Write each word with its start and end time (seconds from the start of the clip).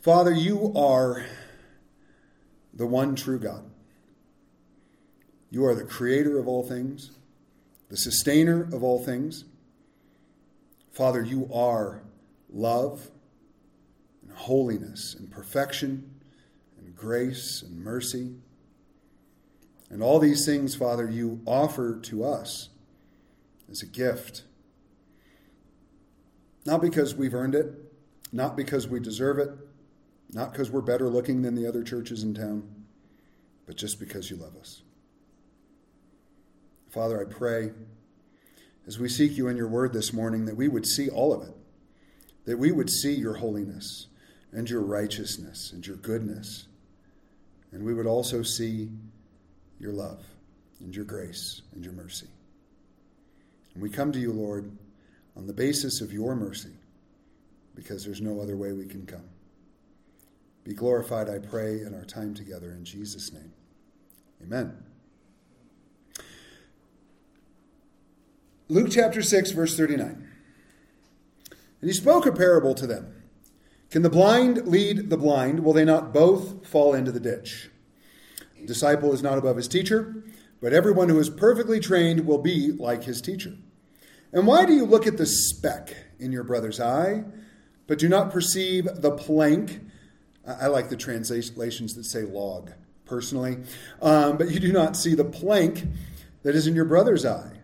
Father, 0.00 0.32
you 0.32 0.72
are 0.74 1.26
the 2.72 2.86
one 2.86 3.14
true 3.14 3.38
God. 3.38 3.70
You 5.50 5.66
are 5.66 5.74
the 5.74 5.84
creator 5.84 6.38
of 6.38 6.48
all 6.48 6.66
things, 6.66 7.10
the 7.90 7.98
sustainer 7.98 8.62
of 8.62 8.82
all 8.82 9.04
things. 9.04 9.44
Father, 10.90 11.22
you 11.22 11.50
are 11.52 12.02
love 12.48 13.10
and 14.22 14.32
holiness 14.32 15.14
and 15.18 15.30
perfection 15.30 16.10
and 16.78 16.96
grace 16.96 17.62
and 17.62 17.84
mercy. 17.84 18.36
And 19.90 20.02
all 20.02 20.18
these 20.18 20.46
things, 20.46 20.74
Father, 20.74 21.10
you 21.10 21.42
offer 21.44 21.98
to 22.04 22.24
us 22.24 22.70
as 23.70 23.82
a 23.82 23.86
gift. 23.86 24.44
Not 26.64 26.80
because 26.80 27.14
we've 27.14 27.34
earned 27.34 27.54
it, 27.54 27.74
not 28.32 28.56
because 28.56 28.88
we 28.88 28.98
deserve 28.98 29.38
it, 29.38 29.50
not 30.32 30.52
because 30.52 30.70
we're 30.70 30.80
better 30.80 31.08
looking 31.08 31.42
than 31.42 31.54
the 31.54 31.66
other 31.66 31.82
churches 31.82 32.22
in 32.22 32.34
town, 32.34 32.68
but 33.66 33.76
just 33.76 33.98
because 33.98 34.30
you 34.30 34.36
love 34.36 34.56
us. 34.56 34.82
Father, 36.90 37.20
I 37.20 37.32
pray 37.32 37.70
as 38.86 38.98
we 38.98 39.08
seek 39.08 39.36
you 39.36 39.48
in 39.48 39.56
your 39.56 39.68
word 39.68 39.92
this 39.92 40.12
morning 40.12 40.46
that 40.46 40.56
we 40.56 40.68
would 40.68 40.86
see 40.86 41.08
all 41.08 41.32
of 41.32 41.42
it, 41.42 41.54
that 42.46 42.58
we 42.58 42.72
would 42.72 42.90
see 42.90 43.14
your 43.14 43.34
holiness 43.34 44.08
and 44.52 44.68
your 44.68 44.80
righteousness 44.80 45.70
and 45.72 45.86
your 45.86 45.96
goodness, 45.96 46.66
and 47.72 47.84
we 47.84 47.94
would 47.94 48.06
also 48.06 48.42
see 48.42 48.88
your 49.78 49.92
love 49.92 50.24
and 50.80 50.94
your 50.94 51.04
grace 51.04 51.62
and 51.72 51.84
your 51.84 51.92
mercy. 51.92 52.26
And 53.74 53.82
we 53.82 53.90
come 53.90 54.10
to 54.12 54.18
you, 54.18 54.32
Lord, 54.32 54.76
on 55.36 55.46
the 55.46 55.52
basis 55.52 56.00
of 56.00 56.12
your 56.12 56.34
mercy, 56.34 56.72
because 57.74 58.04
there's 58.04 58.20
no 58.20 58.40
other 58.40 58.56
way 58.56 58.72
we 58.72 58.86
can 58.86 59.06
come. 59.06 59.28
Be 60.70 60.76
glorified, 60.76 61.28
I 61.28 61.40
pray, 61.40 61.80
in 61.80 61.96
our 61.96 62.04
time 62.04 62.32
together. 62.32 62.70
In 62.70 62.84
Jesus' 62.84 63.32
name. 63.32 63.52
Amen. 64.40 64.84
Luke 68.68 68.86
chapter 68.88 69.20
6, 69.20 69.50
verse 69.50 69.76
39. 69.76 70.28
And 71.80 71.90
he 71.90 71.92
spoke 71.92 72.24
a 72.24 72.30
parable 72.30 72.76
to 72.76 72.86
them. 72.86 73.12
Can 73.90 74.02
the 74.02 74.10
blind 74.10 74.68
lead 74.68 75.10
the 75.10 75.16
blind? 75.16 75.64
Will 75.64 75.72
they 75.72 75.84
not 75.84 76.14
both 76.14 76.64
fall 76.68 76.94
into 76.94 77.10
the 77.10 77.18
ditch? 77.18 77.68
The 78.60 78.68
disciple 78.68 79.12
is 79.12 79.24
not 79.24 79.38
above 79.38 79.56
his 79.56 79.66
teacher, 79.66 80.22
but 80.62 80.72
everyone 80.72 81.08
who 81.08 81.18
is 81.18 81.28
perfectly 81.28 81.80
trained 81.80 82.28
will 82.28 82.38
be 82.38 82.70
like 82.70 83.02
his 83.02 83.20
teacher. 83.20 83.54
And 84.32 84.46
why 84.46 84.66
do 84.66 84.72
you 84.72 84.84
look 84.84 85.08
at 85.08 85.16
the 85.16 85.26
speck 85.26 85.96
in 86.20 86.30
your 86.30 86.44
brother's 86.44 86.78
eye, 86.78 87.24
but 87.88 87.98
do 87.98 88.08
not 88.08 88.30
perceive 88.30 88.86
the 88.94 89.10
plank? 89.10 89.80
I 90.60 90.66
like 90.66 90.88
the 90.88 90.96
translations 90.96 91.94
that 91.94 92.04
say 92.04 92.22
log, 92.22 92.72
personally. 93.04 93.58
Um, 94.02 94.36
but 94.36 94.50
you 94.50 94.60
do 94.60 94.72
not 94.72 94.96
see 94.96 95.14
the 95.14 95.24
plank 95.24 95.84
that 96.42 96.54
is 96.54 96.66
in 96.66 96.74
your 96.74 96.84
brother's 96.84 97.24
eye. 97.24 97.58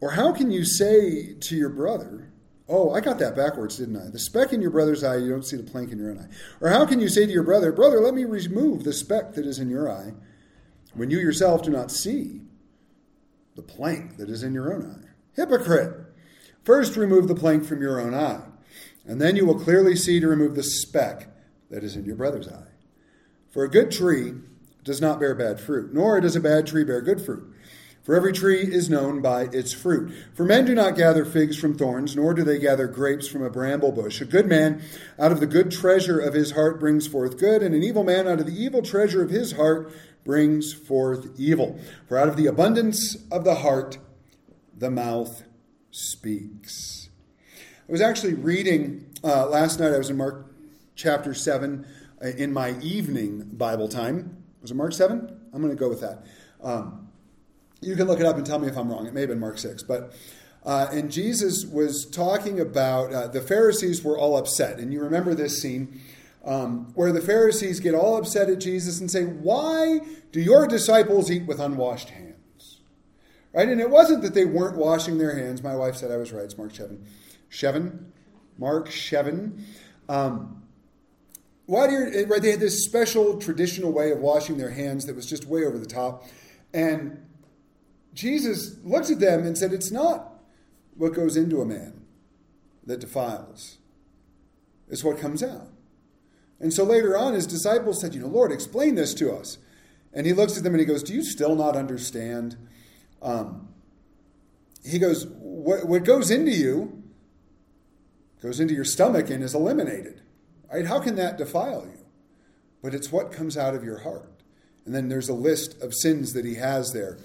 Or 0.00 0.10
how 0.10 0.32
can 0.32 0.50
you 0.50 0.64
say 0.64 1.34
to 1.34 1.56
your 1.56 1.68
brother, 1.68 2.32
Oh, 2.68 2.92
I 2.92 3.00
got 3.00 3.18
that 3.18 3.36
backwards, 3.36 3.76
didn't 3.76 3.96
I? 3.96 4.08
The 4.08 4.18
speck 4.18 4.52
in 4.52 4.62
your 4.62 4.70
brother's 4.70 5.04
eye, 5.04 5.16
you 5.16 5.28
don't 5.28 5.44
see 5.44 5.56
the 5.56 5.62
plank 5.62 5.90
in 5.90 5.98
your 5.98 6.10
own 6.10 6.18
eye. 6.18 6.28
Or 6.60 6.70
how 6.70 6.86
can 6.86 7.00
you 7.00 7.08
say 7.08 7.26
to 7.26 7.32
your 7.32 7.42
brother, 7.42 7.70
Brother, 7.70 8.00
let 8.00 8.14
me 8.14 8.24
remove 8.24 8.84
the 8.84 8.94
speck 8.94 9.34
that 9.34 9.44
is 9.44 9.58
in 9.58 9.68
your 9.68 9.90
eye, 9.90 10.14
when 10.94 11.10
you 11.10 11.18
yourself 11.18 11.62
do 11.62 11.70
not 11.70 11.90
see 11.90 12.40
the 13.56 13.62
plank 13.62 14.16
that 14.16 14.30
is 14.30 14.42
in 14.42 14.54
your 14.54 14.72
own 14.72 14.86
eye? 14.86 15.08
Hypocrite! 15.34 16.06
First 16.64 16.96
remove 16.96 17.28
the 17.28 17.34
plank 17.34 17.64
from 17.64 17.82
your 17.82 18.00
own 18.00 18.14
eye, 18.14 18.40
and 19.06 19.20
then 19.20 19.36
you 19.36 19.46
will 19.46 19.58
clearly 19.58 19.96
see 19.96 20.20
to 20.20 20.28
remove 20.28 20.54
the 20.54 20.62
speck 20.62 21.28
that 21.70 21.84
is 21.84 21.96
in 21.96 22.04
your 22.04 22.16
brother's 22.16 22.48
eye. 22.48 22.68
For 23.50 23.64
a 23.64 23.70
good 23.70 23.90
tree 23.90 24.34
does 24.84 25.00
not 25.00 25.20
bear 25.20 25.34
bad 25.34 25.60
fruit, 25.60 25.92
nor 25.92 26.20
does 26.20 26.36
a 26.36 26.40
bad 26.40 26.66
tree 26.66 26.84
bear 26.84 27.00
good 27.00 27.20
fruit. 27.20 27.52
For 28.02 28.16
every 28.16 28.32
tree 28.32 28.62
is 28.62 28.90
known 28.90 29.22
by 29.22 29.42
its 29.52 29.72
fruit. 29.72 30.12
For 30.34 30.44
men 30.44 30.64
do 30.64 30.74
not 30.74 30.96
gather 30.96 31.24
figs 31.24 31.56
from 31.56 31.78
thorns, 31.78 32.16
nor 32.16 32.34
do 32.34 32.42
they 32.42 32.58
gather 32.58 32.88
grapes 32.88 33.28
from 33.28 33.42
a 33.42 33.50
bramble 33.50 33.92
bush. 33.92 34.20
A 34.20 34.24
good 34.24 34.46
man 34.46 34.82
out 35.20 35.30
of 35.30 35.38
the 35.38 35.46
good 35.46 35.70
treasure 35.70 36.18
of 36.18 36.34
his 36.34 36.50
heart 36.50 36.80
brings 36.80 37.06
forth 37.06 37.38
good, 37.38 37.62
and 37.62 37.74
an 37.74 37.84
evil 37.84 38.02
man 38.02 38.26
out 38.26 38.40
of 38.40 38.46
the 38.46 38.60
evil 38.60 38.82
treasure 38.82 39.22
of 39.22 39.30
his 39.30 39.52
heart 39.52 39.92
brings 40.24 40.72
forth 40.72 41.28
evil. 41.38 41.78
For 42.08 42.18
out 42.18 42.28
of 42.28 42.36
the 42.36 42.46
abundance 42.46 43.16
of 43.30 43.44
the 43.44 43.56
heart, 43.56 43.98
the 44.76 44.90
mouth 44.90 45.44
speaks. 45.92 47.01
Was 47.92 48.00
actually 48.00 48.32
reading 48.32 49.04
uh, 49.22 49.46
last 49.48 49.78
night, 49.78 49.92
I 49.92 49.98
was 49.98 50.08
in 50.08 50.16
Mark 50.16 50.50
chapter 50.94 51.34
7 51.34 51.84
uh, 52.24 52.26
in 52.26 52.50
my 52.50 52.70
evening 52.78 53.50
Bible 53.52 53.86
time. 53.86 54.44
Was 54.62 54.70
it 54.70 54.76
Mark 54.76 54.94
7? 54.94 55.30
I'm 55.52 55.60
going 55.60 55.76
to 55.76 55.78
go 55.78 55.90
with 55.90 56.00
that. 56.00 56.24
Um, 56.62 57.08
you 57.82 57.94
can 57.94 58.06
look 58.06 58.18
it 58.18 58.24
up 58.24 58.38
and 58.38 58.46
tell 58.46 58.58
me 58.58 58.68
if 58.68 58.78
I'm 58.78 58.88
wrong. 58.88 59.06
It 59.06 59.12
may 59.12 59.20
have 59.20 59.28
been 59.28 59.40
Mark 59.40 59.58
6. 59.58 59.82
But, 59.82 60.14
uh, 60.64 60.86
and 60.90 61.12
Jesus 61.12 61.66
was 61.66 62.06
talking 62.06 62.60
about 62.60 63.12
uh, 63.12 63.28
the 63.28 63.42
Pharisees 63.42 64.02
were 64.02 64.16
all 64.16 64.38
upset. 64.38 64.78
And 64.78 64.90
you 64.90 65.02
remember 65.02 65.34
this 65.34 65.60
scene 65.60 66.00
um, 66.46 66.92
where 66.94 67.12
the 67.12 67.20
Pharisees 67.20 67.78
get 67.78 67.94
all 67.94 68.16
upset 68.16 68.48
at 68.48 68.58
Jesus 68.58 69.00
and 69.00 69.10
say, 69.10 69.24
Why 69.24 70.00
do 70.32 70.40
your 70.40 70.66
disciples 70.66 71.30
eat 71.30 71.44
with 71.44 71.60
unwashed 71.60 72.08
hands? 72.08 72.80
Right? 73.52 73.68
And 73.68 73.82
it 73.82 73.90
wasn't 73.90 74.22
that 74.22 74.32
they 74.32 74.46
weren't 74.46 74.78
washing 74.78 75.18
their 75.18 75.36
hands. 75.36 75.62
My 75.62 75.76
wife 75.76 75.96
said 75.96 76.10
I 76.10 76.16
was 76.16 76.32
right. 76.32 76.44
It's 76.44 76.56
Mark 76.56 76.72
Shevin. 76.72 77.04
Shevin? 77.52 78.06
Mark 78.58 78.88
Shevin. 78.88 79.60
Um, 80.08 80.62
why 81.66 81.86
do 81.86 81.92
you, 81.92 82.26
right? 82.26 82.42
They 82.42 82.50
had 82.50 82.60
this 82.60 82.84
special 82.84 83.38
traditional 83.38 83.92
way 83.92 84.10
of 84.10 84.18
washing 84.18 84.58
their 84.58 84.70
hands 84.70 85.06
that 85.06 85.14
was 85.14 85.26
just 85.26 85.46
way 85.46 85.64
over 85.64 85.78
the 85.78 85.86
top. 85.86 86.24
And 86.74 87.24
Jesus 88.14 88.76
looked 88.82 89.10
at 89.10 89.20
them 89.20 89.46
and 89.46 89.56
said, 89.56 89.72
It's 89.72 89.90
not 89.90 90.32
what 90.96 91.14
goes 91.14 91.36
into 91.36 91.60
a 91.60 91.66
man 91.66 92.02
that 92.84 92.98
defiles, 92.98 93.78
it's 94.88 95.04
what 95.04 95.18
comes 95.18 95.42
out. 95.42 95.68
And 96.58 96.72
so 96.72 96.84
later 96.84 97.16
on, 97.16 97.34
his 97.34 97.46
disciples 97.46 98.00
said, 98.00 98.14
You 98.14 98.20
know, 98.20 98.28
Lord, 98.28 98.52
explain 98.52 98.94
this 98.94 99.14
to 99.14 99.32
us. 99.32 99.58
And 100.12 100.26
he 100.26 100.32
looks 100.32 100.56
at 100.56 100.64
them 100.64 100.74
and 100.74 100.80
he 100.80 100.86
goes, 100.86 101.02
Do 101.02 101.14
you 101.14 101.22
still 101.22 101.54
not 101.54 101.76
understand? 101.76 102.56
Um, 103.22 103.68
he 104.84 104.98
goes, 104.98 105.26
what, 105.26 105.86
what 105.86 106.04
goes 106.04 106.30
into 106.30 106.50
you 106.50 107.01
goes 108.42 108.58
into 108.58 108.74
your 108.74 108.84
stomach 108.84 109.30
and 109.30 109.42
is 109.42 109.54
eliminated. 109.54 110.20
Right? 110.70 110.86
How 110.86 110.98
can 110.98 111.14
that 111.16 111.38
defile 111.38 111.86
you? 111.86 112.04
But 112.82 112.94
it's 112.94 113.12
what 113.12 113.30
comes 113.30 113.56
out 113.56 113.74
of 113.74 113.84
your 113.84 113.98
heart. 113.98 114.28
And 114.84 114.94
then 114.94 115.08
there's 115.08 115.28
a 115.28 115.34
list 115.34 115.80
of 115.80 115.94
sins 115.94 116.32
that 116.32 116.44
he 116.44 116.56
has 116.56 116.92
there 116.92 117.18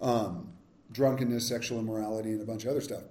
um, 0.00 0.52
drunkenness, 0.92 1.48
sexual 1.48 1.78
immorality, 1.78 2.30
and 2.30 2.40
a 2.40 2.44
bunch 2.44 2.64
of 2.64 2.70
other 2.70 2.80
stuff. 2.80 3.02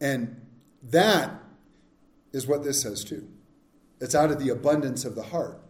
And 0.00 0.40
that 0.82 1.42
is 2.32 2.46
what 2.46 2.64
this 2.64 2.82
says 2.82 3.04
too. 3.04 3.28
It's 4.00 4.14
out 4.14 4.30
of 4.30 4.38
the 4.38 4.48
abundance 4.48 5.04
of 5.04 5.14
the 5.14 5.24
heart 5.24 5.60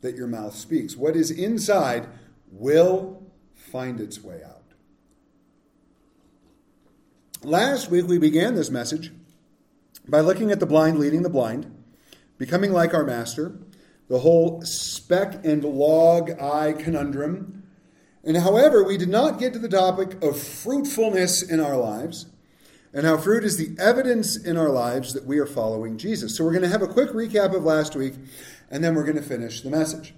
that 0.00 0.14
your 0.14 0.26
mouth 0.26 0.54
speaks. 0.54 0.96
What 0.96 1.16
is 1.16 1.30
inside 1.30 2.08
will 2.50 3.22
find 3.54 4.00
its 4.00 4.22
way 4.22 4.42
out. 4.44 4.62
Last 7.42 7.90
week, 7.90 8.06
we 8.06 8.18
began 8.18 8.54
this 8.54 8.70
message 8.70 9.12
by 10.08 10.20
looking 10.20 10.50
at 10.50 10.60
the 10.60 10.66
blind 10.66 10.98
leading 10.98 11.22
the 11.22 11.30
blind, 11.30 11.72
becoming 12.38 12.72
like 12.72 12.94
our 12.94 13.04
master, 13.04 13.58
the 14.08 14.20
whole 14.20 14.62
speck 14.62 15.44
and 15.44 15.62
log 15.64 16.30
eye 16.40 16.72
conundrum 16.72 17.58
and 18.28 18.36
however, 18.36 18.84
we 18.84 18.98
did 18.98 19.08
not 19.08 19.38
get 19.38 19.54
to 19.54 19.58
the 19.58 19.70
topic 19.70 20.22
of 20.22 20.38
fruitfulness 20.38 21.42
in 21.42 21.60
our 21.60 21.78
lives 21.78 22.26
and 22.92 23.06
how 23.06 23.16
fruit 23.16 23.42
is 23.42 23.56
the 23.56 23.74
evidence 23.80 24.36
in 24.36 24.56
our 24.58 24.68
lives 24.68 25.14
that 25.14 25.24
we 25.24 25.38
are 25.38 25.46
following 25.46 25.96
Jesus. 25.96 26.36
So 26.36 26.44
we're 26.44 26.52
going 26.52 26.62
to 26.62 26.68
have 26.68 26.82
a 26.82 26.88
quick 26.88 27.10
recap 27.10 27.54
of 27.54 27.64
last 27.64 27.94
week 27.94 28.14
and 28.70 28.84
then 28.84 28.94
we're 28.94 29.04
going 29.04 29.16
to 29.16 29.22
finish 29.22 29.62
the 29.62 29.70
message. 29.70 30.14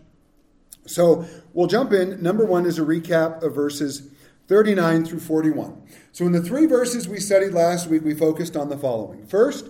So 0.86 1.26
we'll 1.52 1.68
jump 1.68 1.92
in. 1.92 2.20
Number 2.20 2.44
one 2.44 2.66
is 2.66 2.80
a 2.80 2.82
recap 2.82 3.44
of 3.44 3.54
verses 3.54 4.08
39 4.48 5.04
through 5.04 5.20
41. 5.20 5.80
So 6.10 6.26
in 6.26 6.32
the 6.32 6.42
three 6.42 6.66
verses 6.66 7.06
we 7.06 7.20
studied 7.20 7.52
last 7.52 7.86
week, 7.86 8.02
we 8.02 8.14
focused 8.14 8.56
on 8.56 8.70
the 8.70 8.76
following. 8.76 9.24
First, 9.26 9.66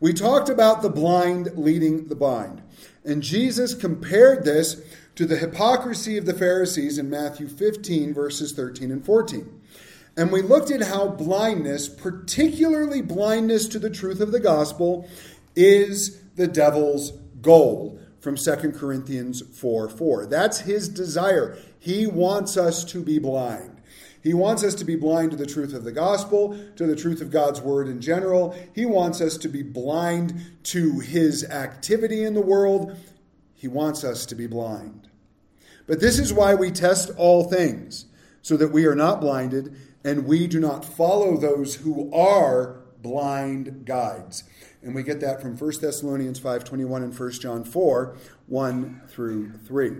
we 0.00 0.12
talked 0.12 0.48
about 0.48 0.82
the 0.82 0.90
blind 0.90 1.56
leading 1.56 2.08
the 2.08 2.14
blind. 2.14 2.62
And 3.04 3.22
Jesus 3.22 3.74
compared 3.74 4.44
this 4.44 4.82
to 5.14 5.26
the 5.26 5.36
hypocrisy 5.36 6.16
of 6.16 6.26
the 6.26 6.34
Pharisees 6.34 6.98
in 6.98 7.08
Matthew 7.08 7.48
15, 7.48 8.12
verses 8.12 8.52
13 8.52 8.90
and 8.90 9.04
14. 9.04 9.60
And 10.16 10.30
we 10.30 10.42
looked 10.42 10.70
at 10.70 10.82
how 10.82 11.08
blindness, 11.08 11.88
particularly 11.88 13.02
blindness 13.02 13.66
to 13.68 13.78
the 13.78 13.90
truth 13.90 14.20
of 14.20 14.32
the 14.32 14.40
gospel, 14.40 15.08
is 15.56 16.20
the 16.36 16.46
devil's 16.46 17.12
goal 17.40 18.00
from 18.20 18.36
2 18.36 18.72
Corinthians 18.72 19.42
4 19.42 19.88
4. 19.88 20.26
That's 20.26 20.60
his 20.60 20.88
desire. 20.88 21.58
He 21.78 22.06
wants 22.06 22.56
us 22.56 22.84
to 22.86 23.02
be 23.02 23.18
blind. 23.18 23.73
He 24.24 24.32
wants 24.32 24.64
us 24.64 24.74
to 24.76 24.86
be 24.86 24.96
blind 24.96 25.32
to 25.32 25.36
the 25.36 25.44
truth 25.44 25.74
of 25.74 25.84
the 25.84 25.92
gospel, 25.92 26.58
to 26.76 26.86
the 26.86 26.96
truth 26.96 27.20
of 27.20 27.30
God's 27.30 27.60
word 27.60 27.86
in 27.86 28.00
general. 28.00 28.56
He 28.74 28.86
wants 28.86 29.20
us 29.20 29.36
to 29.36 29.48
be 29.48 29.62
blind 29.62 30.40
to 30.64 30.98
his 31.00 31.44
activity 31.44 32.24
in 32.24 32.32
the 32.32 32.40
world. 32.40 32.96
He 33.52 33.68
wants 33.68 34.02
us 34.02 34.24
to 34.26 34.34
be 34.34 34.46
blind. 34.46 35.08
But 35.86 36.00
this 36.00 36.18
is 36.18 36.32
why 36.32 36.54
we 36.54 36.70
test 36.70 37.10
all 37.18 37.44
things, 37.44 38.06
so 38.40 38.56
that 38.56 38.72
we 38.72 38.86
are 38.86 38.94
not 38.94 39.20
blinded 39.20 39.76
and 40.02 40.26
we 40.26 40.46
do 40.46 40.58
not 40.58 40.86
follow 40.86 41.36
those 41.36 41.76
who 41.76 42.10
are 42.10 42.80
blind 43.02 43.84
guides. 43.84 44.44
And 44.82 44.94
we 44.94 45.02
get 45.02 45.20
that 45.20 45.42
from 45.42 45.54
1 45.54 45.80
Thessalonians 45.82 46.40
5:21 46.40 47.02
and 47.02 47.14
1 47.14 47.40
John 47.40 47.62
4, 47.62 48.16
1 48.46 49.02
through 49.06 49.52
3. 49.66 49.92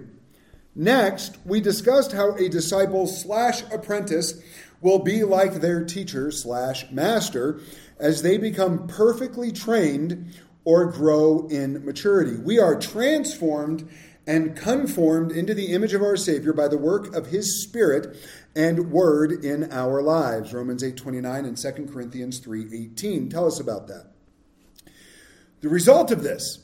Next, 0.74 1.38
we 1.44 1.60
discussed 1.60 2.12
how 2.12 2.32
a 2.34 2.48
disciple 2.48 3.06
slash 3.06 3.62
apprentice 3.72 4.42
will 4.80 4.98
be 4.98 5.22
like 5.22 5.54
their 5.54 5.84
teacher 5.84 6.30
slash 6.30 6.90
master 6.90 7.60
as 7.98 8.22
they 8.22 8.38
become 8.38 8.86
perfectly 8.88 9.52
trained 9.52 10.34
or 10.64 10.86
grow 10.86 11.46
in 11.48 11.84
maturity. 11.84 12.36
We 12.36 12.58
are 12.58 12.78
transformed 12.78 13.88
and 14.26 14.56
conformed 14.56 15.30
into 15.30 15.54
the 15.54 15.72
image 15.72 15.92
of 15.92 16.02
our 16.02 16.16
Savior 16.16 16.52
by 16.52 16.68
the 16.68 16.78
work 16.78 17.14
of 17.14 17.26
His 17.26 17.62
Spirit 17.62 18.16
and 18.56 18.90
Word 18.90 19.44
in 19.44 19.70
our 19.70 20.02
lives. 20.02 20.52
Romans 20.52 20.82
8:29 20.82 21.44
and 21.44 21.58
2 21.58 21.92
Corinthians 21.92 22.40
3:18 22.40 23.30
tell 23.30 23.46
us 23.46 23.60
about 23.60 23.86
that. 23.88 24.06
The 25.60 25.68
result 25.68 26.10
of 26.10 26.22
this 26.22 26.63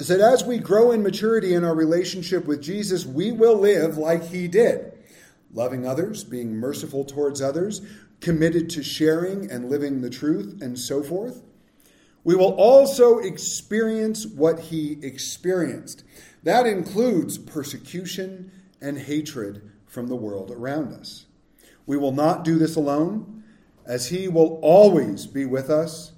is 0.00 0.08
that 0.08 0.20
as 0.20 0.42
we 0.42 0.58
grow 0.58 0.92
in 0.92 1.02
maturity 1.02 1.52
in 1.52 1.62
our 1.62 1.74
relationship 1.74 2.46
with 2.46 2.62
Jesus, 2.62 3.04
we 3.04 3.30
will 3.30 3.56
live 3.56 3.98
like 3.98 4.24
He 4.24 4.48
did, 4.48 4.92
loving 5.52 5.86
others, 5.86 6.24
being 6.24 6.56
merciful 6.56 7.04
towards 7.04 7.42
others, 7.42 7.82
committed 8.20 8.70
to 8.70 8.82
sharing 8.82 9.50
and 9.50 9.68
living 9.68 10.00
the 10.00 10.08
truth, 10.08 10.62
and 10.62 10.78
so 10.78 11.02
forth. 11.02 11.42
We 12.24 12.34
will 12.34 12.54
also 12.54 13.18
experience 13.18 14.26
what 14.26 14.58
He 14.58 14.98
experienced. 15.02 16.02
That 16.42 16.66
includes 16.66 17.36
persecution 17.36 18.50
and 18.80 18.98
hatred 18.98 19.70
from 19.86 20.06
the 20.06 20.16
world 20.16 20.50
around 20.50 20.94
us. 20.94 21.26
We 21.84 21.98
will 21.98 22.12
not 22.12 22.42
do 22.42 22.56
this 22.56 22.74
alone, 22.74 23.44
as 23.84 24.08
He 24.08 24.28
will 24.28 24.58
always 24.62 25.26
be 25.26 25.44
with 25.44 25.68
us, 25.68 26.12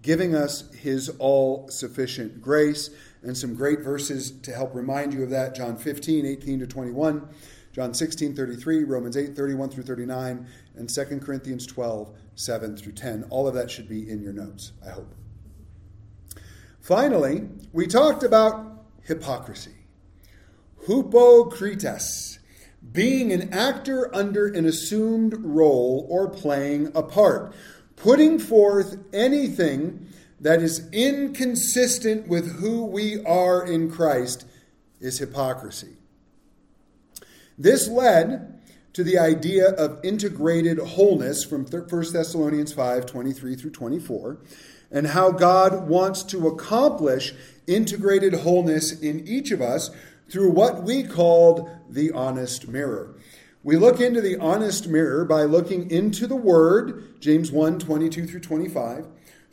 giving 0.00 0.34
us 0.34 0.72
His 0.72 1.10
all 1.18 1.68
sufficient 1.68 2.40
grace. 2.40 2.88
And 3.22 3.36
some 3.36 3.54
great 3.54 3.80
verses 3.80 4.30
to 4.42 4.52
help 4.52 4.74
remind 4.74 5.12
you 5.12 5.22
of 5.22 5.30
that 5.30 5.54
John 5.54 5.76
15, 5.76 6.26
18 6.26 6.60
to 6.60 6.66
21, 6.66 7.28
John 7.72 7.92
16, 7.92 8.34
33, 8.34 8.84
Romans 8.84 9.16
8, 9.16 9.36
31 9.36 9.68
through 9.70 9.82
39, 9.84 10.46
and 10.76 10.88
2 10.88 11.04
Corinthians 11.20 11.66
12, 11.66 12.16
7 12.34 12.76
through 12.76 12.92
10. 12.92 13.24
All 13.30 13.46
of 13.46 13.54
that 13.54 13.70
should 13.70 13.88
be 13.88 14.08
in 14.08 14.22
your 14.22 14.32
notes, 14.32 14.72
I 14.86 14.90
hope. 14.90 15.14
Finally, 16.80 17.48
we 17.72 17.86
talked 17.86 18.22
about 18.22 18.84
hypocrisy. 19.02 19.74
Hypocrites, 20.86 22.38
being 22.92 23.32
an 23.32 23.52
actor 23.52 24.14
under 24.14 24.46
an 24.46 24.64
assumed 24.64 25.34
role 25.38 26.06
or 26.08 26.30
playing 26.30 26.92
a 26.94 27.02
part, 27.02 27.54
putting 27.96 28.38
forth 28.38 28.98
anything 29.12 30.06
that 30.40 30.60
is 30.60 30.88
inconsistent 30.92 32.28
with 32.28 32.60
who 32.60 32.84
we 32.84 33.22
are 33.24 33.64
in 33.64 33.90
Christ 33.90 34.46
is 35.00 35.18
hypocrisy. 35.18 35.96
This 37.58 37.88
led 37.88 38.60
to 38.92 39.04
the 39.04 39.18
idea 39.18 39.70
of 39.70 40.00
integrated 40.04 40.78
wholeness 40.78 41.44
from 41.44 41.64
1 41.64 41.88
Thessalonians 42.12 42.72
5 42.72 43.06
23 43.06 43.56
through 43.56 43.70
24, 43.70 44.38
and 44.90 45.08
how 45.08 45.30
God 45.30 45.88
wants 45.88 46.22
to 46.24 46.46
accomplish 46.46 47.34
integrated 47.66 48.32
wholeness 48.32 48.98
in 48.98 49.26
each 49.26 49.50
of 49.50 49.60
us 49.60 49.90
through 50.30 50.50
what 50.50 50.82
we 50.82 51.02
called 51.02 51.70
the 51.88 52.10
honest 52.12 52.68
mirror. 52.68 53.16
We 53.62 53.76
look 53.76 54.00
into 54.00 54.20
the 54.20 54.36
honest 54.36 54.86
mirror 54.86 55.24
by 55.24 55.42
looking 55.42 55.90
into 55.90 56.26
the 56.26 56.36
Word, 56.36 57.20
James 57.20 57.50
1 57.50 57.78
22 57.78 58.26
through 58.26 58.40
25, 58.40 59.06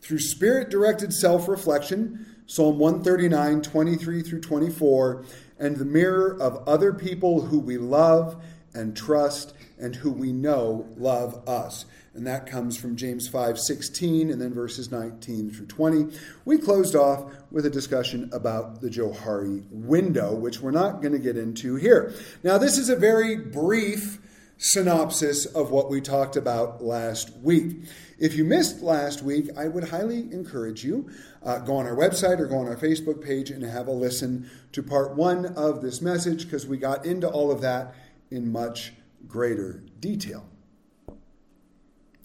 through 0.04 0.20
spirit 0.20 0.70
directed 0.70 1.14
self 1.14 1.48
reflection, 1.48 2.26
Psalm 2.46 2.78
139 2.78 3.62
23 3.62 4.22
through 4.22 4.42
24, 4.42 5.26
and 5.58 5.78
the 5.78 5.86
mirror 5.86 6.38
of 6.40 6.68
other 6.68 6.94
people 6.94 7.42
who 7.42 7.60
we 7.60 7.78
love 7.78 8.44
and 8.74 8.96
trust 8.96 9.54
and 9.80 9.96
who 9.96 10.12
we 10.12 10.32
know 10.32 10.88
love 10.98 11.48
us 11.48 11.86
and 12.16 12.28
that 12.28 12.46
comes 12.46 12.78
from 12.78 12.96
James 12.96 13.28
5:16 13.28 14.32
and 14.32 14.40
then 14.40 14.54
verses 14.54 14.92
19 14.92 15.50
through 15.50 15.66
20. 15.66 16.16
We 16.46 16.58
closed 16.58 16.96
off 16.96 17.26
with 17.52 17.66
a 17.66 17.70
discussion 17.70 18.30
about 18.32 18.82
the 18.82 18.90
Johari 18.90 19.64
window, 19.72 20.36
which 20.36 20.62
we're 20.62 20.72
not 20.72 21.02
going 21.02 21.14
to 21.14 21.20
get 21.20 21.38
into 21.38 21.76
here. 21.76 22.14
Now, 22.44 22.58
this 22.58 22.78
is 22.78 22.90
a 22.90 22.96
very 22.96 23.36
brief 23.36 24.20
synopsis 24.60 25.46
of 25.46 25.72
what 25.72 25.90
we 25.90 26.00
talked 26.00 26.36
about 26.36 26.84
last 26.84 27.36
week. 27.38 27.78
If 28.24 28.38
you 28.38 28.46
missed 28.46 28.82
last 28.82 29.22
week, 29.22 29.50
I 29.58 29.68
would 29.68 29.90
highly 29.90 30.20
encourage 30.32 30.82
you 30.82 31.10
uh, 31.44 31.60
go 31.60 31.76
on 31.76 31.86
our 31.86 31.94
website 31.94 32.40
or 32.40 32.46
go 32.46 32.56
on 32.56 32.70
our 32.70 32.78
Facebook 32.78 33.22
page 33.22 33.50
and 33.50 33.62
have 33.62 33.88
a 33.88 33.92
listen 33.92 34.50
to 34.72 34.82
part 34.82 35.18
one 35.18 35.46
of 35.58 35.82
this 35.82 36.02
message 36.02 36.46
because 36.46 36.66
we 36.66 36.78
got 36.78 37.06
into 37.06 37.28
all 37.28 37.52
of 37.52 37.60
that 37.60 37.94
in 38.32 38.50
much 38.50 38.94
greater 39.28 39.84
detail. 40.00 40.46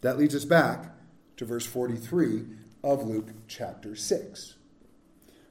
That 0.03 0.19
leads 0.19 0.37
us 0.37 0.45
back 0.45 0.93
to 1.37 1.45
verse 1.45 1.67
43 1.67 2.45
of 2.85 3.03
Luke 3.03 3.31
chapter 3.49 3.97
6. 3.97 4.55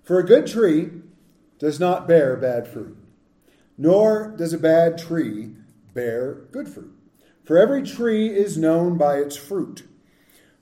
For 0.01 0.17
a 0.17 0.25
good 0.25 0.47
tree 0.47 0.91
does 1.59 1.77
not 1.77 2.07
bear 2.07 2.37
bad 2.37 2.69
fruit, 2.69 2.97
nor 3.77 4.33
does 4.37 4.53
a 4.53 4.57
bad 4.57 4.97
tree 4.97 5.55
bear 5.93 6.35
good 6.53 6.69
fruit. 6.69 6.97
For 7.43 7.57
every 7.57 7.83
tree 7.83 8.29
is 8.29 8.57
known 8.57 8.97
by 8.97 9.17
its 9.17 9.35
fruit. 9.35 9.83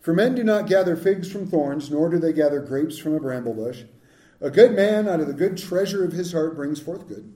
For 0.06 0.14
men 0.14 0.36
do 0.36 0.44
not 0.44 0.68
gather 0.68 0.96
figs 0.96 1.30
from 1.30 1.48
thorns, 1.48 1.92
nor 1.92 2.10
do 2.10 2.18
they 2.18 2.32
gather 2.32 2.62
grapes 2.62 2.98
from 2.98 3.16
a 3.16 3.20
bramble 3.20 3.54
bush. 3.54 3.84
A 4.40 4.50
good 4.50 4.74
man 4.74 5.10
out 5.10 5.20
of 5.20 5.28
the 5.28 5.34
good 5.34 5.58
treasure 5.58 6.06
of 6.06 6.14
his 6.14 6.32
heart 6.32 6.56
brings 6.56 6.80
forth 6.80 7.10
good 7.10 7.34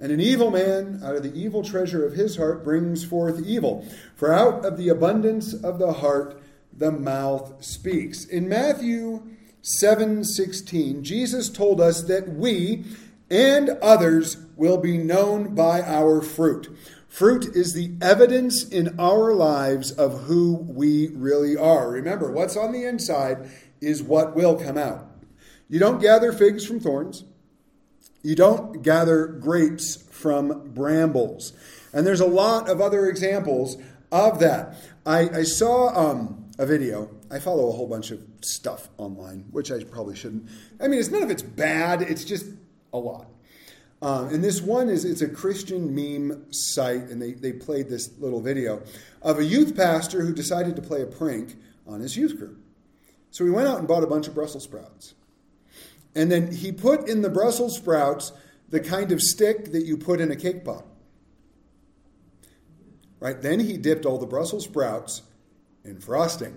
and 0.00 0.12
an 0.12 0.20
evil 0.20 0.50
man 0.50 1.00
out 1.02 1.16
of 1.16 1.22
the 1.22 1.34
evil 1.34 1.62
treasure 1.62 2.06
of 2.06 2.12
his 2.12 2.36
heart 2.36 2.62
brings 2.62 3.04
forth 3.04 3.44
evil. 3.44 3.84
For 4.14 4.32
out 4.32 4.64
of 4.64 4.76
the 4.76 4.88
abundance 4.88 5.52
of 5.52 5.78
the 5.78 5.94
heart 5.94 6.40
the 6.72 6.92
mouth 6.92 7.64
speaks. 7.64 8.24
In 8.24 8.48
Matthew 8.48 9.22
7:16, 9.62 11.02
Jesus 11.02 11.48
told 11.48 11.80
us 11.80 12.02
that 12.02 12.28
we 12.36 12.84
and 13.28 13.70
others 13.82 14.36
will 14.56 14.78
be 14.78 14.96
known 14.96 15.54
by 15.54 15.82
our 15.82 16.22
fruit. 16.22 16.68
Fruit 17.08 17.56
is 17.56 17.72
the 17.72 17.94
evidence 18.00 18.68
in 18.68 18.94
our 19.00 19.34
lives 19.34 19.90
of 19.90 20.24
who 20.24 20.54
we 20.54 21.08
really 21.08 21.56
are. 21.56 21.90
Remember, 21.90 22.30
what's 22.30 22.56
on 22.56 22.72
the 22.72 22.84
inside 22.84 23.50
is 23.80 24.02
what 24.02 24.36
will 24.36 24.56
come 24.56 24.78
out. 24.78 25.06
You 25.68 25.78
don't 25.78 26.00
gather 26.00 26.32
figs 26.32 26.64
from 26.64 26.80
thorns. 26.80 27.24
You 28.22 28.34
don't 28.34 28.82
gather 28.82 29.26
grapes 29.26 29.96
from 30.10 30.70
brambles. 30.74 31.52
And 31.92 32.06
there's 32.06 32.20
a 32.20 32.26
lot 32.26 32.68
of 32.68 32.80
other 32.80 33.06
examples 33.06 33.78
of 34.12 34.38
that. 34.40 34.76
I, 35.06 35.28
I 35.30 35.42
saw 35.44 35.88
um, 35.88 36.50
a 36.58 36.66
video. 36.66 37.10
I 37.30 37.38
follow 37.38 37.68
a 37.68 37.72
whole 37.72 37.88
bunch 37.88 38.10
of 38.10 38.22
stuff 38.42 38.88
online, 38.98 39.46
which 39.50 39.70
I 39.70 39.82
probably 39.84 40.16
shouldn't. 40.16 40.48
I 40.80 40.88
mean, 40.88 41.00
it's 41.00 41.10
none 41.10 41.22
of 41.22 41.30
it's 41.30 41.42
bad. 41.42 42.02
It's 42.02 42.24
just 42.24 42.46
a 42.92 42.98
lot. 42.98 43.26
Um, 44.00 44.28
and 44.28 44.44
this 44.44 44.60
one 44.60 44.88
is 44.88 45.04
it's 45.04 45.22
a 45.22 45.28
Christian 45.28 45.94
meme 45.94 46.52
site, 46.52 47.08
and 47.08 47.20
they, 47.20 47.32
they 47.32 47.52
played 47.52 47.88
this 47.88 48.10
little 48.18 48.40
video 48.40 48.82
of 49.22 49.38
a 49.38 49.44
youth 49.44 49.76
pastor 49.76 50.22
who 50.22 50.32
decided 50.32 50.76
to 50.76 50.82
play 50.82 51.02
a 51.02 51.06
prank 51.06 51.56
on 51.86 52.00
his 52.00 52.16
youth 52.16 52.36
group. 52.36 52.58
So 53.30 53.44
he 53.44 53.50
went 53.50 53.68
out 53.68 53.78
and 53.78 53.88
bought 53.88 54.04
a 54.04 54.06
bunch 54.06 54.28
of 54.28 54.34
Brussels 54.34 54.64
sprouts. 54.64 55.14
And 56.14 56.30
then 56.30 56.52
he 56.52 56.72
put 56.72 57.08
in 57.08 57.22
the 57.22 57.30
Brussels 57.30 57.76
sprouts 57.76 58.32
the 58.68 58.80
kind 58.80 59.12
of 59.12 59.20
stick 59.20 59.72
that 59.72 59.84
you 59.84 59.96
put 59.96 60.20
in 60.20 60.30
a 60.30 60.36
cake 60.36 60.64
pop. 60.64 60.86
Right? 63.20 63.40
Then 63.40 63.60
he 63.60 63.76
dipped 63.76 64.06
all 64.06 64.18
the 64.18 64.26
Brussels 64.26 64.64
sprouts 64.64 65.22
in 65.84 66.00
frosting 66.00 66.56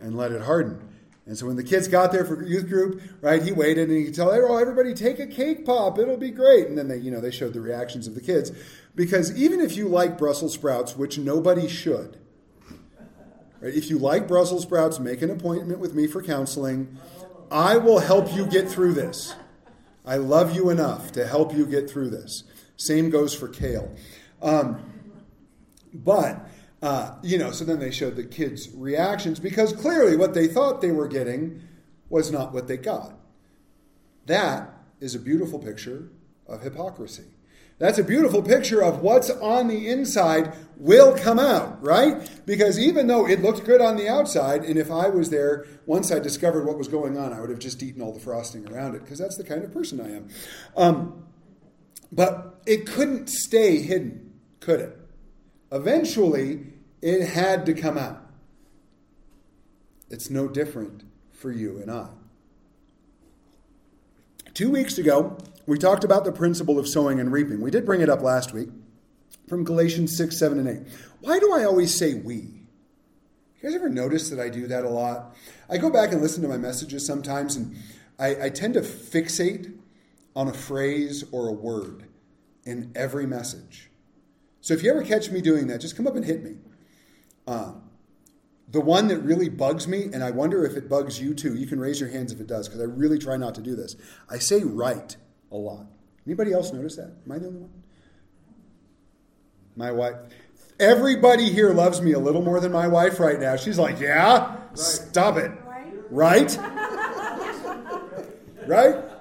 and 0.00 0.16
let 0.16 0.32
it 0.32 0.42
harden. 0.42 0.87
And 1.28 1.36
so 1.36 1.46
when 1.46 1.56
the 1.56 1.62
kids 1.62 1.88
got 1.88 2.10
there 2.10 2.24
for 2.24 2.42
youth 2.42 2.70
group, 2.70 3.02
right, 3.20 3.42
he 3.42 3.52
waited 3.52 3.90
and 3.90 3.98
he 3.98 4.06
could 4.06 4.14
tell, 4.14 4.30
oh, 4.30 4.56
everybody 4.56 4.94
take 4.94 5.18
a 5.18 5.26
cake 5.26 5.66
pop, 5.66 5.98
it'll 5.98 6.16
be 6.16 6.30
great. 6.30 6.68
And 6.68 6.78
then 6.78 6.88
they, 6.88 6.96
you 6.96 7.10
know, 7.10 7.20
they 7.20 7.30
showed 7.30 7.52
the 7.52 7.60
reactions 7.60 8.06
of 8.06 8.14
the 8.14 8.22
kids. 8.22 8.50
Because 8.94 9.36
even 9.38 9.60
if 9.60 9.76
you 9.76 9.88
like 9.88 10.16
Brussels 10.16 10.54
sprouts, 10.54 10.96
which 10.96 11.18
nobody 11.18 11.68
should, 11.68 12.18
right, 13.60 13.74
if 13.74 13.90
you 13.90 13.98
like 13.98 14.26
Brussels 14.26 14.62
sprouts, 14.62 14.98
make 14.98 15.20
an 15.20 15.28
appointment 15.28 15.80
with 15.80 15.94
me 15.94 16.06
for 16.06 16.22
counseling. 16.22 16.96
I 17.50 17.76
will 17.76 17.98
help 17.98 18.34
you 18.34 18.46
get 18.46 18.70
through 18.70 18.94
this. 18.94 19.34
I 20.06 20.16
love 20.16 20.56
you 20.56 20.70
enough 20.70 21.12
to 21.12 21.26
help 21.26 21.54
you 21.54 21.66
get 21.66 21.90
through 21.90 22.08
this. 22.08 22.44
Same 22.78 23.10
goes 23.10 23.34
for 23.34 23.48
kale. 23.48 23.94
Um, 24.40 24.82
but 25.92 26.47
Uh, 26.80 27.16
you 27.22 27.38
know, 27.38 27.50
so 27.50 27.64
then 27.64 27.80
they 27.80 27.90
showed 27.90 28.14
the 28.14 28.24
kids' 28.24 28.68
reactions 28.72 29.40
because 29.40 29.72
clearly 29.72 30.16
what 30.16 30.34
they 30.34 30.46
thought 30.46 30.80
they 30.80 30.92
were 30.92 31.08
getting 31.08 31.60
was 32.08 32.30
not 32.30 32.52
what 32.52 32.68
they 32.68 32.76
got. 32.76 33.14
That 34.26 34.70
is 35.00 35.14
a 35.14 35.18
beautiful 35.18 35.58
picture 35.58 36.10
of 36.46 36.62
hypocrisy. 36.62 37.24
That's 37.78 37.98
a 37.98 38.04
beautiful 38.04 38.42
picture 38.42 38.82
of 38.82 39.02
what's 39.02 39.30
on 39.30 39.68
the 39.68 39.88
inside 39.88 40.52
will 40.76 41.16
come 41.16 41.38
out, 41.38 41.82
right? 41.82 42.28
Because 42.44 42.78
even 42.78 43.06
though 43.06 43.26
it 43.28 43.40
looked 43.40 43.64
good 43.64 43.80
on 43.80 43.96
the 43.96 44.08
outside, 44.08 44.64
and 44.64 44.76
if 44.76 44.90
I 44.90 45.08
was 45.08 45.30
there, 45.30 45.64
once 45.86 46.10
I 46.10 46.18
discovered 46.18 46.66
what 46.66 46.76
was 46.76 46.88
going 46.88 47.16
on, 47.16 47.32
I 47.32 47.40
would 47.40 47.50
have 47.50 47.60
just 47.60 47.82
eaten 47.82 48.02
all 48.02 48.12
the 48.12 48.20
frosting 48.20 48.68
around 48.68 48.96
it, 48.96 49.04
because 49.04 49.18
that's 49.18 49.36
the 49.36 49.44
kind 49.44 49.62
of 49.62 49.72
person 49.72 50.00
I 50.00 50.16
am. 50.16 50.28
Um, 50.76 51.24
but 52.10 52.60
it 52.66 52.86
couldn't 52.86 53.28
stay 53.28 53.80
hidden, 53.80 54.32
could 54.58 54.80
it? 54.80 54.98
Eventually, 55.70 56.66
it 57.02 57.28
had 57.28 57.66
to 57.66 57.74
come 57.74 57.98
out. 57.98 58.22
It's 60.10 60.30
no 60.30 60.48
different 60.48 61.04
for 61.32 61.52
you 61.52 61.78
and 61.78 61.90
I. 61.90 62.08
Two 64.54 64.70
weeks 64.70 64.98
ago, 64.98 65.36
we 65.66 65.78
talked 65.78 66.02
about 66.02 66.24
the 66.24 66.32
principle 66.32 66.78
of 66.78 66.88
sowing 66.88 67.20
and 67.20 67.30
reaping. 67.30 67.60
We 67.60 67.70
did 67.70 67.84
bring 67.84 68.00
it 68.00 68.08
up 68.08 68.22
last 68.22 68.52
week 68.52 68.70
from 69.48 69.64
Galatians 69.64 70.16
6, 70.16 70.36
7, 70.36 70.58
and 70.58 70.86
8. 70.86 70.92
Why 71.20 71.38
do 71.38 71.52
I 71.52 71.64
always 71.64 71.96
say 71.96 72.14
we? 72.14 72.34
You 72.34 73.62
guys 73.62 73.74
ever 73.74 73.88
notice 73.88 74.30
that 74.30 74.40
I 74.40 74.48
do 74.48 74.66
that 74.68 74.84
a 74.84 74.88
lot? 74.88 75.36
I 75.68 75.78
go 75.78 75.90
back 75.90 76.12
and 76.12 76.22
listen 76.22 76.42
to 76.42 76.48
my 76.48 76.56
messages 76.56 77.04
sometimes, 77.04 77.56
and 77.56 77.76
I, 78.18 78.46
I 78.46 78.48
tend 78.50 78.74
to 78.74 78.80
fixate 78.80 79.76
on 80.34 80.48
a 80.48 80.54
phrase 80.54 81.24
or 81.32 81.48
a 81.48 81.52
word 81.52 82.04
in 82.64 82.92
every 82.94 83.26
message. 83.26 83.90
So 84.60 84.74
if 84.74 84.82
you 84.82 84.90
ever 84.90 85.02
catch 85.02 85.30
me 85.30 85.40
doing 85.40 85.68
that, 85.68 85.80
just 85.80 85.96
come 85.96 86.06
up 86.06 86.16
and 86.16 86.24
hit 86.24 86.42
me. 86.42 86.56
Uh, 87.46 87.72
the 88.70 88.80
one 88.80 89.08
that 89.08 89.20
really 89.20 89.48
bugs 89.48 89.88
me, 89.88 90.04
and 90.12 90.22
I 90.22 90.30
wonder 90.30 90.64
if 90.66 90.76
it 90.76 90.88
bugs 90.88 91.20
you 91.20 91.34
too, 91.34 91.54
you 91.54 91.66
can 91.66 91.80
raise 91.80 92.00
your 92.00 92.10
hands 92.10 92.32
if 92.32 92.40
it 92.40 92.46
does, 92.46 92.68
because 92.68 92.82
I 92.82 92.84
really 92.84 93.18
try 93.18 93.36
not 93.36 93.54
to 93.54 93.62
do 93.62 93.74
this. 93.74 93.96
I 94.28 94.38
say 94.38 94.62
right 94.62 95.16
a 95.50 95.56
lot. 95.56 95.86
Anybody 96.26 96.52
else 96.52 96.72
notice 96.72 96.96
that? 96.96 97.14
Am 97.24 97.32
I 97.32 97.38
the 97.38 97.46
only 97.46 97.60
one? 97.60 97.82
My 99.74 99.92
wife. 99.92 100.16
Everybody 100.78 101.50
here 101.50 101.72
loves 101.72 102.02
me 102.02 102.12
a 102.12 102.18
little 102.18 102.42
more 102.42 102.60
than 102.60 102.70
my 102.70 102.86
wife 102.86 103.18
right 103.18 103.40
now. 103.40 103.56
She's 103.56 103.78
like, 103.78 103.98
yeah? 103.98 104.54
Right. 104.54 104.78
Stop 104.78 105.38
it. 105.38 105.50
Right? 106.10 106.58
right? 108.66 108.96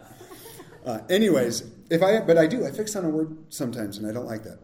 Uh, 0.86 1.02
anyways, 1.10 1.70
if 1.90 2.02
I 2.02 2.22
but 2.22 2.38
I 2.38 2.48
do, 2.48 2.66
I 2.66 2.72
fix 2.72 2.96
on 2.96 3.04
a 3.04 3.10
word 3.10 3.38
sometimes, 3.50 3.98
and 3.98 4.08
I 4.08 4.14
don't 4.14 4.26
like 4.26 4.44
that. 4.44 4.58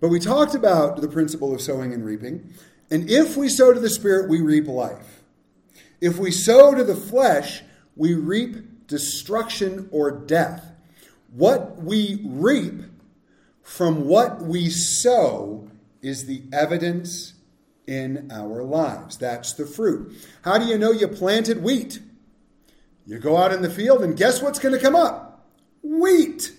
But 0.00 0.08
we 0.08 0.20
talked 0.20 0.54
about 0.54 1.00
the 1.00 1.08
principle 1.08 1.54
of 1.54 1.60
sowing 1.60 1.92
and 1.92 2.04
reaping. 2.04 2.52
And 2.90 3.10
if 3.10 3.36
we 3.36 3.48
sow 3.48 3.72
to 3.72 3.80
the 3.80 3.90
Spirit, 3.90 4.28
we 4.28 4.40
reap 4.40 4.66
life. 4.66 5.22
If 6.00 6.18
we 6.18 6.30
sow 6.30 6.74
to 6.74 6.84
the 6.84 6.94
flesh, 6.94 7.62
we 7.96 8.14
reap 8.14 8.86
destruction 8.86 9.88
or 9.90 10.10
death. 10.10 10.72
What 11.32 11.82
we 11.82 12.20
reap 12.24 12.82
from 13.62 14.06
what 14.06 14.42
we 14.42 14.68
sow 14.70 15.70
is 16.02 16.26
the 16.26 16.42
evidence 16.52 17.34
in 17.86 18.30
our 18.30 18.62
lives. 18.62 19.16
That's 19.16 19.52
the 19.54 19.66
fruit. 19.66 20.14
How 20.42 20.58
do 20.58 20.66
you 20.66 20.78
know 20.78 20.92
you 20.92 21.08
planted 21.08 21.62
wheat? 21.62 22.00
You 23.06 23.18
go 23.18 23.36
out 23.36 23.52
in 23.52 23.62
the 23.62 23.70
field, 23.70 24.02
and 24.02 24.16
guess 24.16 24.42
what's 24.42 24.58
going 24.58 24.74
to 24.74 24.80
come 24.80 24.96
up? 24.96 25.46
Wheat. 25.82 26.52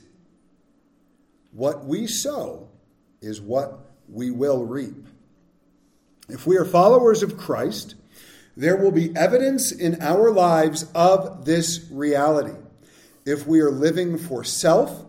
What 1.52 1.86
we 1.86 2.08
sow 2.08 2.67
is 3.22 3.42
what 3.42 3.80
we 4.10 4.32
will 4.32 4.66
reap. 4.66 5.08
If 6.30 6.46
we 6.46 6.58
are 6.58 6.66
followers 6.66 7.24
of 7.24 7.38
Christ, 7.38 7.96
there 8.56 8.76
will 8.76 8.92
be 8.92 9.16
evidence 9.16 9.72
in 9.72 10.02
our 10.02 10.32
lives 10.32 10.86
of 10.96 11.46
this 11.46 11.88
reality. 11.92 12.58
If 13.26 13.46
we 13.46 13.60
are 13.60 13.72
living 13.72 14.18
for 14.18 14.44
self 14.44 15.06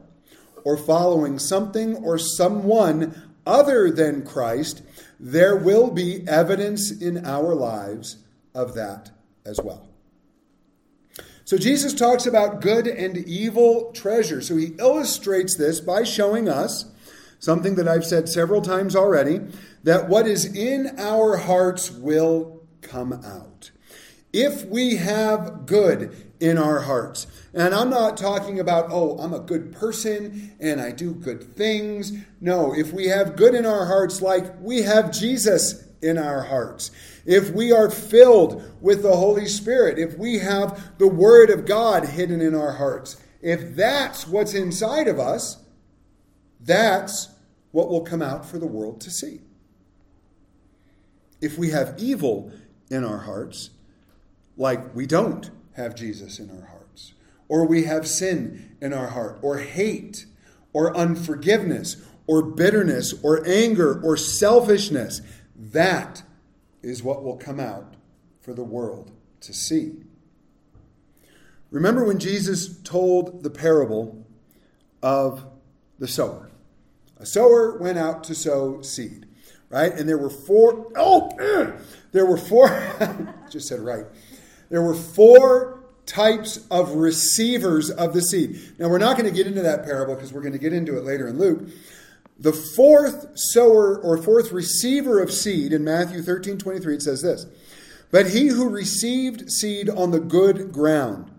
or 0.65 0.77
following 0.77 1.39
something 1.39 1.97
or 1.97 2.19
someone 2.19 3.33
other 3.47 3.91
than 3.91 4.25
Christ, 4.25 4.83
there 5.19 5.57
will 5.57 5.91
be 5.91 6.27
evidence 6.29 6.91
in 6.91 7.25
our 7.25 7.55
lives 7.55 8.19
of 8.55 8.75
that 8.75 9.11
as 9.47 9.59
well. 9.63 9.89
So 11.45 11.57
Jesus 11.57 11.95
talks 11.95 12.27
about 12.27 12.61
good 12.61 12.87
and 12.87 13.17
evil 13.17 13.91
treasure. 13.93 14.43
So 14.43 14.57
he 14.57 14.75
illustrates 14.79 15.57
this 15.57 15.81
by 15.81 16.03
showing 16.03 16.47
us 16.47 16.85
something 17.39 17.75
that 17.77 17.89
I've 17.89 18.05
said 18.05 18.29
several 18.29 18.63
times 18.63 18.97
already 18.97 19.41
that 19.85 20.09
what 20.09 20.27
is 20.27 20.45
in 20.45 20.99
our 20.99 21.37
hearts 21.37 21.91
will 21.91 22.63
come 22.83 23.13
out. 23.13 23.71
If 24.33 24.67
we 24.67 24.97
have 24.97 25.67
good 25.67 26.33
in 26.41 26.59
our 26.59 26.81
hearts, 26.81 27.27
and 27.55 27.75
I'm 27.75 27.91
not 27.91 28.17
talking 28.17 28.61
about, 28.61 28.89
oh, 28.91 29.19
I'm 29.19 29.33
a 29.33 29.41
good 29.41 29.73
person 29.73 30.55
and 30.61 30.81
I 30.81 30.93
do 30.93 31.15
good 31.15 31.57
things. 31.57 32.13
No, 32.41 32.75
if 32.75 32.93
we 32.93 33.07
have 33.07 33.37
good 33.37 33.55
in 33.55 33.65
our 33.65 33.87
hearts, 33.87 34.21
like 34.21 34.45
we 34.61 34.83
have 34.83 35.11
Jesus 35.11 35.85
in 36.03 36.19
our 36.19 36.43
hearts, 36.43 36.91
if 37.25 37.51
we 37.51 37.73
are 37.73 37.91
filled 37.91 38.63
with 38.81 39.03
the 39.03 39.17
Holy 39.17 39.47
Spirit, 39.47 39.99
if 39.99 40.17
we 40.19 40.39
have 40.39 40.99
the 40.99 41.09
Word 41.09 41.51
of 41.51 41.67
God 41.67 42.05
hidden 42.05 42.41
in 42.41 42.55
our 42.55 42.73
hearts, 42.73 43.17
if 43.41 43.75
that's 43.75 44.27
what's 44.27 44.55
inside 44.55 45.09
of 45.09 45.19
us, 45.19 45.57
that's 46.61 47.29
what 47.73 47.89
will 47.89 48.03
come 48.03 48.23
out 48.23 48.45
for 48.45 48.59
the 48.59 48.67
world 48.67 49.01
to 49.03 49.11
see. 49.11 49.41
If 51.41 51.59
we 51.59 51.71
have 51.71 51.95
evil 51.99 52.51
in 52.91 53.05
our 53.05 53.19
hearts, 53.19 53.71
like 54.57 54.95
we 54.95 55.07
don't 55.07 55.51
have 55.75 55.95
Jesus 55.95 56.39
in 56.39 56.51
our 56.51 56.67
hearts, 56.67 57.15
or 57.49 57.67
we 57.67 57.85
have 57.85 58.07
sin 58.07 58.77
in 58.81 58.93
our 58.93 59.09
heart, 59.09 59.39
or 59.43 59.59
hate, 59.59 60.27
or 60.73 60.97
unforgiveness, 60.97 61.97
or 62.27 62.43
bitterness, 62.43 63.15
or 63.23 63.47
anger, 63.47 64.01
or 64.03 64.17
selfishness, 64.17 65.23
that 65.57 66.23
is 66.83 67.03
what 67.03 67.23
will 67.23 67.37
come 67.37 67.61
out 67.61 67.95
for 68.41 68.53
the 68.53 68.65
world 68.65 69.13
to 69.41 69.53
see. 69.53 69.93
Remember 71.71 72.05
when 72.05 72.19
Jesus 72.19 72.81
told 72.83 73.43
the 73.43 73.51
parable 73.51 74.27
of 75.03 75.45
the 75.99 76.09
sower? 76.09 76.48
A 77.21 77.27
sower 77.27 77.77
went 77.79 77.99
out 77.99 78.25
to 78.25 78.35
sow 78.35 78.81
seed, 78.83 79.27
right? 79.71 79.93
And 79.93 80.09
there 80.09 80.19
were 80.19 80.31
four, 80.31 80.93
oh, 80.97 81.31
there 82.13 82.27
were 82.27 82.37
four, 82.37 82.69
just 83.51 83.69
said 83.69 83.81
right. 83.81 84.05
There 84.71 84.83
were 84.83 84.95
four 84.95 85.81
types 86.07 86.67
of 86.71 86.93
receivers 86.93 87.91
of 87.91 88.15
the 88.15 88.23
seed. 88.23 88.75
Now, 88.79 88.89
we're 88.89 88.99
not 88.99 89.19
going 89.19 89.29
to 89.29 89.37
get 89.37 89.47
into 89.47 89.63
that 89.63 89.85
parable 89.85 90.15
because 90.15 90.33
we're 90.33 90.41
going 90.41 90.53
to 90.53 90.59
get 90.59 90.73
into 90.73 90.97
it 90.97 91.05
later 91.05 91.29
in 91.29 91.39
Luke. 91.39 91.69
The 92.39 92.53
fourth 92.53 93.33
sower 93.35 93.99
or 93.99 94.17
fourth 94.17 94.53
receiver 94.53 95.21
of 95.21 95.33
seed 95.33 95.73
in 95.73 95.85
Matthew 95.85 96.23
13 96.23 96.57
23, 96.59 96.95
it 96.95 97.03
says 97.03 97.23
this 97.23 97.47
But 98.11 98.31
he 98.31 98.49
who 98.49 98.69
received 98.69 99.51
seed 99.51 99.91
on 99.91 100.13
the 100.13 100.21
good 100.21 100.73
ground 100.73 101.33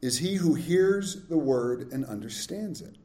is 0.00 0.18
he 0.18 0.34
who 0.34 0.54
hears 0.54 1.28
the 1.28 1.38
word 1.38 1.92
and 1.92 2.04
understands 2.04 2.80
it 2.80 2.96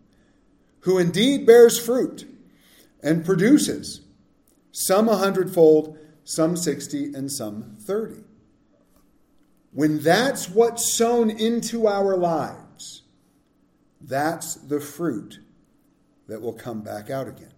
who 0.88 0.98
indeed 0.98 1.46
bears 1.46 1.77
fruit 1.77 2.25
and 3.03 3.25
produces 3.25 4.00
some 4.72 5.10
a 5.10 5.17
hundredfold, 5.17 5.98
some 6.24 6.56
sixty, 6.56 7.13
and 7.13 7.29
some 7.29 7.75
thirty. 7.77 8.24
When 9.74 10.00
that's 10.00 10.50
what's 10.50 10.96
sown 10.96 11.29
into 11.29 11.88
our 11.88 12.15
lives, 12.15 13.01
that's 14.00 14.56
the 14.56 14.79
fruit 14.79 15.39
that 16.29 16.41
will 16.41 16.53
come 16.53 16.84
back 16.84 17.10
out 17.10 17.27
again. 17.27 17.53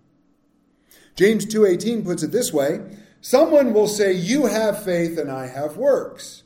James 1.14 1.46
2:18 1.46 2.04
puts 2.04 2.24
it 2.24 2.32
this 2.32 2.52
way, 2.52 2.82
someone 3.22 3.74
will 3.76 3.88
say 3.88 4.12
you 4.12 4.48
have 4.48 4.84
faith 4.84 5.20
and 5.20 5.32
I 5.32 5.46
have 5.46 5.78
works. 5.78 6.42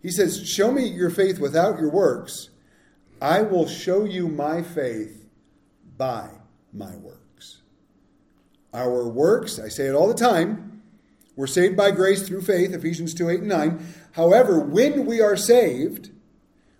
He 0.00 0.12
says, 0.12 0.46
"Show 0.46 0.70
me 0.70 0.86
your 0.86 1.10
faith 1.10 1.40
without 1.40 1.80
your 1.80 1.90
works. 1.90 2.50
I 3.20 3.42
will 3.42 3.66
show 3.66 4.04
you 4.04 4.28
my 4.28 4.62
faith 4.62 5.21
by 5.96 6.28
my 6.72 6.94
works. 6.96 7.58
Our 8.72 9.08
works, 9.08 9.58
I 9.58 9.68
say 9.68 9.86
it 9.86 9.94
all 9.94 10.08
the 10.08 10.14
time, 10.14 10.72
we're 11.36 11.46
saved 11.46 11.76
by 11.76 11.90
grace 11.90 12.26
through 12.26 12.42
faith, 12.42 12.74
Ephesians 12.74 13.14
2 13.14 13.30
8 13.30 13.40
and 13.40 13.48
9. 13.48 13.94
However, 14.12 14.60
when 14.60 15.06
we 15.06 15.20
are 15.20 15.36
saved, 15.36 16.10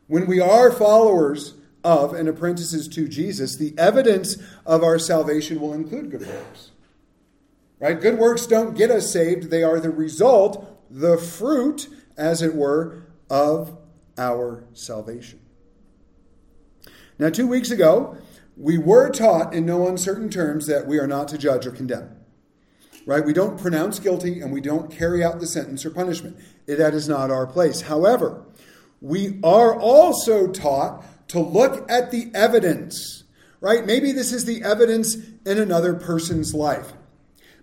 when 0.07 0.27
we 0.27 0.41
are 0.41 0.71
followers 0.71 1.55
of 1.83 2.13
and 2.13 2.29
apprentices 2.29 2.87
to 2.89 3.09
Jesus, 3.09 3.57
the 3.57 3.75
evidence 3.79 4.37
of 4.67 4.83
our 4.83 4.99
salvation 4.99 5.61
will 5.61 5.73
include 5.73 6.11
good 6.11 6.27
works. 6.27 6.71
Right? 7.81 8.01
Good 8.01 8.19
works 8.19 8.47
don't 8.47 8.77
get 8.77 8.91
us 8.91 9.11
saved, 9.11 9.51
they 9.51 9.63
are 9.63 9.81
the 9.81 9.91
result, 9.91 10.69
the 10.91 11.17
fruit, 11.17 11.89
as 12.17 12.43
it 12.43 12.55
were, 12.55 13.07
of 13.31 13.77
our 14.19 14.65
salvation. 14.75 15.41
Now, 17.19 17.31
two 17.31 17.47
weeks 17.47 17.71
ago, 17.71 18.17
we 18.63 18.79
were 18.79 19.11
taught 19.11 19.53
in 19.53 19.67
no 19.67 19.89
uncertain 19.89 20.31
terms 20.31 20.69
that 20.69 20.87
we 20.87 20.97
are 20.97 21.07
not 21.09 21.27
to 21.27 21.37
judge 21.37 21.67
or 21.67 21.73
condemn. 21.73 22.17
Right? 23.05 23.25
We 23.25 23.33
don't 23.33 23.61
pronounce 23.61 23.99
guilty 23.99 24.41
and 24.41 24.53
we 24.53 24.61
don't 24.61 24.89
carry 24.89 25.25
out 25.25 25.41
the 25.41 25.49
sentence 25.49 25.85
or 25.85 25.91
punishment. 25.91 26.39
That 26.67 26.95
is 26.95 27.09
not 27.09 27.33
our 27.33 27.45
place. 27.45 27.81
However, 27.81 28.45
we 29.01 29.41
are 29.43 29.77
also 29.77 30.47
taught 30.47 31.05
to 31.31 31.41
look 31.41 31.91
at 31.91 32.13
the 32.13 32.31
evidence. 32.35 33.25
Right? 33.61 33.85
Maybe 33.85 34.13
this 34.13 34.33
is 34.33 34.45
the 34.45 34.63
evidence 34.63 35.17
in 35.45 35.59
another 35.59 35.95
person's 35.95 36.55
life. 36.55 36.93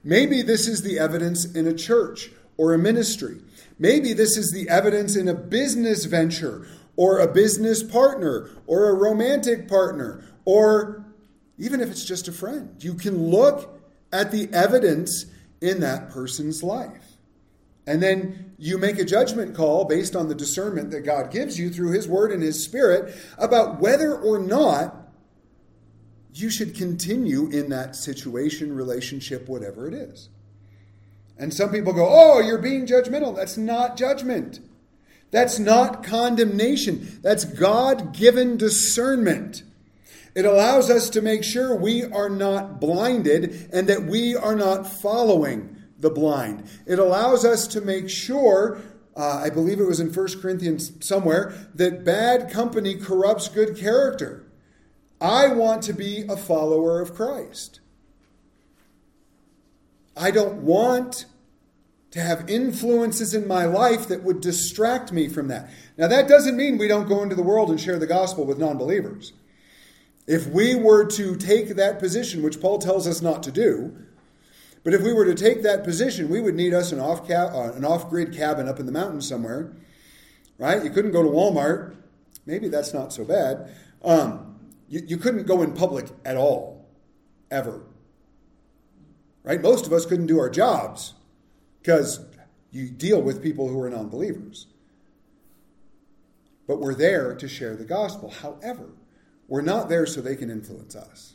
Maybe 0.04 0.42
this 0.42 0.68
is 0.68 0.82
the 0.82 1.00
evidence 1.00 1.46
in 1.46 1.66
a 1.66 1.74
church 1.74 2.30
or 2.58 2.74
a 2.74 2.78
ministry. 2.78 3.40
Maybe 3.78 4.12
this 4.12 4.36
is 4.36 4.52
the 4.52 4.68
evidence 4.68 5.16
in 5.16 5.30
a 5.30 5.34
business 5.34 6.04
venture 6.04 6.68
or 6.98 7.20
a 7.20 7.32
business 7.32 7.84
partner 7.84 8.50
or 8.68 8.90
a 8.90 8.94
romantic 8.94 9.70
partner 9.70 10.26
or 10.50 11.06
even 11.60 11.80
if 11.80 11.92
it's 11.92 12.04
just 12.04 12.28
a 12.28 12.32
friend. 12.32 12.76
You 12.80 12.96
can 12.96 13.30
look 13.30 13.80
at 14.12 14.32
the 14.32 14.50
evidence 14.52 15.28
in 15.62 15.82
that 15.82 16.10
person's 16.10 16.64
life. 16.64 17.18
And 17.86 18.02
then 18.02 18.56
you 18.58 18.80
make 18.80 18.98
a 18.98 19.06
judgment 19.06 19.56
call 19.56 19.86
based 19.86 20.16
on 20.16 20.28
the 20.28 20.34
discernment 20.34 20.90
that 20.90 21.02
God 21.02 21.30
gives 21.30 21.60
you 21.60 21.70
through 21.70 21.92
His 21.92 22.08
Word 22.08 22.32
and 22.32 22.42
His 22.42 22.64
Spirit 22.64 23.16
about 23.38 23.80
whether 23.80 24.16
or 24.16 24.40
not 24.40 24.96
you 26.34 26.50
should 26.50 26.74
continue 26.74 27.48
in 27.50 27.70
that 27.70 27.96
situation, 27.96 28.76
relationship, 28.76 29.48
whatever 29.48 29.88
it 29.88 29.94
is. 29.94 30.30
And 31.38 31.54
some 31.54 31.72
people 31.72 31.94
go, 31.94 32.08
Oh, 32.10 32.40
you're 32.40 32.58
being 32.58 32.88
judgmental. 32.88 33.36
That's 33.36 33.56
not 33.56 33.98
judgment. 33.98 34.62
That's 35.30 35.60
not 35.60 36.04
condemnation. 36.04 37.20
That's 37.22 37.46
God 37.46 38.14
given 38.16 38.58
discernment. 38.58 39.62
It 40.36 40.46
allows 40.46 40.90
us 40.90 41.10
to 41.12 41.22
make 41.22 41.44
sure 41.44 41.76
we 41.76 42.04
are 42.04 42.30
not 42.30 42.80
blinded 42.80 43.70
and 43.74 43.88
that 43.88 44.04
we 44.04 44.36
are 44.36 44.56
not 44.56 44.88
following 44.88 45.76
the 45.98 46.10
blind. 46.10 46.70
It 46.86 47.00
allows 47.00 47.44
us 47.46 47.68
to 47.68 47.82
make 47.82 48.10
sure, 48.10 48.80
uh, 49.16 49.42
I 49.44 49.50
believe 49.50 49.80
it 49.80 49.88
was 49.88 50.00
in 50.00 50.14
1 50.14 50.42
Corinthians 50.42 50.94
somewhere, 51.06 51.54
that 51.76 52.06
bad 52.06 52.52
company 52.52 52.96
corrupts 52.96 53.50
good 53.50 53.78
character. 53.78 54.46
I 55.20 55.50
want 55.50 55.84
to 55.84 55.94
be 55.94 56.26
a 56.30 56.38
follower 56.38 57.02
of 57.02 57.14
Christ. 57.14 57.82
I 60.16 60.32
don't 60.32 60.64
want 60.64 61.26
to 62.12 62.22
have 62.22 62.50
influences 62.50 63.34
in 63.34 63.48
my 63.48 63.66
life 63.66 64.08
that 64.08 64.24
would 64.24 64.42
distract 64.42 65.12
me 65.12 65.28
from 65.28 65.48
that. 65.50 65.70
Now, 65.98 66.08
that 66.08 66.28
doesn't 66.28 66.58
mean 66.58 66.78
we 66.78 66.88
don't 66.88 67.08
go 67.08 67.22
into 67.22 67.36
the 67.36 67.44
world 67.44 67.70
and 67.70 67.80
share 67.80 68.00
the 68.00 68.08
gospel 68.08 68.46
with 68.46 68.58
non 68.58 68.78
believers. 68.78 69.34
If 70.30 70.46
we 70.46 70.76
were 70.76 71.06
to 71.06 71.36
take 71.36 71.70
that 71.70 71.98
position, 71.98 72.44
which 72.44 72.62
Paul 72.62 72.78
tells 72.78 73.08
us 73.08 73.20
not 73.20 73.42
to 73.42 73.52
do, 73.52 73.98
but 74.84 74.94
if 74.94 75.02
we 75.02 75.12
were 75.12 75.26
to 75.26 75.34
take 75.34 75.64
that 75.64 75.84
position, 75.84 76.30
we 76.30 76.40
would 76.40 76.54
need 76.54 76.72
us 76.72 76.92
an 76.92 77.00
off 77.00 77.28
uh, 77.28 77.72
an 77.74 77.84
off 77.84 78.12
grid 78.12 78.32
cabin 78.32 78.68
up 78.68 78.80
in 78.80 78.86
the 78.86 78.92
mountains 78.92 79.28
somewhere, 79.28 79.76
right? 80.60 80.84
You 80.84 80.92
couldn't 80.92 81.14
go 81.14 81.24
to 81.24 81.30
Walmart. 81.30 81.96
Maybe 82.46 82.68
that's 82.68 82.94
not 82.94 83.12
so 83.12 83.26
bad. 83.26 83.74
Um, 84.04 84.60
you, 84.88 85.02
you 85.04 85.18
couldn't 85.18 85.48
go 85.48 85.64
in 85.64 85.74
public 85.74 86.06
at 86.24 86.38
all, 86.38 86.88
ever. 87.50 87.82
Right? 89.42 89.60
Most 89.60 89.88
of 89.88 89.94
us 89.94 90.06
couldn't 90.06 90.28
do 90.28 90.38
our 90.38 90.52
jobs 90.52 91.16
because 91.82 92.20
you 92.70 92.92
deal 92.92 93.20
with 93.20 93.42
people 93.42 93.68
who 93.68 93.82
are 93.82 93.90
non 93.90 94.10
believers. 94.10 94.68
But 96.68 96.80
we're 96.80 96.94
there 96.94 97.34
to 97.34 97.48
share 97.48 97.76
the 97.76 97.84
gospel. 97.84 98.30
However, 98.30 98.92
we're 99.50 99.62
not 99.62 99.90
there 99.90 100.06
so 100.06 100.22
they 100.22 100.36
can 100.36 100.50
influence 100.50 100.96
us. 100.96 101.34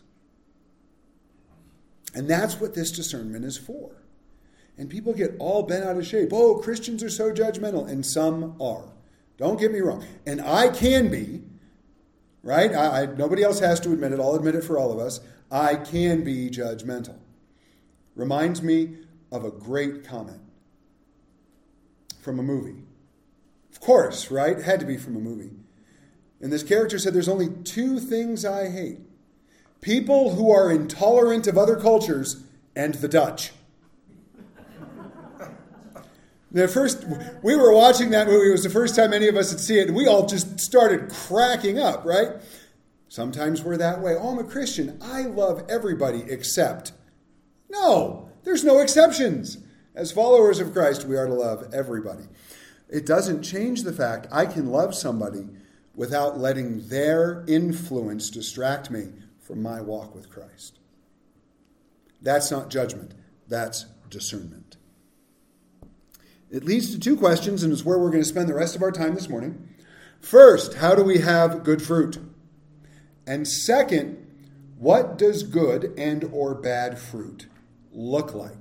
And 2.14 2.30
that's 2.30 2.60
what 2.60 2.74
this 2.74 2.92
discernment 2.92 3.44
is 3.44 3.58
for. 3.58 3.90
And 4.78 4.88
people 4.88 5.12
get 5.12 5.34
all 5.38 5.64
bent 5.64 5.84
out 5.84 5.96
of 5.96 6.06
shape. 6.06 6.30
Oh, 6.32 6.56
Christians 6.56 7.02
are 7.02 7.10
so 7.10 7.32
judgmental, 7.32 7.88
and 7.88 8.06
some 8.06 8.56
are. 8.60 8.92
Don't 9.36 9.58
get 9.58 9.72
me 9.72 9.80
wrong. 9.80 10.04
And 10.26 10.40
I 10.40 10.68
can 10.68 11.10
be, 11.10 11.42
right? 12.42 12.72
I, 12.72 13.02
I, 13.02 13.06
nobody 13.06 13.42
else 13.42 13.58
has 13.60 13.80
to 13.80 13.92
admit 13.92 14.12
it. 14.12 14.20
I'll 14.20 14.36
admit 14.36 14.54
it 14.54 14.62
for 14.64 14.78
all 14.78 14.92
of 14.92 14.98
us. 14.98 15.20
I 15.50 15.74
can 15.74 16.24
be 16.24 16.50
judgmental. 16.50 17.18
Reminds 18.14 18.62
me 18.62 18.96
of 19.32 19.44
a 19.44 19.50
great 19.50 20.04
comment 20.04 20.40
from 22.20 22.38
a 22.38 22.42
movie. 22.42 22.82
Of 23.72 23.80
course, 23.80 24.30
right? 24.30 24.60
Had 24.60 24.80
to 24.80 24.86
be 24.86 24.96
from 24.96 25.16
a 25.16 25.20
movie. 25.20 25.50
And 26.44 26.52
this 26.52 26.62
character 26.62 26.98
said, 26.98 27.14
There's 27.14 27.30
only 27.30 27.48
two 27.48 27.98
things 27.98 28.44
I 28.44 28.68
hate 28.68 28.98
people 29.80 30.34
who 30.34 30.50
are 30.50 30.70
intolerant 30.70 31.46
of 31.46 31.56
other 31.56 31.76
cultures 31.76 32.44
and 32.76 32.94
the 32.96 33.08
Dutch. 33.08 33.50
The 36.52 36.68
first, 36.68 37.04
we 37.42 37.56
were 37.56 37.74
watching 37.74 38.10
that 38.10 38.28
movie. 38.28 38.48
It 38.48 38.52
was 38.52 38.62
the 38.62 38.70
first 38.70 38.94
time 38.94 39.12
any 39.12 39.26
of 39.26 39.34
us 39.34 39.50
had 39.50 39.58
seen 39.58 39.78
it, 39.78 39.88
and 39.88 39.96
we 39.96 40.06
all 40.06 40.24
just 40.24 40.60
started 40.60 41.10
cracking 41.10 41.80
up, 41.80 42.04
right? 42.04 42.28
Sometimes 43.08 43.64
we're 43.64 43.76
that 43.78 44.00
way. 44.00 44.14
Oh, 44.14 44.28
I'm 44.28 44.38
a 44.38 44.44
Christian. 44.44 44.96
I 45.02 45.22
love 45.22 45.64
everybody 45.68 46.22
except. 46.28 46.92
No, 47.68 48.28
there's 48.44 48.62
no 48.62 48.78
exceptions. 48.78 49.58
As 49.96 50.12
followers 50.12 50.60
of 50.60 50.72
Christ, 50.72 51.06
we 51.06 51.16
are 51.16 51.26
to 51.26 51.34
love 51.34 51.74
everybody. 51.74 52.28
It 52.88 53.04
doesn't 53.04 53.42
change 53.42 53.82
the 53.82 53.92
fact 53.92 54.28
I 54.30 54.46
can 54.46 54.66
love 54.66 54.94
somebody 54.94 55.48
without 55.94 56.38
letting 56.38 56.88
their 56.88 57.44
influence 57.46 58.30
distract 58.30 58.90
me 58.90 59.08
from 59.40 59.62
my 59.62 59.80
walk 59.80 60.14
with 60.14 60.30
Christ. 60.30 60.78
That's 62.20 62.50
not 62.50 62.70
judgment, 62.70 63.14
that's 63.48 63.86
discernment. 64.08 64.76
It 66.50 66.64
leads 66.64 66.92
to 66.92 67.00
two 67.00 67.16
questions, 67.16 67.62
and 67.62 67.72
is 67.72 67.84
where 67.84 67.98
we're 67.98 68.10
going 68.10 68.22
to 68.22 68.28
spend 68.28 68.48
the 68.48 68.54
rest 68.54 68.76
of 68.76 68.82
our 68.82 68.92
time 68.92 69.14
this 69.14 69.28
morning. 69.28 69.68
First, 70.20 70.74
how 70.74 70.94
do 70.94 71.02
we 71.02 71.18
have 71.18 71.64
good 71.64 71.82
fruit? 71.82 72.18
And 73.26 73.46
second, 73.46 74.24
what 74.78 75.18
does 75.18 75.42
good 75.42 75.92
and 75.98 76.24
or 76.32 76.54
bad 76.54 76.98
fruit 76.98 77.46
look 77.92 78.34
like? 78.34 78.52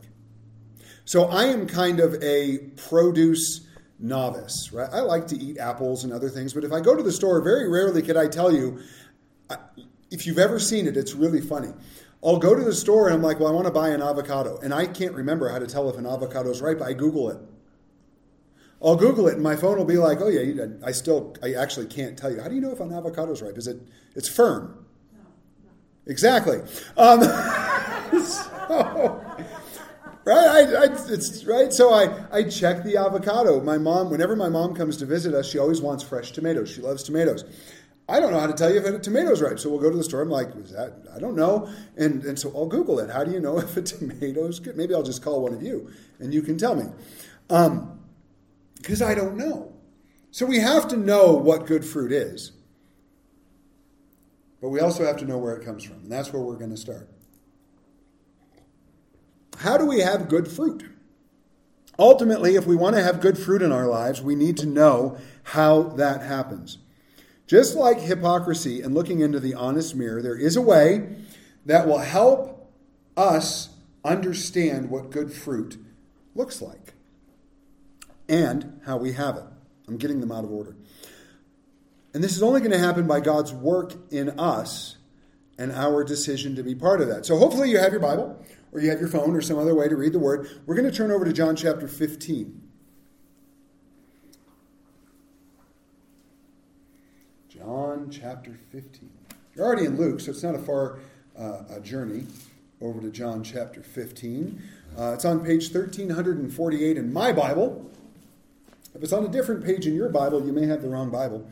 So 1.06 1.26
I 1.26 1.46
am 1.46 1.68
kind 1.68 2.00
of 2.00 2.22
a 2.24 2.60
produce 2.76 3.68
novice, 4.04 4.72
right? 4.72 4.90
I 4.92 5.00
like 5.00 5.28
to 5.28 5.38
eat 5.38 5.58
apples 5.58 6.04
and 6.04 6.14
other 6.14 6.30
things, 6.30 6.54
but 6.54 6.64
if 6.64 6.72
I 6.72 6.82
go 6.82 6.96
to 6.96 7.02
the 7.02 7.12
store, 7.12 7.42
very 7.42 7.68
rarely 7.70 8.02
could 8.02 8.18
I 8.18 8.28
tell 8.28 8.52
you. 8.52 8.80
If 10.12 10.28
you've 10.28 10.38
ever 10.38 10.60
seen 10.60 10.86
it, 10.86 10.96
it's 10.96 11.16
really 11.16 11.42
funny. 11.42 11.74
I'll 12.24 12.38
go 12.38 12.56
to 12.56 12.64
the 12.64 12.74
store 12.74 13.08
and 13.08 13.16
I'm 13.16 13.24
like, 13.24 13.40
well, 13.40 13.50
I 13.50 13.52
want 13.52 13.66
to 13.66 13.74
buy 13.74 13.90
an 13.90 14.02
avocado. 14.02 14.60
And 14.60 14.74
I 14.74 14.86
can't 14.86 15.14
remember 15.14 15.50
how 15.50 15.60
to 15.60 15.68
tell 15.68 15.90
if 15.90 15.98
an 15.98 16.06
avocado 16.06 16.52
is 16.52 16.62
ripe. 16.62 16.82
I 16.82 16.94
Google 16.94 17.30
it. 17.32 17.38
I'll 18.82 18.96
Google 18.96 19.28
it 19.28 19.36
and 19.36 19.44
my 19.44 19.56
phone 19.56 19.78
will 19.78 19.86
be 19.86 19.98
like, 19.98 20.20
oh, 20.22 20.28
yeah, 20.28 20.66
I 20.86 20.92
still, 20.92 21.36
I 21.42 21.54
actually 21.54 21.88
can't 21.88 22.18
tell 22.18 22.32
you. 22.32 22.42
How 22.42 22.50
do 22.50 22.56
you 22.56 22.62
know 22.62 22.72
if 22.72 22.80
an 22.80 22.94
avocado 22.94 23.32
is 23.32 23.42
ripe? 23.42 23.58
Is 23.58 23.68
it, 23.68 23.78
it's 24.16 24.28
firm? 24.28 24.86
No, 25.14 25.20
no. 25.64 25.72
Exactly. 26.06 26.60
Um, 26.98 27.24
so, 28.24 29.23
right? 30.26 30.48
I, 30.48 30.60
I, 30.60 30.84
it's 31.10 31.46
right. 31.46 31.72
So 31.72 31.94
I, 31.94 32.26
I 32.32 32.44
check 32.44 32.84
the 32.84 32.98
avocado. 32.98 33.62
My 33.62 33.78
mom, 33.78 34.10
whenever 34.10 34.36
my 34.36 34.50
mom 34.50 34.76
comes 34.76 34.98
to 34.98 35.06
visit 35.06 35.34
us, 35.34 35.50
she 35.50 35.60
always 35.60 35.82
wants 35.82 36.04
fresh 36.04 36.32
tomatoes. 36.32 36.72
She 36.72 36.82
loves 36.82 37.04
tomatoes. 37.04 37.44
I 38.08 38.20
don't 38.20 38.34
know 38.34 38.40
how 38.40 38.48
to 38.48 38.54
tell 38.54 38.72
you 38.72 38.80
if 38.80 38.86
a 38.86 39.00
tomato's 39.00 39.42
ripe. 39.42 39.60
So 39.60 39.70
we'll 39.70 39.80
go 39.80 39.90
to 39.90 39.96
the 39.96 40.04
store. 40.04 40.22
I'm 40.22 40.30
like, 40.30 40.50
is 40.56 40.72
that? 40.72 40.94
I 41.16 41.20
don't 41.20 41.36
know. 41.36 41.70
And 41.96 42.24
and 42.26 42.38
so 42.38 42.52
I'll 42.56 42.68
Google 42.68 43.00
it. 43.00 43.10
How 43.10 43.24
do 43.24 43.32
you 43.32 43.40
know 43.40 43.58
if 43.60 43.78
a 43.78 43.82
tomato's 43.82 44.60
good? 44.60 44.76
Maybe 44.76 44.94
I'll 44.94 45.04
just 45.04 45.24
call 45.24 45.42
one 45.42 45.54
of 45.54 45.64
you, 45.64 45.90
and 46.20 46.34
you 46.34 46.42
can 46.42 46.58
tell 46.58 46.76
me, 46.76 46.86
because 47.48 49.02
um, 49.02 49.08
I 49.08 49.16
don't 49.16 49.38
know. 49.38 49.74
So 50.32 50.46
we 50.46 50.60
have 50.60 50.88
to 50.90 50.98
know 50.98 51.34
what 51.34 51.68
good 51.68 51.86
fruit 51.86 52.12
is, 52.12 52.52
but 54.62 54.70
we 54.70 54.80
also 54.80 55.06
have 55.06 55.18
to 55.18 55.26
know 55.26 55.38
where 55.38 55.56
it 55.56 55.64
comes 55.64 55.84
from, 55.84 55.98
and 55.98 56.12
that's 56.12 56.34
where 56.34 56.42
we're 56.42 56.58
going 56.58 56.72
to 56.72 56.78
start. 56.78 57.08
How 59.60 59.78
do 59.78 59.86
we 59.86 60.00
have 60.00 60.30
good 60.30 60.48
fruit? 60.48 60.86
Ultimately, 62.00 62.56
if 62.56 62.66
we 62.66 62.76
want 62.76 62.96
to 62.96 63.04
have 63.04 63.22
good 63.22 63.38
fruit 63.38 63.62
in 63.62 63.72
our 63.72 63.88
lives, 63.88 64.22
we 64.22 64.36
need 64.36 64.58
to 64.58 64.66
know 64.66 65.18
how 65.44 65.84
that 65.84 66.22
happens. 66.22 66.80
Just 67.46 67.76
like 67.76 68.00
hypocrisy 68.00 68.82
and 68.82 68.96
looking 68.96 69.20
into 69.20 69.40
the 69.40 69.54
honest 69.54 69.96
mirror, 69.96 70.22
there 70.22 70.38
is 70.38 70.56
a 70.56 70.62
way 70.62 71.16
that 71.66 71.88
will 71.88 72.00
help 72.00 72.72
us 73.16 73.70
understand 74.04 74.90
what 74.90 75.12
good 75.12 75.32
fruit 75.32 75.78
looks 76.36 76.62
like 76.62 76.94
and 78.28 78.82
how 78.86 78.98
we 78.98 79.14
have 79.14 79.38
it. 79.38 79.44
I'm 79.88 79.98
getting 79.98 80.20
them 80.20 80.32
out 80.32 80.44
of 80.44 80.52
order. 80.52 80.76
And 82.14 82.24
this 82.24 82.36
is 82.36 82.44
only 82.44 82.60
going 82.60 82.72
to 82.72 82.80
happen 82.80 83.08
by 83.08 83.20
God's 83.20 83.54
work 83.54 83.94
in 84.12 84.40
us 84.40 84.98
and 85.58 85.72
our 85.72 86.04
decision 86.04 86.56
to 86.56 86.64
be 86.64 86.76
part 86.76 87.02
of 87.02 87.08
that. 87.08 87.26
So 87.26 87.38
hopefully 87.38 87.70
you 87.70 87.78
have 87.78 87.92
your 87.92 88.02
Bible 88.02 88.44
or 88.74 88.82
you 88.82 88.90
have 88.90 89.00
your 89.00 89.10
phone 89.10 89.36
or 89.36 89.42
some 89.42 89.58
other 89.60 89.76
way 89.76 89.88
to 89.88 89.96
read 89.96 90.14
the 90.14 90.20
word. 90.20 90.50
We're 90.66 90.76
going 90.76 90.90
to 90.90 90.96
turn 90.96 91.12
over 91.12 91.24
to 91.24 91.32
John 91.32 91.56
chapter 91.56 91.88
15. 91.88 92.62
John 97.50 98.10
chapter 98.12 98.58
15. 98.72 99.10
You're 99.56 99.66
already 99.66 99.86
in 99.86 99.96
Luke, 99.96 100.20
so 100.20 100.32
it's 100.32 100.42
not 100.42 100.56
a 100.56 100.60
far 100.60 101.00
uh, 101.38 101.64
a 101.70 101.80
journey 101.80 102.26
over 102.82 103.00
to 103.00 103.12
John 103.12 103.44
chapter 103.44 103.84
15. 103.84 104.62
Uh, 104.98 105.14
it's 105.14 105.26
on 105.26 105.40
page 105.40 105.72
1348 105.72 106.98
in 106.98 107.14
my 107.14 107.32
Bible. 107.32 107.90
If 108.96 109.04
it's 109.04 109.14
on 109.14 109.26
a 109.26 109.30
different 109.30 109.64
page 109.64 109.88
in 109.88 109.94
your 109.94 110.10
Bible, 110.10 110.46
you 110.46 110.52
may 110.52 110.66
have 110.66 110.82
the 110.82 110.90
wrong 110.90 111.10
Bible. 111.10 111.48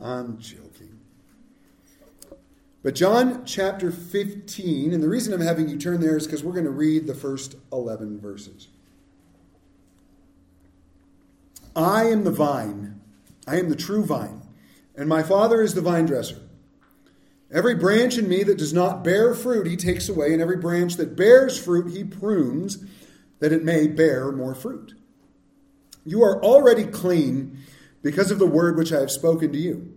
I'm 0.00 0.38
joking. 0.38 0.65
But 2.86 2.94
John 2.94 3.44
chapter 3.44 3.90
15, 3.90 4.94
and 4.94 5.02
the 5.02 5.08
reason 5.08 5.32
I'm 5.34 5.40
having 5.40 5.68
you 5.68 5.76
turn 5.76 6.00
there 6.00 6.16
is 6.16 6.24
because 6.24 6.44
we're 6.44 6.52
going 6.52 6.66
to 6.66 6.70
read 6.70 7.08
the 7.08 7.16
first 7.16 7.56
11 7.72 8.20
verses. 8.20 8.68
I 11.74 12.04
am 12.04 12.22
the 12.22 12.30
vine, 12.30 13.00
I 13.44 13.58
am 13.58 13.70
the 13.70 13.74
true 13.74 14.04
vine, 14.04 14.40
and 14.94 15.08
my 15.08 15.24
Father 15.24 15.62
is 15.62 15.74
the 15.74 15.80
vine 15.80 16.06
dresser. 16.06 16.38
Every 17.50 17.74
branch 17.74 18.18
in 18.18 18.28
me 18.28 18.44
that 18.44 18.58
does 18.58 18.72
not 18.72 19.02
bear 19.02 19.34
fruit, 19.34 19.66
he 19.66 19.76
takes 19.76 20.08
away, 20.08 20.32
and 20.32 20.40
every 20.40 20.56
branch 20.56 20.94
that 20.94 21.16
bears 21.16 21.58
fruit, 21.58 21.90
he 21.90 22.04
prunes, 22.04 22.84
that 23.40 23.50
it 23.50 23.64
may 23.64 23.88
bear 23.88 24.30
more 24.30 24.54
fruit. 24.54 24.94
You 26.04 26.22
are 26.22 26.40
already 26.40 26.84
clean 26.84 27.64
because 28.04 28.30
of 28.30 28.38
the 28.38 28.46
word 28.46 28.76
which 28.76 28.92
I 28.92 29.00
have 29.00 29.10
spoken 29.10 29.50
to 29.50 29.58
you. 29.58 29.92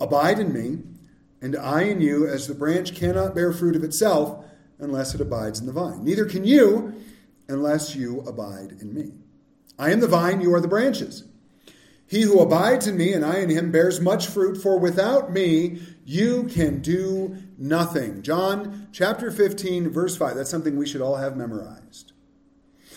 Abide 0.00 0.38
in 0.38 0.52
me, 0.52 0.84
and 1.40 1.56
I 1.56 1.82
in 1.82 2.00
you, 2.00 2.26
as 2.26 2.46
the 2.46 2.54
branch 2.54 2.94
cannot 2.94 3.34
bear 3.34 3.52
fruit 3.52 3.76
of 3.76 3.84
itself 3.84 4.44
unless 4.78 5.14
it 5.14 5.20
abides 5.20 5.60
in 5.60 5.66
the 5.66 5.72
vine. 5.72 6.04
Neither 6.04 6.24
can 6.24 6.44
you 6.44 6.94
unless 7.48 7.94
you 7.94 8.20
abide 8.20 8.76
in 8.80 8.94
me. 8.94 9.12
I 9.78 9.90
am 9.90 10.00
the 10.00 10.08
vine, 10.08 10.40
you 10.40 10.54
are 10.54 10.60
the 10.60 10.68
branches. 10.68 11.24
He 12.06 12.22
who 12.22 12.40
abides 12.40 12.86
in 12.86 12.96
me 12.96 13.12
and 13.12 13.24
I 13.24 13.38
in 13.38 13.50
him 13.50 13.70
bears 13.70 14.00
much 14.00 14.26
fruit, 14.26 14.56
for 14.56 14.78
without 14.78 15.32
me 15.32 15.80
you 16.04 16.44
can 16.44 16.80
do 16.80 17.36
nothing. 17.56 18.22
John 18.22 18.88
chapter 18.92 19.30
15, 19.30 19.90
verse 19.90 20.16
5. 20.16 20.36
That's 20.36 20.50
something 20.50 20.76
we 20.76 20.86
should 20.86 21.00
all 21.00 21.16
have 21.16 21.36
memorized. 21.36 22.12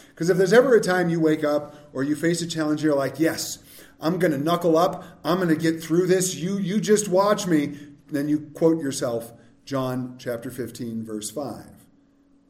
Because 0.09 0.29
if 0.29 0.37
there's 0.37 0.53
ever 0.53 0.75
a 0.75 0.81
time 0.81 1.09
you 1.09 1.19
wake 1.19 1.43
up 1.43 1.75
or 1.93 2.03
you 2.03 2.15
face 2.15 2.41
a 2.41 2.47
challenge, 2.47 2.83
you're 2.83 2.95
like, 2.95 3.19
yes, 3.19 3.59
I'm 3.99 4.19
going 4.19 4.31
to 4.31 4.37
knuckle 4.37 4.77
up. 4.77 5.03
I'm 5.23 5.37
going 5.37 5.49
to 5.49 5.55
get 5.55 5.81
through 5.81 6.07
this. 6.07 6.35
You, 6.35 6.57
you 6.57 6.81
just 6.81 7.07
watch 7.07 7.47
me. 7.47 7.77
Then 8.13 8.29
you 8.29 8.51
quote 8.53 8.81
yourself 8.81 9.33
John 9.65 10.15
chapter 10.19 10.51
15, 10.51 11.03
verse 11.03 11.31
5. 11.31 11.65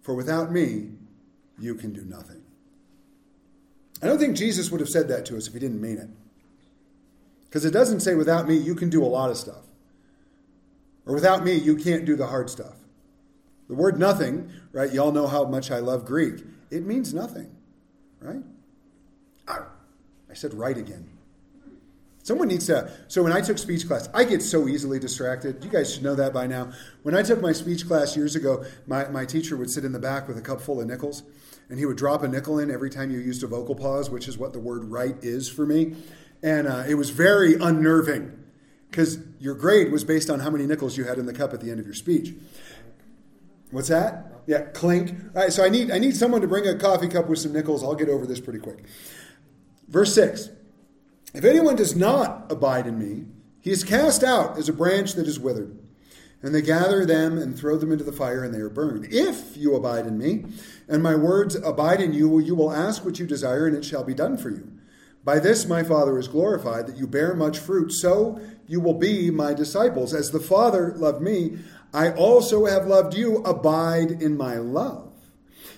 For 0.01 0.13
without 0.13 0.51
me, 0.51 0.89
you 1.57 1.75
can 1.75 1.93
do 1.93 2.03
nothing. 2.03 2.41
I 4.01 4.07
don't 4.07 4.19
think 4.19 4.35
Jesus 4.35 4.69
would 4.69 4.81
have 4.81 4.89
said 4.89 5.07
that 5.07 5.25
to 5.27 5.37
us 5.37 5.47
if 5.47 5.53
he 5.53 5.59
didn't 5.59 5.79
mean 5.79 5.97
it. 5.97 6.09
Because 7.45 7.63
it 7.63 7.71
doesn't 7.71 8.01
say, 8.01 8.13
without 8.13 8.45
me, 8.45 8.57
you 8.57 8.75
can 8.75 8.89
do 8.89 9.01
a 9.03 9.07
lot 9.07 9.29
of 9.29 9.37
stuff. 9.37 9.63
Or 11.05 11.13
without 11.13 11.45
me, 11.45 11.53
you 11.53 11.77
can't 11.77 12.03
do 12.03 12.17
the 12.17 12.27
hard 12.27 12.49
stuff. 12.49 12.75
The 13.69 13.75
word 13.75 13.97
nothing, 13.97 14.51
right? 14.73 14.91
Y'all 14.91 15.13
know 15.13 15.27
how 15.27 15.45
much 15.45 15.71
I 15.71 15.79
love 15.79 16.03
Greek. 16.03 16.43
It 16.71 16.85
means 16.85 17.13
nothing, 17.13 17.55
right? 18.19 18.43
I 19.47 20.33
said 20.33 20.53
right 20.53 20.77
again. 20.77 21.12
Someone 22.23 22.47
needs 22.47 22.67
to. 22.67 22.89
So 23.09 23.21
when 23.21 23.33
I 23.33 23.41
took 23.41 23.57
speech 23.57 23.85
class, 23.85 24.07
I 24.13 24.23
get 24.23 24.41
so 24.41 24.69
easily 24.69 24.97
distracted. 24.97 25.63
You 25.63 25.69
guys 25.69 25.93
should 25.93 26.03
know 26.03 26.15
that 26.15 26.33
by 26.33 26.47
now. 26.47 26.71
When 27.03 27.15
I 27.15 27.21
took 27.21 27.41
my 27.41 27.51
speech 27.51 27.85
class 27.85 28.15
years 28.15 28.35
ago, 28.35 28.63
my, 28.87 29.09
my 29.09 29.25
teacher 29.25 29.57
would 29.57 29.69
sit 29.69 29.83
in 29.83 29.91
the 29.91 29.99
back 29.99 30.29
with 30.29 30.37
a 30.37 30.41
cup 30.41 30.61
full 30.61 30.79
of 30.79 30.87
nickels, 30.87 31.23
and 31.69 31.77
he 31.77 31.85
would 31.85 31.97
drop 31.97 32.23
a 32.23 32.27
nickel 32.29 32.59
in 32.59 32.71
every 32.71 32.89
time 32.89 33.11
you 33.11 33.19
used 33.19 33.43
a 33.43 33.47
vocal 33.47 33.75
pause, 33.75 34.09
which 34.09 34.29
is 34.29 34.37
what 34.37 34.53
the 34.53 34.59
word 34.59 34.85
right 34.85 35.15
is 35.21 35.49
for 35.49 35.65
me. 35.65 35.97
And 36.41 36.65
uh, 36.65 36.85
it 36.87 36.95
was 36.95 37.09
very 37.09 37.55
unnerving 37.55 38.39
because 38.89 39.19
your 39.39 39.53
grade 39.53 39.91
was 39.91 40.05
based 40.05 40.29
on 40.29 40.39
how 40.39 40.49
many 40.49 40.65
nickels 40.65 40.97
you 40.97 41.03
had 41.03 41.17
in 41.17 41.25
the 41.25 41.33
cup 41.33 41.53
at 41.53 41.59
the 41.59 41.71
end 41.71 41.81
of 41.81 41.85
your 41.85 41.95
speech. 41.95 42.33
What's 43.71 43.89
that? 43.89 44.31
Yeah, 44.45 44.61
clink. 44.61 45.11
All 45.35 45.41
right, 45.41 45.51
so 45.51 45.65
I 45.65 45.69
need 45.69 45.89
I 45.91 45.97
need 45.97 46.15
someone 46.15 46.41
to 46.41 46.47
bring 46.47 46.67
a 46.67 46.75
coffee 46.75 47.07
cup 47.07 47.27
with 47.27 47.39
some 47.39 47.51
nickels. 47.51 47.83
I'll 47.83 47.95
get 47.95 48.07
over 48.07 48.25
this 48.25 48.39
pretty 48.39 48.59
quick. 48.59 48.85
Verse 49.87 50.13
6. 50.13 50.49
If 51.33 51.43
anyone 51.43 51.75
does 51.75 51.95
not 51.95 52.51
abide 52.51 52.85
in 52.85 52.99
me, 52.99 53.25
he 53.59 53.71
is 53.71 53.83
cast 53.83 54.23
out 54.23 54.57
as 54.57 54.69
a 54.69 54.73
branch 54.73 55.13
that 55.13 55.27
is 55.27 55.39
withered. 55.39 55.79
And 56.43 56.53
they 56.53 56.61
gather 56.61 57.05
them 57.05 57.37
and 57.37 57.57
throw 57.57 57.77
them 57.77 57.91
into 57.91 58.03
the 58.03 58.11
fire, 58.11 58.43
and 58.43 58.53
they 58.53 58.59
are 58.59 58.69
burned. 58.69 59.07
If 59.09 59.55
you 59.55 59.75
abide 59.75 60.05
in 60.05 60.17
me, 60.17 60.45
and 60.87 61.01
my 61.01 61.15
words 61.15 61.55
abide 61.55 62.01
in 62.01 62.13
you, 62.13 62.39
you 62.39 62.53
will 62.53 62.71
ask 62.71 63.05
what 63.05 63.17
you 63.17 63.25
desire, 63.25 63.65
and 63.65 63.75
it 63.75 63.85
shall 63.85 64.03
be 64.03 64.13
done 64.13 64.37
for 64.37 64.49
you. 64.49 64.69
By 65.23 65.39
this 65.39 65.65
my 65.65 65.83
Father 65.83 66.19
is 66.19 66.27
glorified, 66.27 66.85
that 66.87 66.97
you 66.97 67.07
bear 67.07 67.33
much 67.33 67.57
fruit, 67.57 67.93
so 67.93 68.41
you 68.67 68.81
will 68.81 68.93
be 68.93 69.31
my 69.31 69.53
disciples. 69.53 70.13
As 70.13 70.31
the 70.31 70.39
Father 70.39 70.93
loved 70.97 71.21
me, 71.21 71.59
I 71.93 72.11
also 72.11 72.65
have 72.65 72.87
loved 72.87 73.15
you. 73.15 73.37
Abide 73.37 74.11
in 74.21 74.35
my 74.35 74.57
love. 74.57 75.12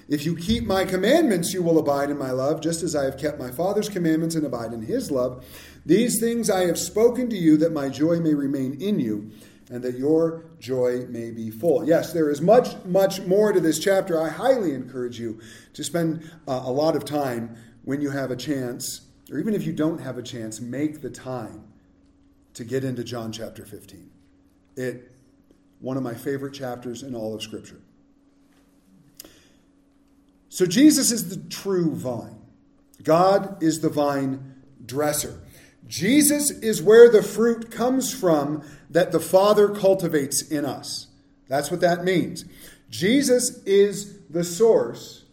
If 0.07 0.25
you 0.25 0.35
keep 0.35 0.65
my 0.65 0.85
commandments, 0.85 1.53
you 1.53 1.63
will 1.63 1.79
abide 1.79 2.09
in 2.09 2.17
my 2.17 2.31
love, 2.31 2.61
just 2.61 2.83
as 2.83 2.95
I 2.95 3.05
have 3.05 3.17
kept 3.17 3.39
my 3.39 3.51
Father's 3.51 3.89
commandments 3.89 4.35
and 4.35 4.45
abide 4.45 4.71
in 4.71 4.83
his 4.83 5.09
love. 5.09 5.43
These 5.85 6.19
things 6.19 6.49
I 6.49 6.67
have 6.67 6.77
spoken 6.77 7.29
to 7.29 7.35
you, 7.35 7.57
that 7.57 7.71
my 7.71 7.89
joy 7.89 8.19
may 8.19 8.33
remain 8.33 8.79
in 8.79 8.99
you, 8.99 9.31
and 9.71 9.83
that 9.83 9.97
your 9.97 10.45
joy 10.59 11.05
may 11.07 11.31
be 11.31 11.49
full. 11.49 11.87
Yes, 11.87 12.13
there 12.13 12.29
is 12.29 12.39
much, 12.39 12.75
much 12.85 13.21
more 13.21 13.51
to 13.51 13.59
this 13.59 13.79
chapter. 13.79 14.21
I 14.21 14.29
highly 14.29 14.73
encourage 14.73 15.19
you 15.19 15.41
to 15.73 15.83
spend 15.83 16.29
uh, 16.47 16.61
a 16.63 16.71
lot 16.71 16.95
of 16.95 17.03
time 17.03 17.57
when 17.83 17.99
you 17.99 18.11
have 18.11 18.29
a 18.29 18.35
chance 18.35 19.05
or 19.31 19.39
even 19.39 19.53
if 19.53 19.65
you 19.65 19.73
don't 19.73 19.99
have 19.99 20.17
a 20.17 20.23
chance, 20.23 20.61
make 20.61 21.01
the 21.01 21.09
time 21.09 21.63
to 22.53 22.63
get 22.63 22.83
into 22.83 23.03
John 23.03 23.31
chapter 23.31 23.65
15. 23.65 24.09
It 24.75 25.11
one 25.79 25.97
of 25.97 26.03
my 26.03 26.13
favorite 26.13 26.53
chapters 26.53 27.03
in 27.03 27.13
all 27.13 27.35
of 27.35 27.43
scripture. 27.43 27.81
So 30.55 30.65
Jesus 30.65 31.11
is 31.11 31.27
the 31.27 31.49
true 31.49 31.93
vine. 31.93 32.39
God 33.03 33.61
is 33.61 33.81
the 33.81 33.89
vine 33.89 34.55
dresser. 34.85 35.41
Jesus 35.85 36.49
is 36.49 36.81
where 36.81 37.11
the 37.11 37.21
fruit 37.21 37.69
comes 37.69 38.17
from 38.17 38.63
that 38.89 39.11
the 39.11 39.19
Father 39.19 39.67
cultivates 39.67 40.41
in 40.41 40.63
us. 40.63 41.07
That's 41.49 41.69
what 41.69 41.81
that 41.81 42.05
means. 42.05 42.45
Jesus 42.89 43.61
is 43.65 44.17
the 44.29 44.45
source. 44.45 45.25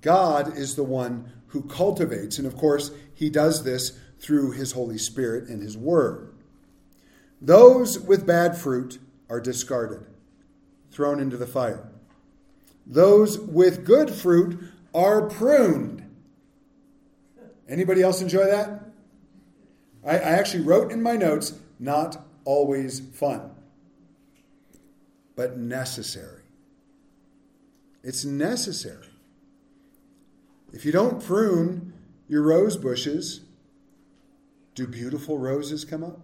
God 0.00 0.58
is 0.58 0.74
the 0.74 0.82
one 0.82 1.30
who 1.46 1.62
cultivates. 1.62 2.38
And 2.38 2.46
of 2.48 2.56
course, 2.56 2.90
he 3.14 3.30
does 3.30 3.62
this 3.62 3.96
through 4.18 4.50
his 4.50 4.72
Holy 4.72 4.98
Spirit 4.98 5.48
and 5.48 5.62
his 5.62 5.78
Word. 5.78 6.34
Those 7.40 8.00
with 8.00 8.26
bad 8.26 8.58
fruit 8.58 8.98
are 9.30 9.40
discarded, 9.40 10.04
thrown 10.90 11.20
into 11.20 11.36
the 11.36 11.46
fire. 11.46 11.87
Those 12.88 13.38
with 13.38 13.84
good 13.84 14.10
fruit 14.10 14.58
are 14.94 15.28
pruned. 15.28 16.02
Anybody 17.68 18.02
else 18.02 18.22
enjoy 18.22 18.46
that? 18.46 18.80
I, 20.04 20.12
I 20.12 20.18
actually 20.18 20.64
wrote 20.64 20.90
in 20.90 21.02
my 21.02 21.16
notes, 21.16 21.52
not 21.78 22.24
always 22.44 23.00
fun, 23.00 23.50
but 25.36 25.58
necessary. 25.58 26.42
It's 28.02 28.24
necessary. 28.24 29.08
If 30.72 30.86
you 30.86 30.92
don't 30.92 31.22
prune 31.22 31.92
your 32.26 32.42
rose 32.42 32.78
bushes, 32.78 33.40
do 34.74 34.86
beautiful 34.86 35.38
roses 35.38 35.84
come 35.84 36.02
up? 36.02 36.20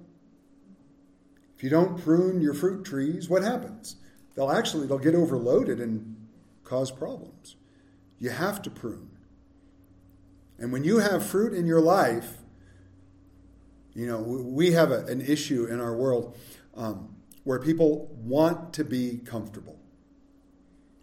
If 1.56 1.62
you 1.62 1.68
don't 1.68 2.02
prune 2.02 2.40
your 2.40 2.54
fruit 2.54 2.84
trees, 2.84 3.28
what 3.28 3.42
happens? 3.42 3.96
They'll 4.34 4.50
actually 4.50 4.86
they'll 4.86 4.98
get 4.98 5.14
overloaded 5.14 5.80
and 5.80 6.13
cause 6.64 6.90
problems. 6.90 7.56
You 8.18 8.30
have 8.30 8.62
to 8.62 8.70
prune. 8.70 9.10
And 10.58 10.72
when 10.72 10.84
you 10.84 10.98
have 10.98 11.24
fruit 11.24 11.52
in 11.52 11.66
your 11.66 11.80
life, 11.80 12.38
you 13.94 14.06
know, 14.06 14.20
we 14.20 14.72
have 14.72 14.90
a, 14.90 15.04
an 15.06 15.20
issue 15.20 15.66
in 15.66 15.80
our 15.80 15.94
world 15.94 16.36
um, 16.76 17.14
where 17.44 17.58
people 17.58 18.08
want 18.16 18.72
to 18.74 18.84
be 18.84 19.20
comfortable. 19.24 19.78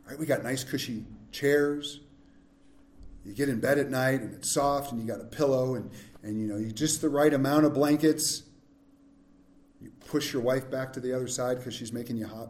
Right? 0.08 0.18
We 0.18 0.26
got 0.26 0.44
nice, 0.44 0.64
cushy 0.64 1.06
chairs 1.32 2.02
you 3.26 3.34
get 3.34 3.50
in 3.50 3.60
bed 3.60 3.78
at 3.78 3.90
night 3.90 4.22
and 4.22 4.34
it's 4.34 4.54
soft 4.54 4.92
and 4.92 5.02
you 5.02 5.08
got 5.08 5.22
a 5.22 5.26
pillow 5.26 5.76
and, 5.76 5.92
and 6.24 6.40
you 6.40 6.48
know 6.48 6.58
you 6.58 6.72
just 6.72 7.02
the 7.02 7.10
right 7.10 7.34
amount 7.34 7.66
of 7.66 7.74
blankets 7.74 8.44
you 9.80 9.92
push 10.08 10.34
your 10.34 10.42
wife 10.42 10.70
back 10.70 10.94
to 10.94 11.00
the 11.00 11.14
other 11.14 11.28
side 11.28 11.58
because 11.58 11.74
she's 11.74 11.94
making 11.94 12.18
you 12.18 12.28
hot 12.28 12.50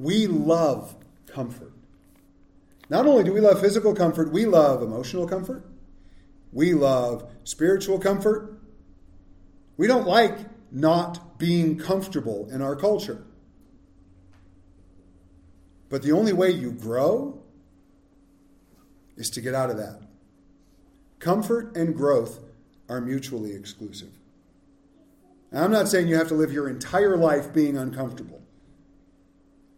we 0.00 0.26
love 0.26 0.94
comfort 1.26 1.72
not 2.88 3.06
only 3.06 3.22
do 3.22 3.32
we 3.32 3.40
love 3.40 3.60
physical 3.60 3.94
comfort 3.94 4.32
we 4.32 4.46
love 4.46 4.82
emotional 4.82 5.26
comfort 5.26 5.64
we 6.52 6.74
love 6.74 7.30
spiritual 7.44 7.98
comfort 7.98 8.58
we 9.76 9.86
don't 9.86 10.06
like 10.06 10.38
not 10.72 11.38
being 11.38 11.78
comfortable 11.78 12.48
in 12.50 12.60
our 12.62 12.76
culture 12.76 13.24
but 15.90 16.02
the 16.02 16.12
only 16.12 16.32
way 16.32 16.50
you 16.50 16.70
grow 16.72 17.42
is 19.20 19.28
to 19.30 19.40
get 19.42 19.54
out 19.54 19.68
of 19.68 19.76
that. 19.76 20.00
Comfort 21.18 21.76
and 21.76 21.94
growth 21.94 22.40
are 22.88 23.00
mutually 23.00 23.52
exclusive. 23.52 24.08
I'm 25.52 25.72
not 25.72 25.88
saying 25.88 26.08
you 26.08 26.14
have 26.16 26.28
to 26.28 26.34
live 26.34 26.52
your 26.52 26.68
entire 26.68 27.16
life 27.16 27.52
being 27.52 27.76
uncomfortable. 27.76 28.39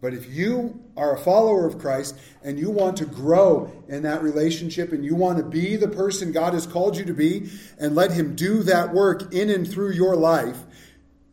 But 0.03 0.13
if 0.13 0.29
you 0.29 0.83
are 0.97 1.15
a 1.15 1.17
follower 1.17 1.65
of 1.65 1.79
Christ 1.79 2.19
and 2.43 2.59
you 2.59 2.69
want 2.69 2.97
to 2.97 3.05
grow 3.05 3.71
in 3.87 4.03
that 4.03 4.21
relationship 4.21 4.91
and 4.91 5.05
you 5.05 5.15
want 5.15 5.37
to 5.37 5.45
be 5.45 5.77
the 5.77 5.87
person 5.87 6.33
God 6.33 6.53
has 6.53 6.67
called 6.67 6.97
you 6.97 7.05
to 7.05 7.13
be 7.13 7.49
and 7.79 7.95
let 7.95 8.11
Him 8.11 8.35
do 8.35 8.63
that 8.63 8.93
work 8.93 9.33
in 9.33 9.49
and 9.49 9.65
through 9.65 9.91
your 9.91 10.17
life, 10.17 10.57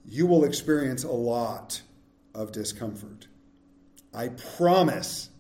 you 0.07 0.25
will 0.25 0.45
experience 0.45 1.03
a 1.03 1.11
lot 1.11 1.83
of 2.33 2.53
discomfort. 2.53 3.27
I 4.15 4.29
promise. 4.29 5.31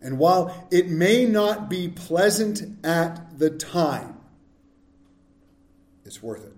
And 0.00 0.16
while 0.20 0.68
it 0.70 0.88
may 0.88 1.24
not 1.24 1.68
be 1.68 1.88
pleasant 1.88 2.62
at 2.86 3.36
the 3.36 3.50
time, 3.50 4.20
it's 6.04 6.22
worth 6.22 6.44
it. 6.44 6.54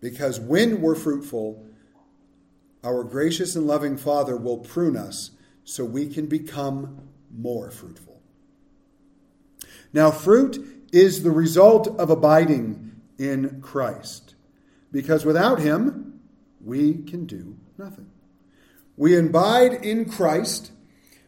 Because 0.00 0.40
when 0.40 0.80
we're 0.80 0.96
fruitful, 0.96 1.64
our 2.86 3.02
gracious 3.02 3.56
and 3.56 3.66
loving 3.66 3.96
Father 3.96 4.36
will 4.36 4.58
prune 4.58 4.96
us 4.96 5.32
so 5.64 5.84
we 5.84 6.06
can 6.06 6.26
become 6.26 7.08
more 7.36 7.68
fruitful. 7.68 8.22
Now, 9.92 10.12
fruit 10.12 10.64
is 10.92 11.24
the 11.24 11.32
result 11.32 11.88
of 11.98 12.10
abiding 12.10 12.92
in 13.18 13.60
Christ, 13.60 14.36
because 14.92 15.24
without 15.24 15.58
Him, 15.58 16.20
we 16.64 17.02
can 17.02 17.26
do 17.26 17.56
nothing. 17.76 18.08
We 18.96 19.18
abide 19.18 19.84
in 19.84 20.08
Christ 20.08 20.70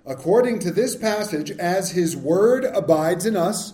according 0.07 0.61
to 0.61 0.71
this 0.71 0.95
passage 0.95 1.51
as 1.51 1.91
His 1.91 2.17
Word 2.17 2.65
abides 2.65 3.27
in 3.27 3.37
us, 3.37 3.73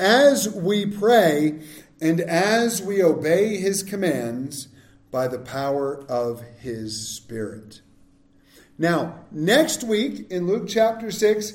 as 0.00 0.48
we 0.48 0.84
pray, 0.86 1.60
and 2.00 2.20
as 2.20 2.82
we 2.82 3.00
obey 3.00 3.58
His 3.58 3.84
commands 3.84 4.68
by 5.10 5.28
the 5.28 5.38
power 5.38 6.04
of 6.08 6.42
his 6.60 7.08
Spirit. 7.08 7.80
Now, 8.78 9.20
next 9.30 9.84
week 9.84 10.30
in 10.30 10.46
Luke 10.46 10.68
chapter 10.68 11.10
6, 11.10 11.54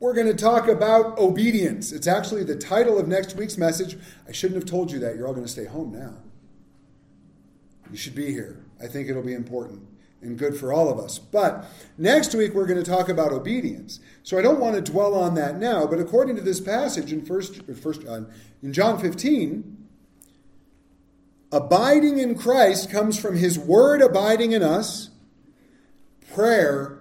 we're 0.00 0.14
going 0.14 0.26
to 0.26 0.34
talk 0.34 0.68
about 0.68 1.18
obedience. 1.18 1.92
It's 1.92 2.06
actually 2.06 2.44
the 2.44 2.56
title 2.56 2.98
of 2.98 3.08
next 3.08 3.36
week's 3.36 3.58
message. 3.58 3.96
I 4.28 4.32
shouldn't 4.32 4.60
have 4.60 4.70
told 4.70 4.92
you 4.92 4.98
that. 5.00 5.16
You're 5.16 5.26
all 5.26 5.34
going 5.34 5.46
to 5.46 5.52
stay 5.52 5.64
home 5.64 5.92
now. 5.92 6.14
You 7.90 7.96
should 7.96 8.14
be 8.14 8.32
here. 8.32 8.64
I 8.80 8.86
think 8.86 9.08
it'll 9.08 9.22
be 9.22 9.34
important 9.34 9.82
and 10.20 10.36
good 10.36 10.56
for 10.56 10.72
all 10.72 10.90
of 10.90 10.98
us. 10.98 11.18
But 11.18 11.64
next 11.96 12.34
week 12.34 12.54
we're 12.54 12.66
going 12.66 12.82
to 12.82 12.88
talk 12.88 13.08
about 13.08 13.32
obedience. 13.32 14.00
So 14.22 14.38
I 14.38 14.42
don't 14.42 14.60
want 14.60 14.74
to 14.74 14.92
dwell 14.92 15.14
on 15.14 15.34
that 15.34 15.58
now, 15.58 15.86
but 15.86 16.00
according 16.00 16.36
to 16.36 16.42
this 16.42 16.60
passage 16.60 17.12
in 17.12 17.24
first, 17.24 17.62
first 17.74 18.06
uh, 18.06 18.22
in 18.62 18.72
John 18.72 18.98
15, 18.98 19.77
Abiding 21.50 22.18
in 22.18 22.36
Christ 22.36 22.90
comes 22.90 23.18
from 23.18 23.36
His 23.36 23.58
Word 23.58 24.02
abiding 24.02 24.52
in 24.52 24.62
us, 24.62 25.10
prayer, 26.34 26.98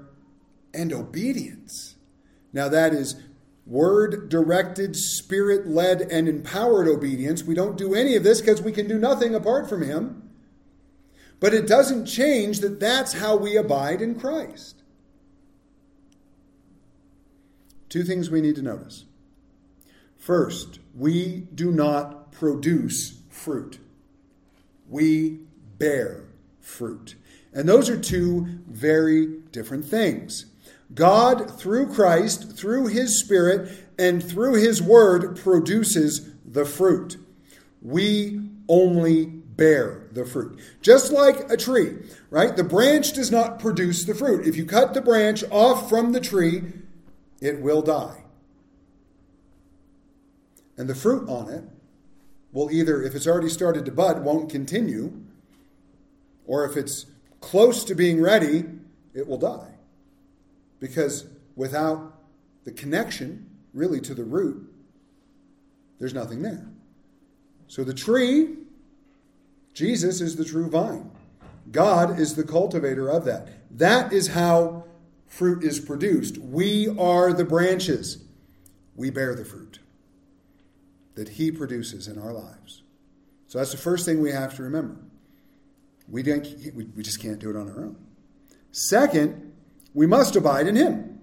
and 0.73 0.93
obedience. 0.93 1.95
Now, 2.53 2.69
that 2.69 2.93
is 2.93 3.15
word 3.65 4.29
directed, 4.29 4.95
spirit 4.95 5.67
led, 5.67 6.01
and 6.01 6.29
empowered 6.29 6.87
obedience. 6.87 7.43
We 7.43 7.55
don't 7.55 7.77
do 7.77 7.93
any 7.93 8.15
of 8.15 8.23
this 8.23 8.39
because 8.39 8.61
we 8.61 8.71
can 8.71 8.87
do 8.87 8.97
nothing 8.97 9.35
apart 9.35 9.67
from 9.67 9.81
Him. 9.81 10.29
But 11.39 11.53
it 11.53 11.67
doesn't 11.67 12.05
change 12.05 12.59
that 12.61 12.79
that's 12.79 13.13
how 13.13 13.35
we 13.35 13.57
abide 13.57 14.01
in 14.01 14.19
Christ. 14.19 14.81
Two 17.89 18.03
things 18.03 18.29
we 18.29 18.41
need 18.41 18.55
to 18.55 18.61
notice. 18.61 19.05
First, 20.17 20.79
we 20.95 21.47
do 21.53 21.71
not 21.71 22.31
produce 22.31 23.19
fruit 23.29 23.79
we 24.89 25.39
bear 25.77 26.25
fruit. 26.59 27.15
And 27.53 27.67
those 27.67 27.89
are 27.89 27.99
two 27.99 28.45
very 28.67 29.27
different 29.51 29.85
things. 29.85 30.45
God, 30.93 31.59
through 31.59 31.93
Christ, 31.93 32.57
through 32.57 32.87
His 32.87 33.19
Spirit, 33.19 33.85
and 33.97 34.23
through 34.23 34.55
His 34.55 34.81
Word, 34.81 35.37
produces 35.37 36.29
the 36.45 36.65
fruit. 36.65 37.17
We 37.81 38.49
only 38.69 39.25
bear 39.25 40.07
the 40.11 40.25
fruit. 40.25 40.59
Just 40.81 41.11
like 41.11 41.51
a 41.51 41.57
tree, 41.57 41.97
right? 42.29 42.55
The 42.55 42.63
branch 42.63 43.13
does 43.13 43.31
not 43.31 43.59
produce 43.59 44.05
the 44.05 44.15
fruit. 44.15 44.47
If 44.47 44.55
you 44.55 44.65
cut 44.65 44.93
the 44.93 45.01
branch 45.01 45.43
off 45.49 45.89
from 45.89 46.11
the 46.11 46.21
tree, 46.21 46.63
it 47.41 47.59
will 47.59 47.81
die. 47.81 48.23
And 50.77 50.87
the 50.87 50.95
fruit 50.95 51.27
on 51.27 51.49
it 51.49 51.63
will 52.57 52.71
either, 52.71 53.03
if 53.03 53.13
it's 53.13 53.27
already 53.27 53.49
started 53.49 53.85
to 53.85 53.91
bud, 53.91 54.23
won't 54.23 54.49
continue, 54.49 55.13
or 56.47 56.65
if 56.65 56.75
it's 56.75 57.05
close 57.39 57.83
to 57.83 57.93
being 57.93 58.19
ready, 58.19 58.65
it 59.13 59.27
will 59.27 59.37
die. 59.37 59.75
Because 60.79 61.27
without 61.55 62.15
the 62.63 62.71
connection, 62.71 63.47
really, 63.75 64.01
to 64.01 64.15
the 64.15 64.23
root, 64.23 64.67
there's 65.99 66.15
nothing 66.15 66.41
there. 66.41 66.65
So 67.67 67.83
the 67.83 67.93
tree, 67.93 68.55
Jesus 69.75 70.19
is 70.19 70.35
the 70.35 70.45
true 70.45 70.67
vine. 70.67 71.11
God 71.71 72.19
is 72.19 72.35
the 72.35 72.43
cultivator 72.43 73.07
of 73.07 73.23
that. 73.25 73.49
That 73.69 74.11
is 74.11 74.29
how 74.29 74.85
fruit 75.27 75.63
is 75.63 75.79
produced. 75.79 76.39
We 76.39 76.87
are 76.97 77.33
the 77.33 77.45
branches, 77.45 78.17
we 78.95 79.11
bear 79.11 79.35
the 79.35 79.45
fruit 79.45 79.77
that 81.17 81.29
He 81.29 81.51
produces 81.51 82.07
in 82.07 82.17
our 82.17 82.31
lives. 82.31 82.83
So 83.47 83.57
that's 83.57 83.71
the 83.71 83.77
first 83.77 84.05
thing 84.05 84.21
we 84.21 84.31
have 84.31 84.55
to 84.55 84.63
remember. 84.63 84.97
We, 86.07 86.23
didn't, 86.23 86.75
we 86.95 87.03
just 87.03 87.21
can't 87.21 87.39
do 87.39 87.49
it 87.49 87.55
on 87.55 87.69
our 87.69 87.83
own. 87.83 87.97
Second, 88.71 89.51
we 89.93 90.05
must 90.05 90.35
abide 90.35 90.67
in 90.67 90.75
Him. 90.75 91.19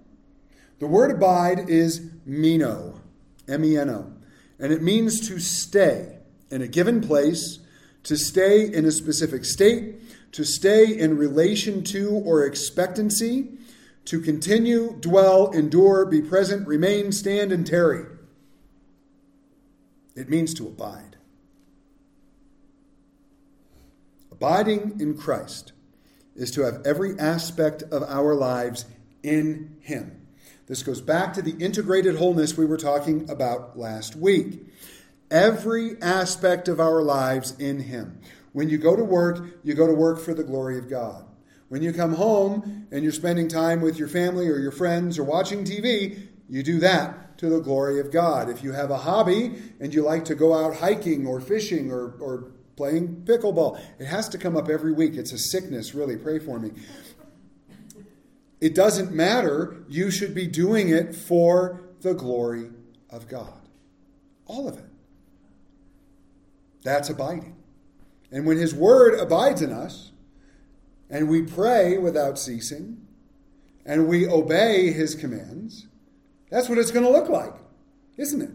The 0.80 0.87
word 0.88 1.12
abide 1.12 1.70
is 1.70 2.11
meno, 2.26 3.00
M 3.48 3.64
E 3.64 3.76
N 3.78 3.88
O, 3.88 4.12
and 4.59 4.72
it 4.72 4.83
means 4.83 5.26
to 5.28 5.38
stay 5.38 6.18
in 6.50 6.61
a 6.61 6.68
given 6.68 7.00
place, 7.00 7.61
to 8.02 8.16
stay 8.16 8.66
in 8.70 8.85
a 8.85 8.90
specific 8.90 9.44
state, 9.44 10.33
to 10.33 10.44
stay 10.44 10.85
in 10.87 11.16
relation 11.16 11.85
to 11.85 12.11
or 12.11 12.44
expectancy, 12.44 13.52
to 14.07 14.20
continue, 14.20 14.96
dwell, 14.98 15.50
endure, 15.52 16.04
be 16.04 16.20
present, 16.20 16.66
remain, 16.66 17.12
stand, 17.12 17.52
and 17.52 17.66
tarry. 17.66 18.04
It 20.16 20.29
means 20.29 20.55
to 20.55 20.66
abide. 20.66 21.16
Abiding 24.31 25.00
in 25.00 25.16
Christ 25.16 25.72
is 26.37 26.50
to 26.53 26.62
have 26.62 26.85
every 26.85 27.18
aspect 27.18 27.83
of 27.85 28.03
our 28.03 28.35
lives 28.35 28.85
in 29.22 29.77
Him. 29.81 30.27
This 30.66 30.83
goes 30.83 31.00
back 31.00 31.35
to 31.35 31.42
the 31.42 31.57
integrated 31.62 32.16
wholeness 32.16 32.57
we 32.57 32.66
were 32.66 32.77
talking 32.77 33.29
about 33.31 33.79
last 33.79 34.16
week. 34.16 34.61
Every 35.31 36.00
aspect 36.00 36.68
of 36.68 36.81
our 36.81 37.03
lives 37.03 37.59
in 37.59 37.81
Him. 37.81 38.20
When 38.53 38.68
you 38.68 38.79
go 38.79 38.96
to 38.96 39.05
work, 39.05 39.46
you 39.62 39.74
go 39.74 39.87
to 39.87 39.94
work 39.94 40.20
for 40.20 40.35
the 40.35 40.44
glory 40.44 40.79
of 40.79 40.88
God. 40.88 41.24
When 41.68 41.83
you 41.83 41.92
come 41.92 42.14
home 42.14 42.87
and 42.92 43.03
you're 43.03 43.12
spending 43.12 43.48
time 43.48 43.81
with 43.81 43.98
your 43.98 44.09
family 44.09 44.48
or 44.48 44.59
your 44.59 44.70
friends 44.70 45.18
or 45.18 45.24
watching 45.24 45.64
TV, 45.64 46.29
you 46.48 46.62
do 46.62 46.79
that 46.81 47.23
to 47.38 47.49
the 47.49 47.61
glory 47.61 48.01
of 48.01 48.11
God. 48.11 48.49
If 48.49 48.62
you 48.62 48.73
have 48.73 48.90
a 48.90 48.99
hobby 48.99 49.57
and 49.81 49.92
you 49.92 50.03
like 50.03 50.25
to 50.27 50.35
go 50.35 50.55
out 50.55 50.77
hiking 50.77 51.27
or 51.27 51.40
fishing 51.40 51.90
or, 51.90 52.14
or 52.20 52.53
playing 52.77 53.25
pickleball, 53.25 53.81
it 53.99 54.07
has 54.07 54.29
to 54.31 54.38
come 54.38 54.57
up 54.57 54.68
every 54.68 54.92
week. 54.92 55.14
It's 55.14 55.33
a 55.33 55.38
sickness, 55.38 55.94
really. 55.94 56.16
Pray 56.16 56.38
for 56.38 56.59
me. 56.59 56.73
It 58.61 58.75
doesn't 58.75 59.12
matter. 59.12 59.85
You 59.88 60.11
should 60.11 60.35
be 60.35 60.47
doing 60.47 60.88
it 60.88 61.14
for 61.14 61.83
the 62.01 62.14
glory 62.14 62.70
of 63.11 63.29
God. 63.29 63.61
All 64.47 64.68
of 64.68 64.79
it. 64.79 64.87
That's 66.83 67.09
abiding. 67.09 67.57
And 68.31 68.47
when 68.47 68.59
His 68.59 68.75
Word 68.75 69.18
abides 69.18 69.62
in 69.62 69.73
us, 69.73 70.12
and 71.11 71.29
we 71.29 71.42
pray 71.42 71.99
without 71.99 72.38
ceasing, 72.38 73.07
and 73.85 74.09
we 74.09 74.27
obey 74.27 74.90
His 74.92 75.14
commands, 75.14 75.87
that's 76.54 76.68
what 76.68 76.78
it's 76.78 76.92
going 76.92 77.04
to 77.04 77.10
look 77.10 77.28
like, 77.28 77.52
isn't 78.16 78.40
it? 78.40 78.50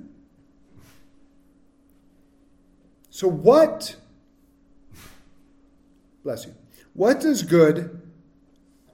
So, 3.10 3.28
what, 3.28 3.98
bless 6.24 6.46
you, 6.46 6.56
what 6.94 7.20
does 7.20 7.44
good 7.44 8.10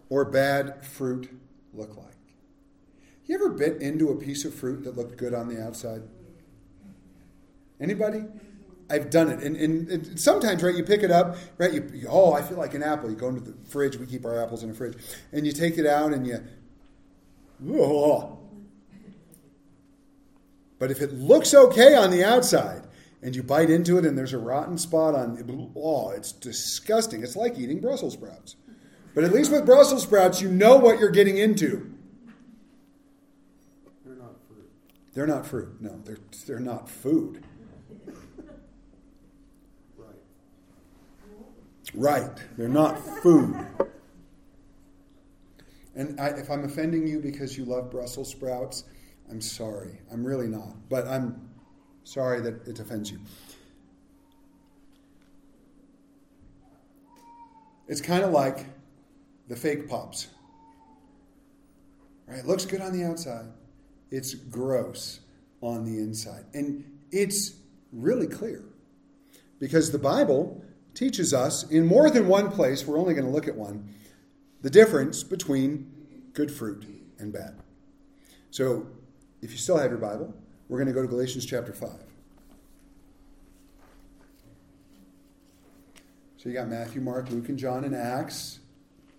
or 0.10 0.26
bad 0.26 0.84
fruit 0.84 1.30
look 1.72 1.96
like? 1.96 2.16
You 3.28 3.36
ever 3.36 3.50
bit 3.50 3.80
into 3.80 4.10
a 4.10 4.16
piece 4.16 4.44
of 4.44 4.56
fruit 4.56 4.84
that 4.86 4.98
looked 4.98 5.18
good 5.18 5.36
on 5.36 5.50
the 5.50 5.64
outside? 5.64 6.02
Anybody? 7.80 8.24
I've 8.90 9.12
done 9.12 9.30
it. 9.30 9.44
And, 9.44 9.56
and, 9.56 9.88
and, 9.88 10.20
sometimes, 10.20 10.64
right, 10.64 10.74
you 10.74 10.84
pick 10.84 11.04
it 11.04 11.12
up, 11.12 11.38
right, 11.60 11.72
you, 11.72 11.88
you, 11.94 12.08
oh, 12.10 12.34
I 12.34 12.42
feel 12.42 12.58
like 12.58 12.74
an 12.74 12.82
apple. 12.82 13.12
You 13.12 13.16
go 13.16 13.28
into 13.28 13.42
the 13.42 13.54
fridge, 13.70 13.98
we 13.98 14.08
keep 14.08 14.26
our 14.26 14.42
apples 14.42 14.64
in 14.64 14.70
the 14.70 14.76
fridge, 14.76 14.98
and 15.32 15.46
you 15.46 15.52
take 15.52 15.78
it 15.78 15.86
out 15.86 16.12
and 16.12 16.26
you, 16.26 16.44
oh, 17.70 18.40
but 20.80 20.92
if 20.92 21.02
it 21.02 21.14
looks 21.14 21.54
okay 21.54 21.96
on 21.96 22.12
the 22.12 22.24
outside 22.24 22.84
and 23.22 23.36
you 23.36 23.42
bite 23.42 23.70
into 23.70 23.98
it 23.98 24.06
and 24.06 24.18
there's 24.18 24.34
a 24.34 24.38
rotten 24.38 24.78
spot 24.78 25.16
on 25.16 25.72
oh 25.76 26.12
it's 26.12 26.32
disgusting. 26.32 27.24
It's 27.24 27.36
like 27.36 27.58
eating 27.58 27.80
brussels 27.80 28.14
sprouts. 28.14 28.56
But 29.14 29.24
at 29.24 29.34
least 29.34 29.52
with 29.52 29.66
brussels 29.66 30.04
sprouts 30.04 30.42
you 30.42 30.50
know 30.50 30.78
what 30.78 31.00
you're 31.00 31.10
getting 31.10 31.38
into. 31.38 31.92
They're 34.06 34.16
not 34.16 34.36
fruit. 34.48 34.70
they're 35.14 35.28
not 35.28 35.46
fruit. 35.46 35.82
No 35.82 36.00
they're, 36.04 36.18
they're 36.46 36.60
not 36.60 36.90
food. 36.90 37.44
Right. 39.98 40.16
right. 41.94 42.38
They're 42.58 42.68
not 42.68 43.00
food. 43.24 43.56
And 45.98 46.20
I, 46.20 46.28
if 46.28 46.50
i'm 46.52 46.66
offending 46.66 47.08
you 47.08 47.22
because 47.22 47.58
you 47.58 47.64
love 47.64 47.90
brussels 47.90 48.30
sprouts 48.30 48.84
i'm 49.30 49.42
sorry 49.42 50.00
i'm 50.12 50.26
really 50.26 50.48
not 50.48 50.76
but 50.90 51.08
i'm 51.08 51.50
sorry 52.04 52.42
that 52.42 52.68
it 52.68 52.80
offends 52.80 53.12
you 53.12 53.20
It's 57.88 58.02
kind 58.02 58.24
of 58.24 58.32
like 58.32 58.66
the 59.48 59.56
fake 59.56 59.88
pops. 59.88 60.28
Right? 62.28 62.40
It 62.40 62.48
looks 62.48 62.66
good 62.66 62.82
on 62.82 62.98
the 62.98 63.06
outside. 63.06 63.46
It's 64.10 64.34
gross 64.34 65.20
on 65.62 65.86
the 65.86 66.00
inside. 66.00 66.46
And 66.54 66.84
it's 67.12 67.54
really 67.92 68.28
clear. 68.28 68.64
Because 69.60 69.92
the 69.92 70.00
Bible 70.00 70.64
teaches 70.94 71.34
us 71.34 71.64
in 71.70 71.86
more 71.86 72.10
than 72.10 72.28
one 72.28 72.52
place, 72.52 72.86
we're 72.86 72.98
only 72.98 73.14
going 73.14 73.26
to 73.26 73.32
look 73.32 73.48
at 73.48 73.56
one, 73.56 73.90
the 74.62 74.70
difference 74.70 75.24
between 75.24 75.92
good 76.34 76.52
fruit 76.52 76.86
and 77.20 77.32
bad. 77.32 77.56
So, 78.50 78.88
if 79.46 79.52
you 79.52 79.60
still 79.60 79.78
have 79.78 79.92
your 79.92 80.00
Bible, 80.00 80.34
we're 80.68 80.80
going 80.80 80.88
to 80.88 80.94
go 80.94 81.04
to 81.04 81.08
Galatians 81.08 81.46
chapter 81.46 81.72
5. 81.72 81.90
So 86.38 86.50
you 86.50 86.54
got 86.56 86.68
Matthew, 86.68 87.00
Mark, 87.00 87.30
Luke, 87.30 87.48
and 87.48 87.58
John, 87.58 87.84
and 87.84 87.96
Acts, 87.96 88.60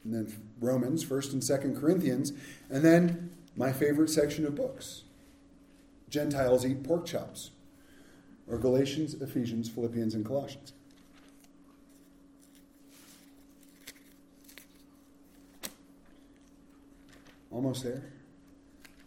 and 0.05 0.13
then 0.13 0.37
Romans, 0.61 1.05
First 1.05 1.33
and 1.33 1.43
Second 1.43 1.77
Corinthians, 1.77 2.33
and 2.69 2.85
then 2.85 3.31
my 3.57 3.73
favorite 3.73 4.11
section 4.11 4.45
of 4.45 4.57
books: 4.57 5.05
Gentiles 6.11 6.67
eat 6.67 6.83
pork 6.83 7.07
chops, 7.07 7.51
or 8.49 8.59
Galatians, 8.59 9.15
Ephesians, 9.15 9.69
Philippians, 9.69 10.15
and 10.15 10.27
Colossians. 10.27 10.73
Almost 17.53 17.85
there. 17.85 18.03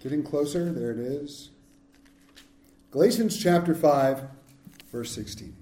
Getting 0.01 0.23
closer. 0.23 0.71
There 0.71 0.91
it 0.91 0.99
is. 0.99 1.49
Galatians 2.91 3.37
chapter 3.37 3.75
5, 3.75 4.23
verse 4.91 5.11
16. 5.11 5.55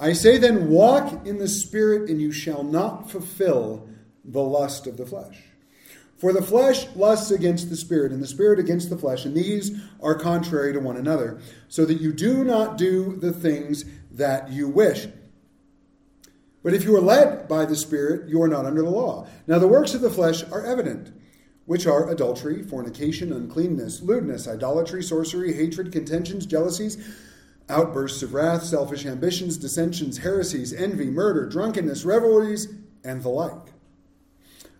I 0.00 0.12
say 0.12 0.38
then, 0.38 0.68
walk 0.68 1.26
in 1.26 1.38
the 1.38 1.48
Spirit, 1.48 2.08
and 2.08 2.20
you 2.20 2.32
shall 2.32 2.62
not 2.62 3.10
fulfill 3.10 3.88
the 4.24 4.42
lust 4.42 4.86
of 4.86 4.96
the 4.96 5.06
flesh. 5.06 5.38
For 6.16 6.32
the 6.32 6.42
flesh 6.42 6.86
lusts 6.96 7.30
against 7.30 7.68
the 7.70 7.76
Spirit, 7.76 8.12
and 8.12 8.22
the 8.22 8.26
Spirit 8.26 8.58
against 8.58 8.90
the 8.90 8.98
flesh, 8.98 9.24
and 9.24 9.36
these 9.36 9.80
are 10.02 10.14
contrary 10.14 10.72
to 10.72 10.80
one 10.80 10.96
another, 10.96 11.40
so 11.68 11.84
that 11.84 12.00
you 12.00 12.12
do 12.12 12.44
not 12.44 12.78
do 12.78 13.16
the 13.16 13.32
things 13.32 13.84
that 14.10 14.50
you 14.50 14.68
wish. 14.68 15.06
But 16.62 16.74
if 16.74 16.84
you 16.84 16.96
are 16.96 17.00
led 17.00 17.46
by 17.46 17.64
the 17.64 17.76
Spirit, 17.76 18.28
you 18.28 18.42
are 18.42 18.48
not 18.48 18.66
under 18.66 18.82
the 18.82 18.90
law. 18.90 19.28
Now 19.46 19.58
the 19.58 19.68
works 19.68 19.94
of 19.94 20.00
the 20.00 20.10
flesh 20.10 20.42
are 20.50 20.64
evident, 20.64 21.12
which 21.68 21.86
are 21.86 22.08
adultery, 22.08 22.62
fornication, 22.62 23.30
uncleanness, 23.30 24.00
lewdness, 24.00 24.48
idolatry, 24.48 25.02
sorcery, 25.02 25.52
hatred, 25.52 25.92
contentions, 25.92 26.46
jealousies 26.46 26.96
outbursts 27.68 28.22
of 28.22 28.32
wrath, 28.32 28.64
selfish 28.64 29.04
ambitions, 29.04 29.58
dissensions, 29.58 30.16
heresies, 30.16 30.72
envy, 30.72 31.10
murder, 31.10 31.46
drunkenness, 31.46 32.06
revelries, 32.06 32.68
and 33.04 33.22
the 33.22 33.28
like. 33.28 33.74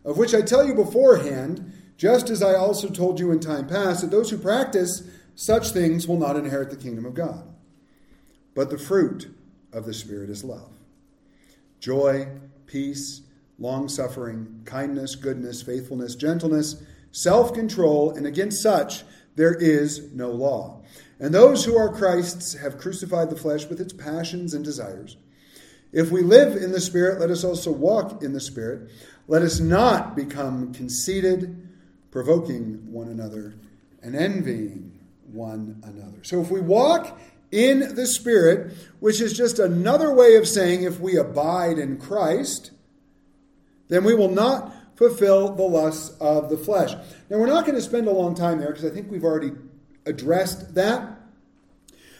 Of 0.02 0.16
which 0.16 0.34
I 0.34 0.40
tell 0.40 0.66
you 0.66 0.72
beforehand, 0.72 1.74
just 1.98 2.30
as 2.30 2.42
I 2.42 2.54
also 2.54 2.88
told 2.88 3.20
you 3.20 3.32
in 3.32 3.40
time 3.40 3.66
past, 3.66 4.00
that 4.00 4.10
those 4.10 4.30
who 4.30 4.38
practice 4.38 5.02
such 5.34 5.72
things 5.72 6.08
will 6.08 6.16
not 6.16 6.36
inherit 6.36 6.70
the 6.70 6.76
kingdom 6.76 7.04
of 7.04 7.12
God. 7.12 7.46
But 8.54 8.70
the 8.70 8.78
fruit 8.78 9.28
of 9.74 9.84
the 9.84 9.92
Spirit 9.92 10.30
is 10.30 10.42
love, 10.42 10.72
joy, 11.80 12.28
peace, 12.64 13.20
long 13.58 13.88
suffering, 13.88 14.62
kindness, 14.64 15.14
goodness, 15.14 15.62
faithfulness, 15.62 16.14
gentleness, 16.14 16.82
self 17.10 17.52
control, 17.52 18.10
and 18.10 18.26
against 18.26 18.62
such 18.62 19.04
there 19.36 19.54
is 19.54 20.12
no 20.12 20.30
law. 20.30 20.82
And 21.20 21.32
those 21.32 21.64
who 21.64 21.76
are 21.76 21.92
Christ's 21.92 22.54
have 22.54 22.78
crucified 22.78 23.30
the 23.30 23.36
flesh 23.36 23.66
with 23.66 23.80
its 23.80 23.92
passions 23.92 24.54
and 24.54 24.64
desires. 24.64 25.16
If 25.92 26.10
we 26.10 26.22
live 26.22 26.56
in 26.56 26.72
the 26.72 26.80
Spirit, 26.80 27.20
let 27.20 27.30
us 27.30 27.44
also 27.44 27.72
walk 27.72 28.22
in 28.22 28.32
the 28.32 28.40
Spirit. 28.40 28.90
Let 29.26 29.42
us 29.42 29.58
not 29.58 30.14
become 30.14 30.72
conceited, 30.74 31.68
provoking 32.10 32.92
one 32.92 33.08
another, 33.08 33.54
and 34.02 34.14
envying 34.14 34.98
one 35.32 35.82
another. 35.84 36.22
So 36.22 36.40
if 36.40 36.50
we 36.50 36.60
walk 36.60 37.18
in 37.50 37.94
the 37.94 38.06
Spirit, 38.06 38.74
which 39.00 39.20
is 39.20 39.32
just 39.32 39.58
another 39.58 40.12
way 40.12 40.36
of 40.36 40.46
saying 40.46 40.82
if 40.82 41.00
we 41.00 41.16
abide 41.16 41.78
in 41.78 41.98
Christ, 41.98 42.72
then 43.88 44.04
we 44.04 44.14
will 44.14 44.30
not 44.30 44.74
fulfill 44.96 45.54
the 45.54 45.62
lusts 45.62 46.16
of 46.20 46.50
the 46.50 46.56
flesh. 46.56 46.92
Now, 47.30 47.38
we're 47.38 47.46
not 47.46 47.64
going 47.64 47.76
to 47.76 47.82
spend 47.82 48.08
a 48.08 48.12
long 48.12 48.34
time 48.34 48.58
there 48.58 48.68
because 48.68 48.84
I 48.84 48.90
think 48.90 49.10
we've 49.10 49.24
already 49.24 49.52
addressed 50.06 50.74
that. 50.74 51.20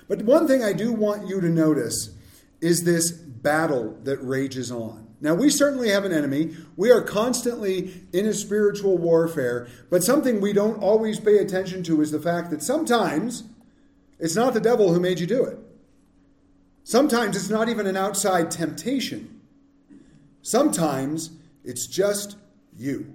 But 0.08 0.22
one 0.22 0.46
thing 0.46 0.62
I 0.62 0.72
do 0.72 0.92
want 0.92 1.28
you 1.28 1.40
to 1.40 1.48
notice 1.48 2.10
is 2.60 2.84
this 2.84 3.10
battle 3.10 3.98
that 4.04 4.18
rages 4.18 4.70
on. 4.70 5.06
Now, 5.20 5.34
we 5.34 5.50
certainly 5.50 5.90
have 5.90 6.04
an 6.04 6.12
enemy. 6.12 6.56
We 6.76 6.92
are 6.92 7.02
constantly 7.02 7.92
in 8.12 8.26
a 8.26 8.32
spiritual 8.32 8.96
warfare, 8.96 9.68
but 9.90 10.04
something 10.04 10.40
we 10.40 10.52
don't 10.52 10.80
always 10.80 11.18
pay 11.18 11.38
attention 11.38 11.82
to 11.84 12.00
is 12.00 12.12
the 12.12 12.20
fact 12.20 12.50
that 12.50 12.62
sometimes 12.62 13.44
it's 14.20 14.36
not 14.36 14.54
the 14.54 14.60
devil 14.60 14.92
who 14.92 15.00
made 15.00 15.18
you 15.18 15.26
do 15.26 15.44
it. 15.44 15.58
Sometimes 16.84 17.36
it's 17.36 17.50
not 17.50 17.68
even 17.68 17.86
an 17.86 17.96
outside 17.96 18.50
temptation. 18.50 19.40
Sometimes 20.40 21.30
it's 21.68 21.86
just 21.86 22.38
you, 22.78 23.12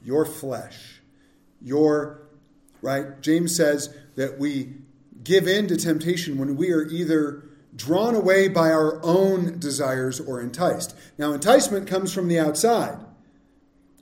your 0.00 0.24
flesh, 0.24 1.02
your, 1.60 2.28
right? 2.80 3.20
James 3.20 3.56
says 3.56 3.92
that 4.14 4.38
we 4.38 4.74
give 5.24 5.48
in 5.48 5.66
to 5.66 5.76
temptation 5.76 6.38
when 6.38 6.54
we 6.54 6.70
are 6.70 6.84
either 6.84 7.48
drawn 7.74 8.14
away 8.14 8.46
by 8.46 8.70
our 8.70 9.04
own 9.04 9.58
desires 9.58 10.20
or 10.20 10.40
enticed. 10.40 10.96
Now, 11.18 11.32
enticement 11.32 11.88
comes 11.88 12.12
from 12.12 12.28
the 12.28 12.38
outside, 12.38 13.04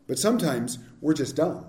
but 0.06 0.18
sometimes 0.18 0.78
we're 1.00 1.14
just 1.14 1.34
dumb 1.34 1.64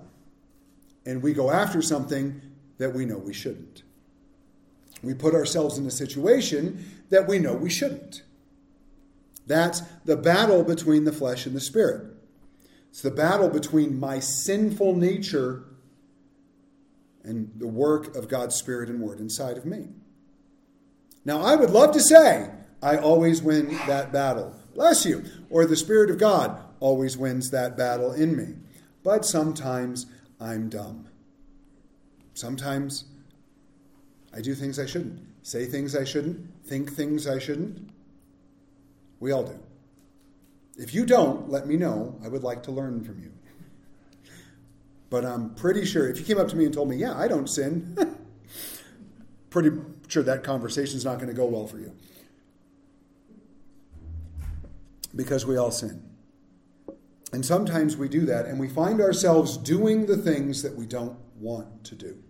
and 1.06 1.22
we 1.22 1.32
go 1.32 1.50
after 1.50 1.80
something 1.80 2.42
that 2.76 2.92
we 2.92 3.06
know 3.06 3.16
we 3.16 3.32
shouldn't. 3.32 3.82
We 5.02 5.14
put 5.14 5.34
ourselves 5.34 5.78
in 5.78 5.86
a 5.86 5.90
situation 5.90 6.84
that 7.08 7.26
we 7.26 7.38
know 7.38 7.54
we 7.54 7.70
shouldn't. 7.70 8.24
That's 9.46 9.80
the 10.04 10.16
battle 10.16 10.62
between 10.64 11.04
the 11.04 11.12
flesh 11.12 11.46
and 11.46 11.54
the 11.54 11.60
spirit. 11.60 12.12
It's 12.90 13.02
the 13.02 13.10
battle 13.10 13.48
between 13.48 14.00
my 14.00 14.20
sinful 14.20 14.96
nature 14.96 15.64
and 17.22 17.50
the 17.56 17.66
work 17.66 18.16
of 18.16 18.28
God's 18.28 18.54
Spirit 18.54 18.88
and 18.88 19.00
Word 19.00 19.20
inside 19.20 19.58
of 19.58 19.66
me. 19.66 19.88
Now, 21.24 21.42
I 21.42 21.56
would 21.56 21.70
love 21.70 21.92
to 21.92 22.00
say 22.00 22.50
I 22.82 22.96
always 22.96 23.42
win 23.42 23.76
that 23.86 24.12
battle. 24.12 24.54
Bless 24.74 25.04
you. 25.04 25.24
Or 25.50 25.66
the 25.66 25.76
Spirit 25.76 26.08
of 26.08 26.18
God 26.18 26.58
always 26.80 27.16
wins 27.16 27.50
that 27.50 27.76
battle 27.76 28.12
in 28.12 28.36
me. 28.36 28.54
But 29.02 29.24
sometimes 29.24 30.06
I'm 30.40 30.68
dumb. 30.68 31.08
Sometimes 32.34 33.04
I 34.34 34.40
do 34.40 34.54
things 34.54 34.78
I 34.78 34.86
shouldn't, 34.86 35.20
say 35.42 35.64
things 35.64 35.96
I 35.96 36.04
shouldn't, 36.04 36.64
think 36.64 36.92
things 36.92 37.26
I 37.26 37.38
shouldn't. 37.38 37.90
We 39.20 39.32
all 39.32 39.44
do. 39.44 39.58
If 40.76 40.94
you 40.94 41.06
don't, 41.06 41.48
let 41.50 41.66
me 41.66 41.76
know. 41.76 42.18
I 42.22 42.28
would 42.28 42.42
like 42.42 42.62
to 42.64 42.70
learn 42.70 43.02
from 43.02 43.20
you. 43.20 43.32
But 45.08 45.24
I'm 45.24 45.54
pretty 45.54 45.84
sure 45.84 46.08
if 46.08 46.18
you 46.18 46.24
came 46.24 46.38
up 46.38 46.48
to 46.48 46.56
me 46.56 46.64
and 46.64 46.74
told 46.74 46.88
me, 46.88 46.96
yeah, 46.96 47.16
I 47.16 47.28
don't 47.28 47.48
sin, 47.48 47.96
pretty 49.50 49.70
sure 50.08 50.22
that 50.24 50.44
conversation's 50.44 51.04
not 51.04 51.16
going 51.16 51.28
to 51.28 51.34
go 51.34 51.46
well 51.46 51.66
for 51.66 51.78
you. 51.78 51.92
Because 55.14 55.46
we 55.46 55.56
all 55.56 55.70
sin. 55.70 56.02
And 57.32 57.44
sometimes 57.44 57.96
we 57.96 58.08
do 58.08 58.26
that 58.26 58.46
and 58.46 58.58
we 58.60 58.68
find 58.68 59.00
ourselves 59.00 59.56
doing 59.56 60.06
the 60.06 60.16
things 60.16 60.62
that 60.62 60.74
we 60.74 60.86
don't 60.86 61.16
want 61.38 61.84
to 61.84 61.94
do. 61.94 62.22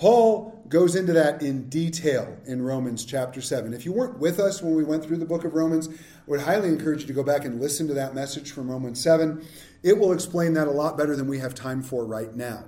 Paul 0.00 0.58
goes 0.70 0.96
into 0.96 1.12
that 1.12 1.42
in 1.42 1.68
detail 1.68 2.38
in 2.46 2.62
Romans 2.62 3.04
chapter 3.04 3.42
7. 3.42 3.74
If 3.74 3.84
you 3.84 3.92
weren't 3.92 4.18
with 4.18 4.40
us 4.40 4.62
when 4.62 4.74
we 4.74 4.82
went 4.82 5.04
through 5.04 5.18
the 5.18 5.26
book 5.26 5.44
of 5.44 5.52
Romans, 5.52 5.88
I 5.88 5.92
would 6.26 6.40
highly 6.40 6.70
encourage 6.70 7.02
you 7.02 7.06
to 7.08 7.12
go 7.12 7.22
back 7.22 7.44
and 7.44 7.60
listen 7.60 7.86
to 7.88 7.92
that 7.94 8.14
message 8.14 8.50
from 8.50 8.70
Romans 8.70 9.02
7. 9.02 9.44
It 9.82 9.98
will 9.98 10.12
explain 10.12 10.54
that 10.54 10.68
a 10.68 10.70
lot 10.70 10.96
better 10.96 11.14
than 11.14 11.28
we 11.28 11.40
have 11.40 11.54
time 11.54 11.82
for 11.82 12.06
right 12.06 12.34
now. 12.34 12.64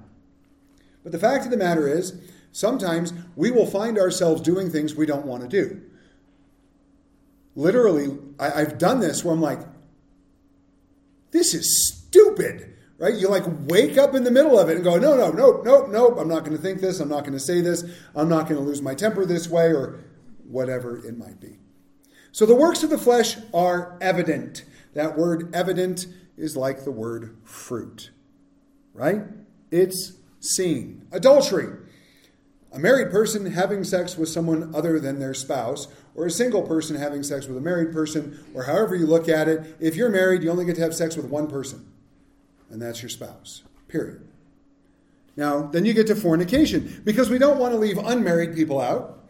But 1.03 1.13
the 1.13 1.19
fact 1.19 1.47
of 1.47 1.51
the 1.51 1.57
matter 1.57 1.89
is 1.89 2.21
sometimes 2.53 3.15
we 3.35 3.51
will 3.51 3.67
find 3.67 3.99
ourselves 3.99 4.43
doing 4.43 4.69
things 4.69 4.95
we 4.95 5.07
don't 5.07 5.25
want 5.25 5.43
to 5.43 5.49
do. 5.49 5.81
Literally, 7.57 8.19
I, 8.39 8.61
have 8.61 8.77
done 8.77 9.01
this 9.01 9.25
where 9.25 9.33
I'm 9.33 9.41
like, 9.41 9.61
this 11.31 11.55
is 11.55 11.97
stupid, 11.97 12.75
right? 13.03 13.17
You 13.17 13.29
like 13.29 13.43
wake 13.67 13.99
up 13.99 14.15
in 14.15 14.23
the 14.23 14.31
middle 14.31 14.57
of 14.57 14.69
it 14.69 14.77
and 14.77 14.85
go, 14.85 14.97
no, 14.97 15.17
no, 15.17 15.33
no, 15.33 15.61
no, 15.63 15.87
no, 15.87 16.17
I'm 16.17 16.29
not 16.29 16.45
going 16.45 16.57
to 16.57 16.63
think 16.63 16.81
this. 16.81 17.01
I'm 17.01 17.09
not 17.09 17.23
going 17.23 17.33
to 17.33 17.41
say 17.41 17.61
this. 17.61 17.85
I'm 18.15 18.29
not 18.29 18.49
going 18.49 18.61
to 18.61 18.65
lose 18.65 18.81
my 18.81 18.95
temper 18.95 19.27
this 19.27 19.49
way 19.49 19.73
or 19.73 20.05
whatever 20.47 21.05
it 21.05 21.19
might 21.19 21.41
be. 21.41 21.59
So 22.31 22.47
the 22.47 22.55
works 22.55 22.85
of 22.85 22.91
the 22.91 22.99
flesh 22.99 23.39
are 23.53 23.99
evident. 24.01 24.65
That 24.95 25.19
word 25.19 25.53
evident 25.53 26.07
is 26.37 26.57
like 26.57 26.85
the 26.85 26.93
word 26.93 27.37
fruit, 27.43 28.11
right? 28.95 29.23
It's 29.73 30.13
seen. 30.39 31.09
Adultery. 31.11 31.77
A 32.71 32.79
married 32.79 33.11
person 33.11 33.51
having 33.51 33.83
sex 33.83 34.17
with 34.17 34.29
someone 34.29 34.73
other 34.77 35.01
than 35.01 35.19
their 35.19 35.35
spouse, 35.35 35.89
or 36.15 36.27
a 36.27 36.31
single 36.31 36.63
person 36.63 36.95
having 36.95 37.25
sex 37.25 37.49
with 37.49 37.57
a 37.57 37.61
married 37.61 37.93
person, 37.93 38.39
or 38.55 38.63
however 38.63 38.95
you 38.95 39.07
look 39.07 39.29
at 39.29 39.49
it, 39.49 39.77
if 39.81 39.97
you're 39.97 40.09
married, 40.09 40.45
you 40.45 40.51
only 40.51 40.65
get 40.65 40.77
to 40.77 40.83
have 40.83 40.95
sex 40.95 41.17
with 41.17 41.27
one 41.27 41.49
person, 41.49 41.93
and 42.73 42.83
that's 42.83 43.01
your 43.03 43.11
spouse. 43.11 43.63
Period. 43.87 44.27
Now, 45.37 45.63
then 45.63 45.85
you 45.85 45.95
get 45.95 46.09
to 46.09 46.17
fornication, 46.17 47.01
because 47.05 47.31
we 47.31 47.39
don't 47.39 47.59
want 47.59 47.73
to 47.73 47.79
leave 47.79 47.99
unmarried 47.99 48.55
people 48.55 48.81
out 48.81 49.23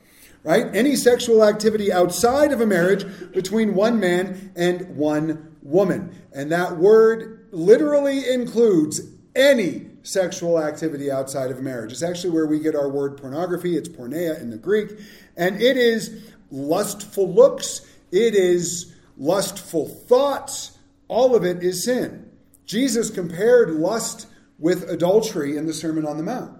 right? 0.44 0.74
Any 0.74 0.96
sexual 0.96 1.44
activity 1.44 1.92
outside 1.92 2.52
of 2.52 2.60
a 2.60 2.66
marriage 2.66 3.04
between 3.32 3.74
one 3.74 4.00
man 4.00 4.52
and 4.56 4.96
one 4.96 5.56
woman. 5.62 6.20
And 6.32 6.50
that 6.52 6.76
word 6.76 7.46
literally 7.52 8.28
includes 8.28 9.00
any 9.36 9.88
sexual 10.02 10.60
activity 10.60 11.10
outside 11.10 11.50
of 11.50 11.62
marriage. 11.62 11.92
It's 11.92 12.02
actually 12.02 12.30
where 12.30 12.46
we 12.46 12.58
get 12.58 12.74
our 12.74 12.88
word 12.88 13.18
pornography. 13.18 13.76
It's 13.76 13.88
porneia 13.88 14.40
in 14.40 14.50
the 14.50 14.56
Greek. 14.56 14.90
And 15.36 15.62
it 15.62 15.76
is 15.76 16.30
lustful 16.50 17.32
looks, 17.32 17.82
it 18.10 18.34
is 18.34 18.94
lustful 19.16 19.88
thoughts. 19.88 20.76
All 21.08 21.36
of 21.36 21.44
it 21.44 21.62
is 21.62 21.84
sin. 21.84 22.30
Jesus 22.72 23.10
compared 23.10 23.70
lust 23.70 24.26
with 24.58 24.88
adultery 24.88 25.58
in 25.58 25.66
the 25.66 25.74
Sermon 25.74 26.06
on 26.06 26.16
the 26.16 26.22
Mount. 26.22 26.58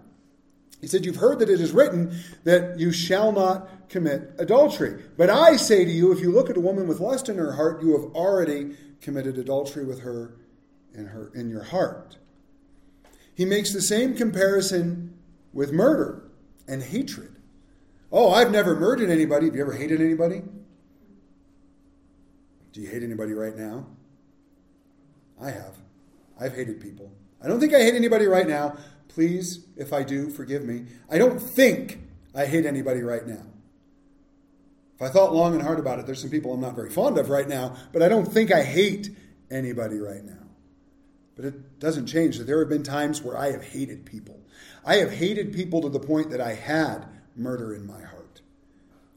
He 0.83 0.87
said, 0.87 1.07
You've 1.07 1.17
heard 1.17 1.39
that 1.39 1.49
it 1.49 1.59
is 1.59 1.73
written 1.73 2.15
that 2.45 2.79
you 2.79 2.93
shall 2.93 3.33
not 3.33 3.89
commit 3.89 4.35
adultery. 4.39 5.03
But 5.17 5.31
I 5.31 5.57
say 5.57 5.87
to 5.87 5.91
you, 5.91 6.13
if 6.13 6.21
you 6.21 6.31
look 6.31 6.51
at 6.51 6.59
a 6.59 6.61
woman 6.61 6.87
with 6.87 7.01
lust 7.01 7.31
in 7.31 7.39
her 7.39 7.53
heart, 7.53 7.83
you 7.83 7.93
have 7.93 8.15
already 8.15 8.77
committed 9.01 9.39
adultery 9.39 9.87
with 9.87 10.01
her 10.01 10.35
in, 10.93 11.07
her, 11.07 11.33
in 11.35 11.49
your 11.49 11.63
heart. 11.63 12.19
He 13.35 13.47
makes 13.47 13.73
the 13.73 13.81
same 13.81 14.15
comparison 14.15 15.17
with 15.55 15.73
murder 15.73 16.31
and 16.69 16.83
hatred. 16.83 17.37
Oh, 18.11 18.31
I've 18.31 18.51
never 18.51 18.79
murdered 18.79 19.09
anybody. 19.09 19.47
Have 19.47 19.55
you 19.55 19.63
ever 19.63 19.73
hated 19.73 20.03
anybody? 20.03 20.43
Do 22.73 22.83
you 22.83 22.89
hate 22.89 23.03
anybody 23.03 23.33
right 23.33 23.57
now? 23.57 23.87
I 25.41 25.51
have. 25.51 25.82
I've 26.43 26.55
hated 26.57 26.81
people. 26.81 27.13
I 27.43 27.47
don't 27.47 27.61
think 27.61 27.73
I 27.75 27.83
hate 27.83 27.95
anybody 27.95 28.27
right 28.27 28.49
now. 28.49 28.77
Please, 29.09 29.65
if 29.77 29.93
I 29.93 30.03
do, 30.03 30.29
forgive 30.29 30.65
me. 30.65 30.87
I 31.11 31.19
don't 31.19 31.39
think 31.39 32.01
I 32.35 32.47
hate 32.47 32.67
anybody 32.67 33.03
right 33.03 33.27
now. 33.27 33.45
If 34.97 35.03
I 35.03 35.09
thought 35.09 35.35
long 35.35 35.55
and 35.55 35.63
hard 35.63 35.79
about 35.79 35.99
it, 35.99 36.07
there's 36.07 36.21
some 36.21 36.31
people 36.31 36.53
I'm 36.53 36.61
not 36.61 36.75
very 36.75 36.91
fond 36.91 37.19
of 37.19 37.29
right 37.29 37.49
now, 37.49 37.77
but 37.93 38.03
I 38.03 38.09
don't 38.09 38.27
think 38.27 38.53
I 38.53 38.63
hate 38.63 39.11
anybody 39.51 39.99
right 39.99 40.25
now. 40.25 40.33
But 41.37 41.45
it 41.45 41.79
doesn't 41.79 42.07
change 42.07 42.39
that 42.39 42.45
there 42.45 42.59
have 42.61 42.69
been 42.69 42.83
times 42.83 43.23
where 43.23 43.37
I 43.37 43.53
have 43.53 43.65
hated 43.65 44.05
people. 44.05 44.41
I 44.85 44.97
have 44.97 45.13
hated 45.13 45.53
people 45.53 45.83
to 45.83 45.89
the 45.89 46.01
point 46.01 46.31
that 46.31 46.41
I 46.41 46.55
had 46.55 47.07
murder 47.37 47.75
in 47.75 47.87
my 47.87 48.03
heart. 48.03 48.41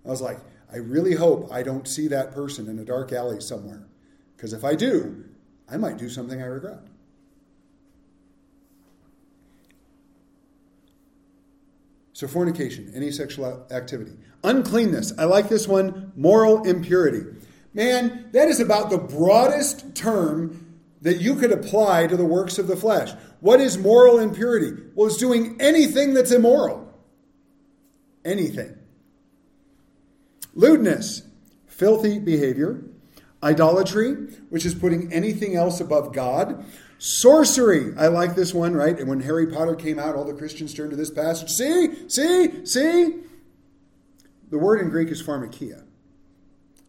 I 0.05 0.09
was 0.09 0.21
like, 0.21 0.39
I 0.71 0.77
really 0.77 1.15
hope 1.15 1.51
I 1.51 1.63
don't 1.63 1.87
see 1.87 2.07
that 2.09 2.33
person 2.33 2.67
in 2.69 2.79
a 2.79 2.85
dark 2.85 3.11
alley 3.11 3.41
somewhere. 3.41 3.87
Because 4.35 4.53
if 4.53 4.63
I 4.63 4.75
do, 4.75 5.25
I 5.69 5.77
might 5.77 5.97
do 5.97 6.09
something 6.09 6.41
I 6.41 6.45
regret. 6.45 6.79
So, 12.15 12.29
fornication, 12.29 12.93
any 12.95 13.11
sexual 13.11 13.67
activity. 13.71 14.13
Uncleanness, 14.41 15.11
I 15.17 15.25
like 15.25 15.49
this 15.49 15.67
one, 15.67 16.13
moral 16.15 16.63
impurity. 16.63 17.25
Man, 17.73 18.29
that 18.31 18.47
is 18.47 18.61
about 18.61 18.89
the 18.89 18.97
broadest 18.97 19.93
term 19.95 20.77
that 21.01 21.19
you 21.19 21.35
could 21.35 21.51
apply 21.51 22.07
to 22.07 22.15
the 22.15 22.23
works 22.23 22.57
of 22.57 22.67
the 22.67 22.77
flesh. 22.77 23.11
What 23.41 23.59
is 23.59 23.77
moral 23.77 24.19
impurity? 24.19 24.81
Well, 24.95 25.07
it's 25.07 25.17
doing 25.17 25.57
anything 25.59 26.13
that's 26.13 26.31
immoral. 26.31 26.89
Anything. 28.23 28.77
Lewdness, 30.53 31.21
filthy 31.67 32.17
behavior. 32.19 32.81
Idolatry, 33.43 34.13
which 34.47 34.65
is 34.65 34.73
putting 34.73 35.11
anything 35.11 35.57
else 35.57 35.81
above 35.81 36.13
God. 36.13 36.63
Sorcery, 36.97 37.93
I 37.97 38.07
like 38.07 38.35
this 38.35 38.53
one, 38.53 38.73
right? 38.73 38.97
And 38.97 39.09
when 39.09 39.21
Harry 39.21 39.47
Potter 39.47 39.75
came 39.75 39.99
out, 39.99 40.15
all 40.15 40.25
the 40.25 40.33
Christians 40.33 40.73
turned 40.73 40.91
to 40.91 40.95
this 40.95 41.11
passage. 41.11 41.49
See, 41.49 42.09
see, 42.09 42.65
see? 42.65 43.15
The 44.49 44.57
word 44.57 44.81
in 44.81 44.89
Greek 44.89 45.09
is 45.09 45.21
pharmakia. 45.21 45.83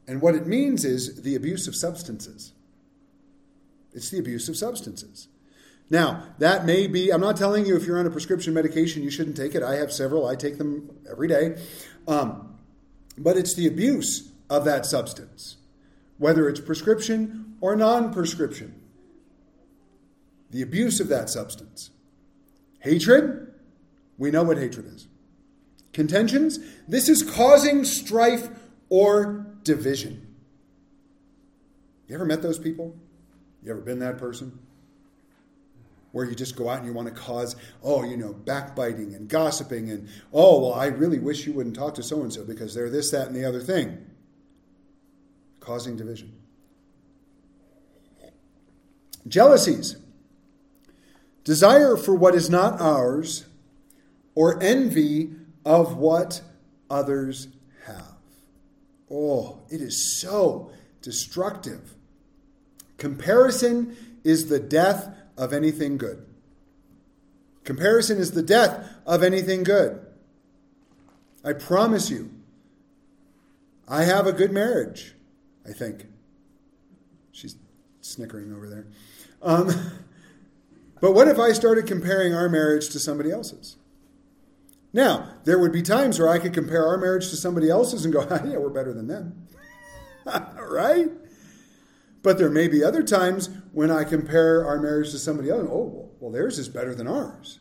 And 0.06 0.22
what 0.22 0.34
it 0.34 0.46
means 0.46 0.84
is 0.84 1.22
the 1.22 1.34
abuse 1.34 1.66
of 1.66 1.74
substances. 1.74 2.52
It's 3.92 4.10
the 4.10 4.18
abuse 4.18 4.48
of 4.48 4.56
substances. 4.56 5.28
Now, 5.88 6.24
that 6.38 6.64
may 6.64 6.86
be, 6.86 7.10
I'm 7.12 7.20
not 7.20 7.36
telling 7.36 7.64
you 7.64 7.76
if 7.76 7.84
you're 7.84 7.98
on 7.98 8.06
a 8.06 8.10
prescription 8.10 8.54
medication, 8.54 9.02
you 9.02 9.10
shouldn't 9.10 9.36
take 9.36 9.54
it. 9.54 9.62
I 9.62 9.76
have 9.76 9.92
several, 9.92 10.26
I 10.26 10.36
take 10.36 10.58
them 10.58 10.90
every 11.10 11.28
day. 11.28 11.60
Um, 12.06 12.58
but 13.16 13.36
it's 13.36 13.54
the 13.54 13.66
abuse 13.66 14.30
of 14.50 14.64
that 14.64 14.84
substance, 14.84 15.56
whether 16.18 16.48
it's 16.48 16.60
prescription 16.60 17.56
or 17.60 17.74
non 17.76 18.12
prescription. 18.12 18.75
The 20.50 20.62
abuse 20.62 21.00
of 21.00 21.08
that 21.08 21.28
substance. 21.28 21.90
Hatred, 22.80 23.52
we 24.18 24.30
know 24.30 24.44
what 24.44 24.58
hatred 24.58 24.86
is. 24.86 25.08
Contentions, 25.92 26.58
this 26.86 27.08
is 27.08 27.22
causing 27.22 27.84
strife 27.84 28.48
or 28.88 29.46
division. 29.62 30.26
You 32.06 32.14
ever 32.14 32.24
met 32.24 32.42
those 32.42 32.58
people? 32.58 32.94
You 33.62 33.72
ever 33.72 33.80
been 33.80 33.98
that 33.98 34.18
person? 34.18 34.58
Where 36.12 36.24
you 36.24 36.34
just 36.34 36.54
go 36.54 36.68
out 36.68 36.78
and 36.78 36.86
you 36.86 36.92
want 36.92 37.08
to 37.08 37.14
cause, 37.14 37.56
oh, 37.82 38.04
you 38.04 38.16
know, 38.16 38.32
backbiting 38.32 39.14
and 39.14 39.28
gossiping 39.28 39.90
and, 39.90 40.08
oh, 40.32 40.60
well, 40.60 40.74
I 40.74 40.86
really 40.86 41.18
wish 41.18 41.46
you 41.46 41.52
wouldn't 41.52 41.74
talk 41.74 41.94
to 41.96 42.02
so 42.02 42.22
and 42.22 42.32
so 42.32 42.44
because 42.44 42.74
they're 42.74 42.88
this, 42.88 43.10
that, 43.10 43.26
and 43.26 43.34
the 43.34 43.44
other 43.44 43.60
thing. 43.60 44.06
Causing 45.60 45.96
division. 45.96 46.32
Jealousies. 49.26 49.96
Desire 51.46 51.96
for 51.96 52.12
what 52.12 52.34
is 52.34 52.50
not 52.50 52.80
ours 52.80 53.46
or 54.34 54.60
envy 54.60 55.30
of 55.64 55.96
what 55.96 56.42
others 56.90 57.46
have. 57.84 58.16
Oh, 59.08 59.60
it 59.70 59.80
is 59.80 60.20
so 60.20 60.72
destructive. 61.02 61.94
Comparison 62.98 63.96
is 64.24 64.48
the 64.48 64.58
death 64.58 65.08
of 65.38 65.52
anything 65.52 65.98
good. 65.98 66.26
Comparison 67.62 68.18
is 68.18 68.32
the 68.32 68.42
death 68.42 68.92
of 69.06 69.22
anything 69.22 69.62
good. 69.62 70.04
I 71.44 71.52
promise 71.52 72.10
you, 72.10 72.32
I 73.86 74.02
have 74.02 74.26
a 74.26 74.32
good 74.32 74.50
marriage, 74.50 75.14
I 75.64 75.70
think. 75.70 76.06
She's 77.30 77.54
snickering 78.00 78.52
over 78.52 78.68
there. 78.68 78.86
Um, 79.40 79.92
but 81.06 81.12
what 81.12 81.28
if 81.28 81.38
I 81.38 81.52
started 81.52 81.86
comparing 81.86 82.34
our 82.34 82.48
marriage 82.48 82.88
to 82.88 82.98
somebody 82.98 83.30
else's? 83.30 83.76
Now, 84.92 85.34
there 85.44 85.56
would 85.56 85.70
be 85.70 85.80
times 85.80 86.18
where 86.18 86.26
I 86.28 86.40
could 86.40 86.52
compare 86.52 86.84
our 86.84 86.98
marriage 86.98 87.30
to 87.30 87.36
somebody 87.36 87.70
else's 87.70 88.04
and 88.04 88.12
go, 88.12 88.22
yeah, 88.44 88.56
we're 88.56 88.70
better 88.70 88.92
than 88.92 89.06
them. 89.06 89.46
right? 90.24 91.06
But 92.24 92.38
there 92.38 92.50
may 92.50 92.66
be 92.66 92.82
other 92.82 93.04
times 93.04 93.50
when 93.70 93.88
I 93.88 94.02
compare 94.02 94.66
our 94.66 94.80
marriage 94.80 95.12
to 95.12 95.18
somebody 95.20 95.48
else. 95.48 95.68
Oh, 95.70 96.10
well, 96.18 96.32
theirs 96.32 96.58
is 96.58 96.68
better 96.68 96.92
than 96.92 97.06
ours. 97.06 97.60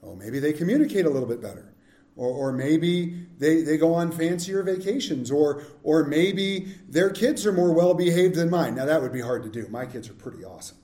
Oh, 0.00 0.14
maybe 0.14 0.38
they 0.38 0.52
communicate 0.52 1.04
a 1.04 1.10
little 1.10 1.28
bit 1.28 1.42
better. 1.42 1.74
Or, 2.14 2.28
or 2.28 2.52
maybe 2.52 3.26
they, 3.38 3.62
they 3.62 3.76
go 3.76 3.92
on 3.92 4.12
fancier 4.12 4.62
vacations. 4.62 5.32
Or, 5.32 5.64
or 5.82 6.04
maybe 6.04 6.76
their 6.88 7.10
kids 7.10 7.44
are 7.44 7.52
more 7.52 7.74
well 7.74 7.94
behaved 7.94 8.36
than 8.36 8.50
mine. 8.50 8.76
Now, 8.76 8.84
that 8.84 9.02
would 9.02 9.12
be 9.12 9.20
hard 9.20 9.42
to 9.42 9.48
do. 9.48 9.66
My 9.68 9.84
kids 9.84 10.08
are 10.08 10.14
pretty 10.14 10.44
awesome. 10.44 10.76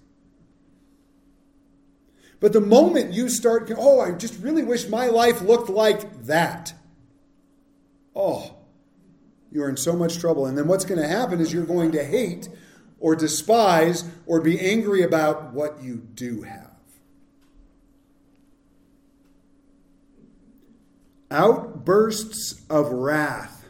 But 2.43 2.53
the 2.53 2.61
moment 2.61 3.15
you 3.15 3.31
start, 3.31 3.73
oh, 3.75 4.01
I 4.01 4.11
just 4.13 4.39
really 4.43 4.63
wish 4.65 4.89
my 4.89 5.07
life 5.07 5.41
looked 5.41 5.71
like 5.71 6.25
that. 6.25 6.75
Oh, 8.15 8.57
you're 9.51 9.71
in 9.71 9.79
so 9.79 9.95
much 9.95 10.19
trouble. 10.19 10.45
And 10.45 10.59
then 10.59 10.67
what's 10.67 10.85
going 10.85 11.01
to 11.01 11.09
happen 11.09 11.41
is 11.41 11.55
you're 11.55 11.65
going 11.65 11.93
to 11.93 12.05
hate 12.05 12.51
or 13.01 13.17
despise 13.17 14.05
or 14.27 14.41
be 14.41 14.61
angry 14.61 15.03
about 15.03 15.55
what 15.55 15.83
you 15.83 15.97
do 15.97 16.43
have. 16.43 16.73
outbursts 21.33 22.61
of 22.69 22.93
wrath, 22.93 23.65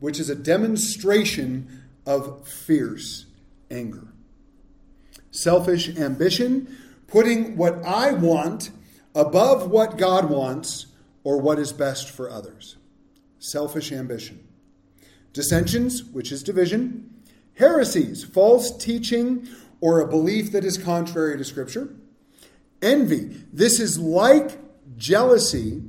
which 0.00 0.18
is 0.18 0.30
a 0.30 0.34
demonstration 0.34 1.84
of 2.06 2.48
fierce 2.48 3.26
anger. 3.70 4.08
Selfish 5.30 5.94
ambition, 5.98 6.74
putting 7.06 7.56
what 7.56 7.84
I 7.84 8.12
want 8.12 8.70
above 9.14 9.70
what 9.70 9.98
God 9.98 10.28
wants 10.28 10.86
or 11.24 11.40
what 11.40 11.58
is 11.58 11.72
best 11.72 12.10
for 12.10 12.30
others. 12.30 12.76
Selfish 13.38 13.92
ambition. 13.92 14.46
Dissensions, 15.32 16.04
which 16.04 16.32
is 16.32 16.42
division. 16.42 17.10
Heresies, 17.54 18.24
false 18.24 18.76
teaching 18.76 19.48
or 19.80 20.00
a 20.00 20.08
belief 20.08 20.52
that 20.52 20.64
is 20.64 20.78
contrary 20.78 21.36
to 21.38 21.44
Scripture. 21.44 21.94
Envy, 22.82 23.44
this 23.52 23.80
is 23.80 23.98
like 23.98 24.58
jealousy 24.96 25.82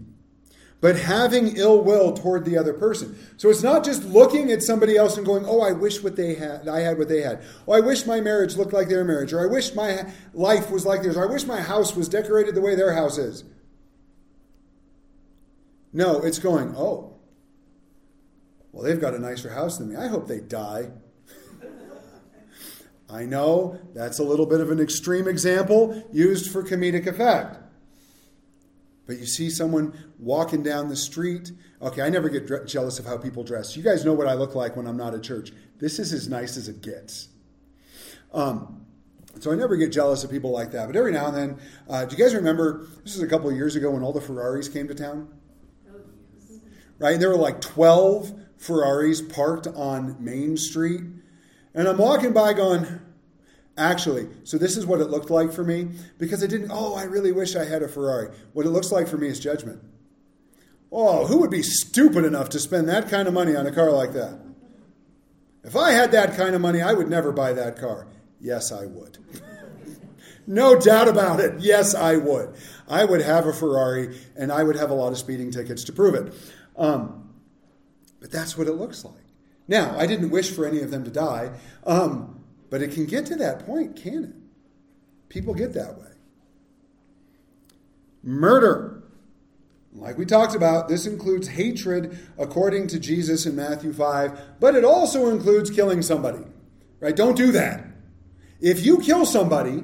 but 0.79 0.95
having 0.95 1.57
ill 1.57 1.81
will 1.81 2.13
toward 2.13 2.45
the 2.45 2.57
other 2.57 2.73
person. 2.73 3.17
So 3.37 3.49
it's 3.49 3.63
not 3.63 3.83
just 3.83 4.03
looking 4.03 4.51
at 4.51 4.61
somebody 4.61 4.95
else 4.95 5.17
and 5.17 5.25
going, 5.25 5.45
"Oh, 5.45 5.61
I 5.61 5.71
wish 5.71 6.03
what 6.03 6.15
they 6.15 6.35
had, 6.35 6.67
I 6.67 6.81
had 6.81 6.97
what 6.97 7.09
they 7.09 7.21
had. 7.21 7.41
Oh, 7.67 7.73
I 7.73 7.79
wish 7.79 8.05
my 8.05 8.21
marriage 8.21 8.55
looked 8.55 8.73
like 8.73 8.87
their 8.87 9.03
marriage, 9.03 9.33
or 9.33 9.41
I 9.41 9.47
wish 9.47 9.73
my 9.73 10.11
life 10.33 10.69
was 10.69 10.85
like 10.85 11.01
theirs, 11.01 11.17
or 11.17 11.27
I 11.27 11.31
wish 11.31 11.45
my 11.45 11.61
house 11.61 11.95
was 11.95 12.07
decorated 12.07 12.53
the 12.53 12.61
way 12.61 12.75
their 12.75 12.93
house 12.93 13.17
is." 13.17 13.43
No, 15.93 16.21
it's 16.21 16.39
going, 16.39 16.75
"Oh, 16.77 17.15
well, 18.71 18.83
they've 18.83 19.01
got 19.01 19.15
a 19.15 19.19
nicer 19.19 19.49
house 19.49 19.79
than 19.79 19.89
me. 19.89 19.95
I 19.95 20.07
hope 20.07 20.27
they 20.27 20.41
die." 20.41 20.91
I 23.09 23.25
know 23.25 23.79
that's 23.95 24.19
a 24.19 24.23
little 24.23 24.45
bit 24.45 24.61
of 24.61 24.69
an 24.69 24.79
extreme 24.79 25.27
example 25.27 26.03
used 26.11 26.51
for 26.51 26.61
comedic 26.61 27.07
effect. 27.07 27.66
But 29.07 29.17
you 29.17 29.25
see 29.25 29.49
someone 29.49 29.97
walking 30.19 30.61
down 30.61 30.89
the 30.89 30.95
street. 30.95 31.51
Okay, 31.81 32.01
I 32.01 32.09
never 32.09 32.27
get 32.27 32.67
jealous 32.67 32.99
of 32.99 33.05
how 33.05 33.17
people 33.17 33.43
dress. 33.43 33.75
You 33.77 33.81
guys 33.81 34.03
know 34.03 34.13
what 34.13 34.27
I 34.27 34.33
look 34.33 34.53
like 34.53 34.75
when 34.75 34.85
I'm 34.85 34.97
not 34.97 35.13
at 35.13 35.23
church. 35.23 35.53
This 35.79 35.97
is 35.97 36.11
as 36.11 36.27
nice 36.27 36.57
as 36.57 36.67
it 36.67 36.81
gets. 36.81 37.29
Um, 38.33 38.85
so 39.39 39.51
I 39.51 39.55
never 39.55 39.77
get 39.77 39.91
jealous 39.91 40.23
of 40.23 40.29
people 40.31 40.51
like 40.51 40.71
that. 40.71 40.87
But 40.87 40.95
every 40.95 41.13
now 41.13 41.27
and 41.27 41.37
then, 41.37 41.59
uh, 41.89 42.05
do 42.05 42.15
you 42.15 42.23
guys 42.23 42.35
remember? 42.35 42.87
This 43.03 43.15
is 43.15 43.21
a 43.21 43.27
couple 43.27 43.51
years 43.51 43.75
ago 43.75 43.91
when 43.91 44.03
all 44.03 44.11
the 44.11 44.21
Ferraris 44.21 44.67
came 44.67 44.87
to 44.89 44.95
town. 44.95 45.33
Right? 46.99 47.19
There 47.19 47.29
were 47.29 47.35
like 47.35 47.61
12 47.61 48.33
Ferraris 48.57 49.21
parked 49.21 49.67
on 49.67 50.17
Main 50.19 50.57
Street. 50.57 51.01
And 51.73 51.87
I'm 51.87 51.97
walking 51.97 52.33
by 52.33 52.53
going, 52.53 52.99
Actually, 53.77 54.27
so 54.43 54.57
this 54.57 54.75
is 54.75 54.87
what 54.87 54.99
it 54.99 55.11
looked 55.11 55.29
like 55.29 55.53
for 55.53 55.63
me 55.63 55.89
because 56.17 56.43
I 56.43 56.47
didn't, 56.47 56.71
oh, 56.73 56.95
I 56.95 57.03
really 57.03 57.31
wish 57.31 57.55
I 57.55 57.63
had 57.63 57.83
a 57.83 57.87
Ferrari. 57.87 58.35
What 58.53 58.65
it 58.65 58.69
looks 58.69 58.91
like 58.91 59.07
for 59.07 59.17
me 59.17 59.27
is 59.27 59.39
judgment. 59.39 59.83
Oh, 60.91 61.27
who 61.27 61.39
would 61.39 61.51
be 61.51 61.61
stupid 61.61 62.25
enough 62.25 62.49
to 62.49 62.59
spend 62.59 62.89
that 62.89 63.07
kind 63.07 63.27
of 63.27 63.35
money 63.35 63.55
on 63.55 63.67
a 63.67 63.71
car 63.71 63.91
like 63.91 64.13
that? 64.13 64.39
If 65.63 65.75
I 65.75 65.91
had 65.91 66.11
that 66.13 66.35
kind 66.35 66.55
of 66.55 66.61
money, 66.61 66.81
I 66.81 66.93
would 66.93 67.09
never 67.09 67.31
buy 67.31 67.53
that 67.53 67.77
car. 67.77 68.07
Yes, 68.39 68.71
I 68.71 68.85
would. 68.85 69.19
no 70.47 70.79
doubt 70.79 71.07
about 71.07 71.39
it. 71.39 71.59
Yes, 71.59 71.93
I 71.93 72.15
would. 72.15 72.55
I 72.87 73.05
would 73.05 73.21
have 73.21 73.45
a 73.45 73.53
Ferrari 73.53 74.17
and 74.35 74.51
I 74.51 74.63
would 74.63 74.75
have 74.75 74.89
a 74.89 74.95
lot 74.95 75.11
of 75.11 75.19
speeding 75.19 75.51
tickets 75.51 75.83
to 75.83 75.93
prove 75.93 76.15
it. 76.15 76.33
Um, 76.77 77.29
but 78.19 78.31
that's 78.31 78.57
what 78.57 78.67
it 78.67 78.73
looks 78.73 79.05
like. 79.05 79.13
Now, 79.67 79.95
I 79.99 80.07
didn't 80.07 80.29
wish 80.29 80.49
for 80.49 80.65
any 80.65 80.81
of 80.81 80.89
them 80.89 81.03
to 81.03 81.11
die. 81.11 81.51
Um, 81.85 82.36
but 82.69 82.81
it 82.81 82.91
can 82.91 83.05
get 83.05 83.25
to 83.27 83.35
that 83.37 83.65
point, 83.65 83.95
can 83.95 84.23
it? 84.23 84.35
People 85.29 85.53
get 85.53 85.73
that 85.73 85.97
way. 85.97 86.11
Murder. 88.23 89.03
Like 89.93 90.17
we 90.17 90.25
talked 90.25 90.55
about, 90.55 90.89
this 90.89 91.05
includes 91.05 91.47
hatred 91.47 92.19
according 92.37 92.87
to 92.89 92.99
Jesus 92.99 93.45
in 93.45 93.55
Matthew 93.55 93.93
5, 93.93 94.59
but 94.59 94.75
it 94.75 94.83
also 94.83 95.29
includes 95.29 95.71
killing 95.71 96.01
somebody. 96.01 96.43
Right? 96.99 97.15
Don't 97.15 97.35
do 97.35 97.51
that. 97.51 97.85
If 98.59 98.85
you 98.85 98.99
kill 98.99 99.25
somebody 99.25 99.83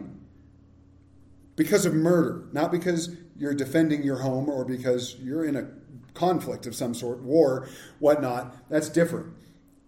because 1.55 1.85
of 1.85 1.93
murder, 1.93 2.47
not 2.51 2.71
because 2.71 3.15
you're 3.37 3.53
defending 3.53 4.03
your 4.03 4.17
home 4.17 4.49
or 4.49 4.65
because 4.65 5.15
you're 5.19 5.45
in 5.45 5.55
a 5.55 5.67
conflict 6.13 6.65
of 6.65 6.75
some 6.75 6.93
sort, 6.93 7.19
war, 7.19 7.67
whatnot, 7.99 8.69
that's 8.69 8.89
different. 8.89 9.33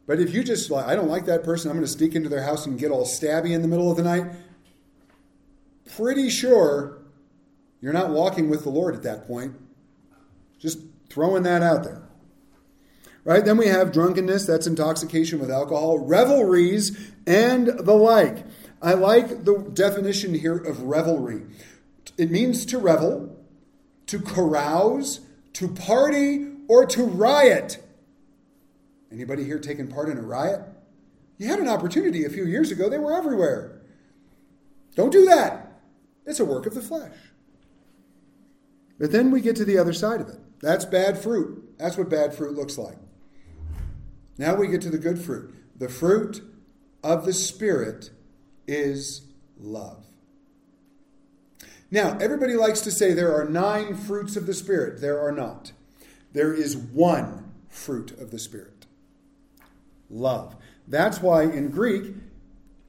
But 0.07 0.19
if 0.19 0.33
you 0.33 0.43
just 0.43 0.69
like, 0.69 0.85
I 0.85 0.95
don't 0.95 1.07
like 1.07 1.25
that 1.25 1.43
person, 1.43 1.71
I'm 1.71 1.77
going 1.77 1.85
to 1.85 1.91
sneak 1.91 2.15
into 2.15 2.29
their 2.29 2.43
house 2.43 2.65
and 2.65 2.77
get 2.77 2.91
all 2.91 3.05
stabby 3.05 3.51
in 3.51 3.61
the 3.61 3.67
middle 3.67 3.89
of 3.89 3.97
the 3.97 4.03
night, 4.03 4.25
pretty 5.95 6.29
sure 6.29 6.99
you're 7.81 7.93
not 7.93 8.09
walking 8.09 8.49
with 8.49 8.63
the 8.63 8.69
Lord 8.69 8.95
at 8.95 9.03
that 9.03 9.27
point. 9.27 9.55
Just 10.59 10.79
throwing 11.09 11.43
that 11.43 11.61
out 11.61 11.83
there. 11.83 12.01
Right? 13.23 13.43
Then 13.43 13.57
we 13.57 13.67
have 13.67 13.91
drunkenness, 13.91 14.45
that's 14.45 14.67
intoxication 14.67 15.39
with 15.39 15.49
alcohol, 15.49 15.97
revelries, 15.97 17.11
and 17.25 17.67
the 17.67 17.93
like. 17.93 18.45
I 18.81 18.93
like 18.93 19.45
the 19.45 19.57
definition 19.73 20.35
here 20.35 20.57
of 20.57 20.83
revelry. 20.83 21.41
It 22.17 22.29
means 22.29 22.65
to 22.67 22.77
revel, 22.77 23.35
to 24.07 24.19
carouse, 24.19 25.21
to 25.53 25.67
party, 25.67 26.47
or 26.67 26.85
to 26.85 27.03
riot. 27.03 27.83
Anybody 29.11 29.43
here 29.43 29.59
taking 29.59 29.87
part 29.87 30.09
in 30.09 30.17
a 30.17 30.21
riot? 30.21 30.61
You 31.37 31.47
had 31.47 31.59
an 31.59 31.67
opportunity 31.67 32.25
a 32.25 32.29
few 32.29 32.45
years 32.45 32.71
ago, 32.71 32.89
they 32.89 32.97
were 32.97 33.15
everywhere. 33.15 33.81
Don't 34.95 35.11
do 35.11 35.25
that. 35.25 35.81
It's 36.25 36.39
a 36.39 36.45
work 36.45 36.65
of 36.65 36.73
the 36.73 36.81
flesh. 36.81 37.15
But 38.99 39.11
then 39.11 39.31
we 39.31 39.41
get 39.41 39.55
to 39.57 39.65
the 39.65 39.77
other 39.77 39.93
side 39.93 40.21
of 40.21 40.29
it. 40.29 40.39
That's 40.61 40.85
bad 40.85 41.17
fruit. 41.17 41.77
That's 41.77 41.97
what 41.97 42.09
bad 42.09 42.33
fruit 42.33 42.55
looks 42.55 42.77
like. 42.77 42.97
Now 44.37 44.55
we 44.55 44.67
get 44.67 44.81
to 44.81 44.89
the 44.89 44.97
good 44.97 45.19
fruit. 45.19 45.53
The 45.77 45.89
fruit 45.89 46.41
of 47.03 47.25
the 47.25 47.33
Spirit 47.33 48.09
is 48.67 49.21
love. 49.59 50.05
Now, 51.91 52.17
everybody 52.19 52.55
likes 52.55 52.81
to 52.81 52.91
say 52.91 53.13
there 53.13 53.35
are 53.35 53.47
nine 53.47 53.95
fruits 53.95 54.35
of 54.35 54.47
the 54.47 54.53
Spirit. 54.53 55.01
There 55.01 55.19
are 55.19 55.31
not. 55.31 55.71
There 56.33 56.53
is 56.53 56.75
one 56.75 57.51
fruit 57.69 58.11
of 58.19 58.31
the 58.31 58.39
Spirit 58.39 58.74
love. 60.09 60.55
That's 60.87 61.21
why 61.21 61.43
in 61.43 61.69
Greek, 61.69 62.13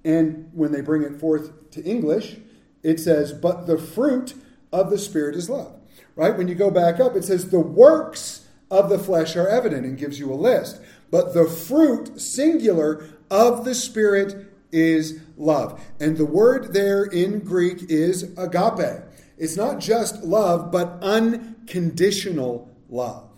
and 0.05 0.51
when 0.53 0.73
they 0.73 0.81
bring 0.81 1.03
it 1.03 1.19
forth 1.19 1.71
to 1.73 1.83
English, 1.85 2.37
it 2.83 3.01
says, 3.01 3.33
but 3.33 3.67
the 3.67 3.79
fruit 3.79 4.35
of 4.73 4.91
the 4.91 4.99
Spirit 4.99 5.35
is 5.35 5.51
love. 5.51 5.73
Right? 6.15 6.37
When 6.37 6.49
you 6.49 6.55
go 6.55 6.71
back 6.71 7.01
up, 7.01 7.17
it 7.17 7.25
says, 7.25 7.51
the 7.51 7.61
works 7.61 8.47
of 8.71 8.89
the 8.89 8.99
flesh 8.99 9.37
are 9.37 9.49
evident 9.49 9.85
and 9.85 9.99
gives 9.99 10.19
you 10.19 10.33
a 10.33 10.35
list. 10.35 10.81
But 11.11 11.35
the 11.35 11.47
fruit, 11.47 12.21
singular, 12.21 13.09
of 13.31 13.65
the 13.65 13.75
Spirit 13.75 14.53
is 14.73 15.21
love. 15.37 15.81
And 16.01 16.17
the 16.17 16.27
word 16.27 16.73
there 16.73 17.05
in 17.05 17.41
Greek 17.41 17.91
is 17.91 18.25
agape. 18.37 19.03
It's 19.39 19.57
not 19.57 19.79
just 19.81 20.23
love, 20.23 20.71
but 20.73 20.99
unconditional 21.03 22.71
love. 22.89 23.29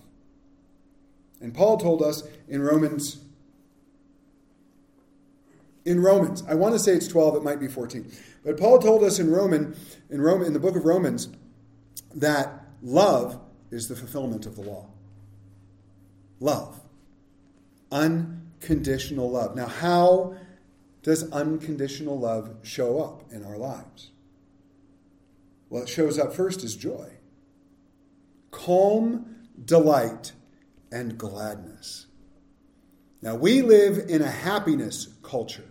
And 1.41 1.55
Paul 1.55 1.79
told 1.79 2.03
us 2.03 2.22
in 2.49 2.62
Romans 2.62 3.18
in 5.85 6.01
Romans. 6.01 6.43
I 6.49 6.55
want 6.55 6.74
to 6.74 6.79
say 6.79 6.93
it's 6.93 7.09
12, 7.09 7.37
it 7.37 7.43
might 7.43 7.61
be 7.61 7.68
14. 7.68 8.11
But 8.45 8.59
Paul 8.59 8.79
told 8.79 9.03
us 9.03 9.18
in 9.18 9.31
Roman, 9.31 9.76
in 10.11 10.20
Roman, 10.20 10.47
in 10.47 10.53
the 10.53 10.61
book 10.61 10.76
of 10.76 10.85
Romans, 10.85 11.29
that 12.14 12.64
love 12.83 13.41
is 13.70 13.89
the 13.89 13.97
fulfillment 13.97 14.47
of 14.47 14.57
the 14.57 14.62
law. 14.62 14.87
Love. 16.41 16.81
Unconditional 17.91 19.31
love. 19.31 19.57
Now, 19.57 19.66
how 19.66 20.35
does 21.03 21.31
unconditional 21.33 22.18
love 22.18 22.55
show 22.62 23.01
up 23.01 23.33
in 23.33 23.45
our 23.45 23.57
lives? 23.57 24.11
Well, 25.70 25.83
it 25.83 25.89
shows 25.89 26.18
up 26.18 26.35
first 26.35 26.64
as 26.64 26.76
joy, 26.76 27.12
calm 28.51 29.37
delight, 29.64 30.33
and 30.91 31.18
gladness. 31.18 32.07
Now, 33.20 33.35
we 33.35 33.62
live 33.62 33.99
in 34.09 34.22
a 34.22 34.31
happiness 34.31 35.09
culture 35.22 35.68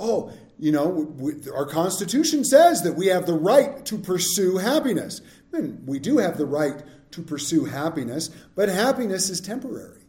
oh, 0.00 0.32
you 0.58 0.72
know, 0.72 0.88
we, 0.88 1.34
our 1.54 1.66
Constitution 1.66 2.44
says 2.44 2.82
that 2.82 2.96
we 2.96 3.06
have 3.06 3.26
the 3.26 3.34
right 3.34 3.84
to 3.86 3.98
pursue 3.98 4.56
happiness. 4.56 5.20
And 5.52 5.86
we 5.86 5.98
do 5.98 6.18
have 6.18 6.36
the 6.36 6.46
right 6.46 6.82
to 7.12 7.22
pursue 7.22 7.64
happiness, 7.64 8.28
but 8.54 8.68
happiness 8.68 9.30
is 9.30 9.40
temporary. 9.40 10.02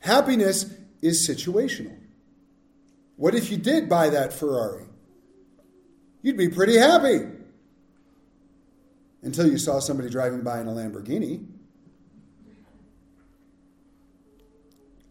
Happiness 0.00 0.72
is 1.02 1.28
situational. 1.28 1.98
What 3.16 3.34
if 3.34 3.50
you 3.50 3.56
did 3.56 3.88
buy 3.88 4.10
that 4.10 4.32
Ferrari? 4.32 4.86
You'd 6.22 6.36
be 6.36 6.48
pretty 6.48 6.76
happy 6.76 7.26
until 9.22 9.50
you 9.50 9.58
saw 9.58 9.80
somebody 9.80 10.08
driving 10.08 10.42
by 10.42 10.60
in 10.60 10.68
a 10.68 10.72
Lamborghini. 10.72 11.46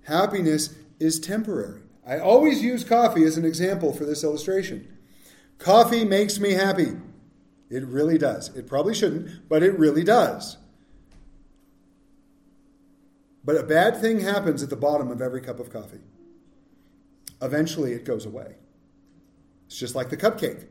Happiness 0.05 0.73
is 0.99 1.19
temporary. 1.19 1.81
I 2.07 2.19
always 2.19 2.63
use 2.63 2.85
coffee 2.85 3.25
as 3.25 3.37
an 3.37 3.43
example 3.43 3.91
for 3.91 4.05
this 4.05 4.23
illustration. 4.23 4.97
Coffee 5.57 6.05
makes 6.05 6.39
me 6.39 6.53
happy. 6.53 6.93
It 7.69 7.85
really 7.85 8.17
does. 8.17 8.55
It 8.55 8.65
probably 8.65 8.95
shouldn't, 8.95 9.49
but 9.49 9.61
it 9.61 9.77
really 9.77 10.05
does. 10.05 10.57
But 13.43 13.57
a 13.57 13.63
bad 13.63 13.99
thing 13.99 14.21
happens 14.21 14.63
at 14.63 14.69
the 14.69 14.77
bottom 14.77 15.11
of 15.11 15.21
every 15.21 15.41
cup 15.41 15.59
of 15.59 15.71
coffee. 15.71 15.99
Eventually, 17.41 17.91
it 17.91 18.05
goes 18.05 18.25
away. 18.25 18.55
It's 19.65 19.77
just 19.77 19.95
like 19.95 20.09
the 20.09 20.17
cupcake. 20.17 20.65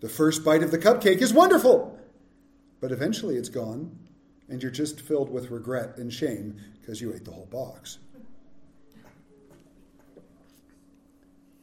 The 0.00 0.08
first 0.08 0.44
bite 0.44 0.62
of 0.62 0.70
the 0.70 0.78
cupcake 0.78 1.22
is 1.22 1.32
wonderful, 1.32 1.98
but 2.80 2.92
eventually 2.92 3.36
it's 3.36 3.48
gone, 3.48 3.96
and 4.48 4.62
you're 4.62 4.70
just 4.70 5.00
filled 5.00 5.30
with 5.30 5.50
regret 5.50 5.96
and 5.96 6.12
shame 6.12 6.56
because 6.80 7.00
you 7.00 7.14
ate 7.14 7.24
the 7.24 7.30
whole 7.30 7.46
box. 7.46 7.98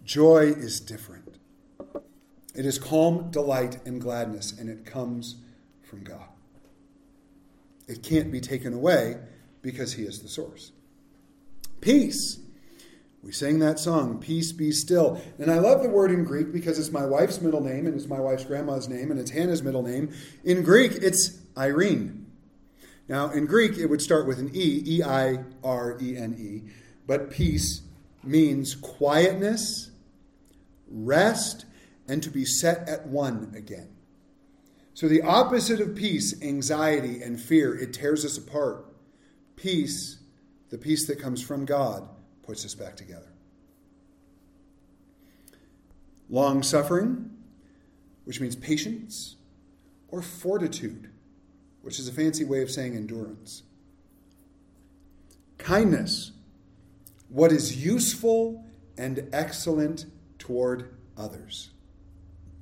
Joy 0.09 0.55
is 0.57 0.79
different. 0.79 1.35
It 2.55 2.65
is 2.65 2.79
calm 2.79 3.29
delight 3.29 3.77
and 3.85 4.01
gladness, 4.01 4.51
and 4.57 4.67
it 4.67 4.83
comes 4.83 5.35
from 5.83 6.03
God. 6.03 6.25
It 7.87 8.01
can't 8.01 8.31
be 8.31 8.41
taken 8.41 8.73
away 8.73 9.17
because 9.61 9.93
He 9.93 10.05
is 10.05 10.23
the 10.23 10.27
source. 10.27 10.71
Peace. 11.79 12.39
We 13.21 13.31
sang 13.31 13.59
that 13.59 13.77
song, 13.77 14.17
Peace 14.17 14.51
Be 14.51 14.71
Still. 14.71 15.21
And 15.37 15.51
I 15.51 15.59
love 15.59 15.83
the 15.83 15.89
word 15.89 16.09
in 16.09 16.23
Greek 16.23 16.51
because 16.51 16.79
it's 16.79 16.91
my 16.91 17.05
wife's 17.05 17.39
middle 17.39 17.61
name 17.61 17.85
and 17.85 17.93
it's 17.93 18.07
my 18.07 18.19
wife's 18.19 18.45
grandma's 18.45 18.89
name 18.89 19.11
and 19.11 19.19
it's 19.19 19.29
Hannah's 19.29 19.61
middle 19.61 19.83
name. 19.83 20.11
In 20.43 20.63
Greek, 20.63 20.93
it's 20.93 21.37
Irene. 21.55 22.25
Now, 23.07 23.29
in 23.29 23.45
Greek, 23.45 23.77
it 23.77 23.85
would 23.85 24.01
start 24.01 24.25
with 24.25 24.39
an 24.39 24.49
E, 24.55 24.81
E 24.87 25.03
I 25.03 25.43
R 25.63 25.99
E 26.01 26.17
N 26.17 26.35
E, 26.35 26.71
but 27.05 27.29
peace 27.29 27.83
means 28.23 28.73
quietness, 28.73 29.91
rest, 30.89 31.65
and 32.07 32.21
to 32.23 32.29
be 32.29 32.45
set 32.45 32.87
at 32.89 33.07
one 33.07 33.53
again. 33.55 33.89
So, 34.93 35.07
the 35.07 35.21
opposite 35.21 35.79
of 35.79 35.95
peace, 35.95 36.41
anxiety 36.41 37.21
and 37.21 37.39
fear, 37.39 37.73
it 37.73 37.93
tears 37.93 38.25
us 38.25 38.37
apart. 38.37 38.85
Peace, 39.55 40.17
the 40.69 40.77
peace 40.77 41.07
that 41.07 41.19
comes 41.19 41.41
from 41.41 41.65
God, 41.65 42.07
puts 42.43 42.65
us 42.65 42.75
back 42.75 42.95
together. 42.97 43.31
Long 46.29 46.63
suffering, 46.63 47.31
which 48.25 48.41
means 48.41 48.55
patience, 48.55 49.37
or 50.09 50.21
fortitude, 50.21 51.09
which 51.81 51.99
is 51.99 52.07
a 52.07 52.11
fancy 52.11 52.43
way 52.43 52.61
of 52.61 52.69
saying 52.69 52.95
endurance. 52.95 53.63
Kindness, 55.57 56.31
what 57.29 57.51
is 57.51 57.83
useful 57.85 58.65
and 58.97 59.27
excellent 59.31 60.05
toward 60.49 60.89
others. 61.15 61.69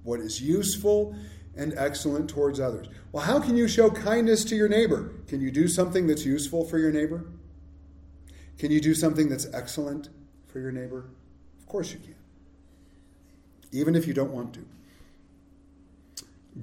What 0.04 0.20
is 0.20 0.42
useful 0.42 1.16
and 1.56 1.74
excellent 1.78 2.30
towards 2.30 2.60
others. 2.60 2.88
Well, 3.12 3.24
how 3.24 3.40
can 3.40 3.56
you 3.56 3.68
show 3.68 3.90
kindness 3.90 4.44
to 4.46 4.56
your 4.56 4.68
neighbor? 4.68 5.14
Can 5.28 5.40
you 5.42 5.50
do 5.52 5.70
something 5.70 6.06
that's 6.06 6.26
useful 6.26 6.66
for 6.66 6.78
your 6.78 6.92
neighbor? 6.92 7.26
Can 8.60 8.72
you 8.72 8.82
do 8.82 8.94
something 8.94 9.30
that's 9.30 9.48
excellent 9.54 10.10
for 10.48 10.60
your 10.60 10.72
neighbor? 10.72 11.10
Of 11.60 11.68
course 11.68 11.94
you 11.94 12.00
can, 12.00 12.16
even 13.72 13.96
if 13.96 14.06
you 14.06 14.14
don't 14.14 14.32
want 14.32 14.54
to. 14.56 14.66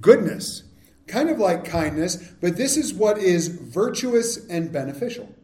Goodness, 0.01 0.65
kind 1.07 1.31
of 1.31 1.39
like 1.39 1.65
kindness, 1.65 2.17
but 2.41 2.57
this 2.57 2.77
is 2.77 2.93
what 2.93 3.17
is 3.17 3.49
virtuous 3.49 4.47
and 4.47 4.71
beneficial. 4.71 5.35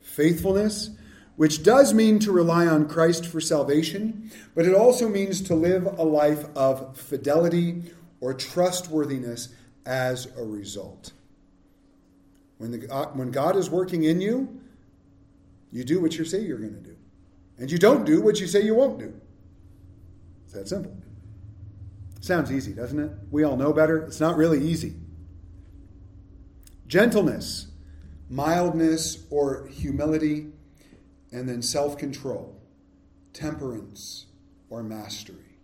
Faithfulness, 0.00 0.90
which 1.36 1.62
does 1.62 1.94
mean 1.94 2.18
to 2.20 2.32
rely 2.32 2.66
on 2.66 2.88
Christ 2.88 3.26
for 3.26 3.40
salvation, 3.40 4.30
but 4.54 4.66
it 4.66 4.74
also 4.74 5.08
means 5.08 5.40
to 5.42 5.54
live 5.54 5.86
a 5.98 6.04
life 6.04 6.44
of 6.54 6.96
fidelity 6.96 7.82
or 8.20 8.34
trustworthiness 8.34 9.48
as 9.86 10.26
a 10.36 10.44
result. 10.44 11.12
When, 12.58 12.70
the, 12.70 12.92
uh, 12.92 13.06
when 13.14 13.30
God 13.30 13.56
is 13.56 13.70
working 13.70 14.04
in 14.04 14.20
you, 14.20 14.60
you 15.72 15.84
do 15.84 16.00
what 16.00 16.16
you 16.16 16.24
say 16.24 16.40
you're 16.40 16.58
going 16.58 16.74
to 16.74 16.80
do. 16.80 16.96
And 17.58 17.70
you 17.70 17.78
don't 17.78 18.04
do 18.04 18.20
what 18.20 18.40
you 18.40 18.46
say 18.46 18.62
you 18.62 18.74
won't 18.74 18.98
do. 18.98 19.12
It's 20.44 20.52
that 20.54 20.68
simple. 20.68 20.94
Sounds 22.20 22.52
easy, 22.52 22.72
doesn't 22.72 23.00
it? 23.00 23.10
We 23.30 23.42
all 23.42 23.56
know 23.56 23.72
better. 23.72 23.98
It's 23.98 24.20
not 24.20 24.36
really 24.36 24.64
easy. 24.64 24.94
Gentleness, 26.86 27.66
mildness 28.28 29.26
or 29.30 29.66
humility, 29.66 30.52
and 31.32 31.48
then 31.48 31.62
self 31.62 31.96
control, 31.96 32.60
temperance 33.32 34.26
or 34.68 34.82
mastery. 34.82 35.58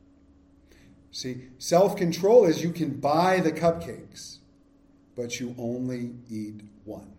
See, 1.11 1.45
self 1.59 1.97
control 1.97 2.45
is 2.45 2.62
you 2.62 2.73
can 2.73 3.01
buy 3.01 3.41
the 3.41 3.53
cupcakes, 3.53 4.39
but 5.16 5.41
you 5.41 5.55
only 5.59 6.12
eat 6.29 6.62
one 6.85 7.12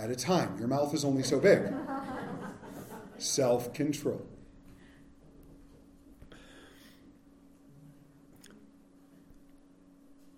at 0.00 0.10
a 0.10 0.16
time. 0.16 0.58
Your 0.58 0.68
mouth 0.68 0.94
is 0.94 1.04
only 1.04 1.22
so 1.22 1.38
big. 1.38 1.62
Self 3.18 3.74
control. 3.74 4.26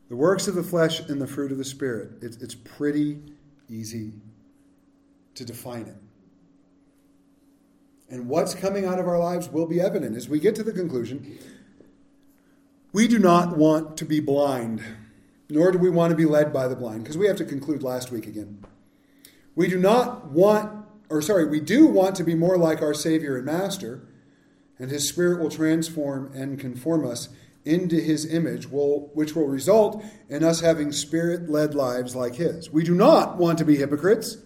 The 0.08 0.16
works 0.16 0.48
of 0.48 0.56
the 0.56 0.62
flesh 0.62 1.00
and 1.00 1.22
the 1.22 1.26
fruit 1.26 1.52
of 1.52 1.58
the 1.58 1.64
Spirit. 1.64 2.10
It's, 2.20 2.36
it's 2.38 2.54
pretty 2.54 3.18
easy 3.70 4.12
to 5.36 5.44
define 5.44 5.82
it. 5.82 5.96
And 8.12 8.28
what's 8.28 8.54
coming 8.54 8.84
out 8.84 9.00
of 9.00 9.08
our 9.08 9.18
lives 9.18 9.48
will 9.48 9.66
be 9.66 9.80
evident 9.80 10.16
as 10.16 10.28
we 10.28 10.38
get 10.38 10.54
to 10.54 10.62
the 10.62 10.72
conclusion. 10.72 11.36
We 12.92 13.08
do 13.08 13.18
not 13.18 13.56
want 13.56 13.96
to 13.96 14.04
be 14.04 14.20
blind 14.20 14.82
nor 15.52 15.70
do 15.70 15.78
we 15.78 15.90
want 15.90 16.10
to 16.10 16.16
be 16.16 16.24
led 16.24 16.50
by 16.50 16.66
the 16.66 16.74
blind, 16.74 17.02
because 17.02 17.18
we 17.18 17.26
have 17.26 17.36
to 17.36 17.44
conclude 17.44 17.82
last 17.82 18.10
week 18.10 18.26
again. 18.26 18.64
We 19.54 19.68
do 19.68 19.78
not 19.78 20.30
want, 20.30 20.86
or 21.10 21.20
sorry, 21.20 21.46
we 21.46 21.60
do 21.60 21.86
want 21.86 22.16
to 22.16 22.24
be 22.24 22.34
more 22.34 22.56
like 22.56 22.80
our 22.80 22.94
Savior 22.94 23.36
and 23.36 23.44
Master, 23.44 24.00
and 24.78 24.90
His 24.90 25.06
Spirit 25.06 25.40
will 25.40 25.50
transform 25.50 26.32
and 26.34 26.58
conform 26.58 27.06
us 27.06 27.28
into 27.66 27.96
His 27.96 28.24
image, 28.24 28.66
which 28.68 29.36
will 29.36 29.46
result 29.46 30.02
in 30.30 30.42
us 30.42 30.60
having 30.60 30.90
Spirit 30.90 31.50
led 31.50 31.74
lives 31.74 32.16
like 32.16 32.36
His. 32.36 32.70
We 32.70 32.82
do 32.82 32.94
not 32.94 33.36
want 33.36 33.58
to 33.58 33.66
be 33.66 33.76
hypocrites. 33.76 34.38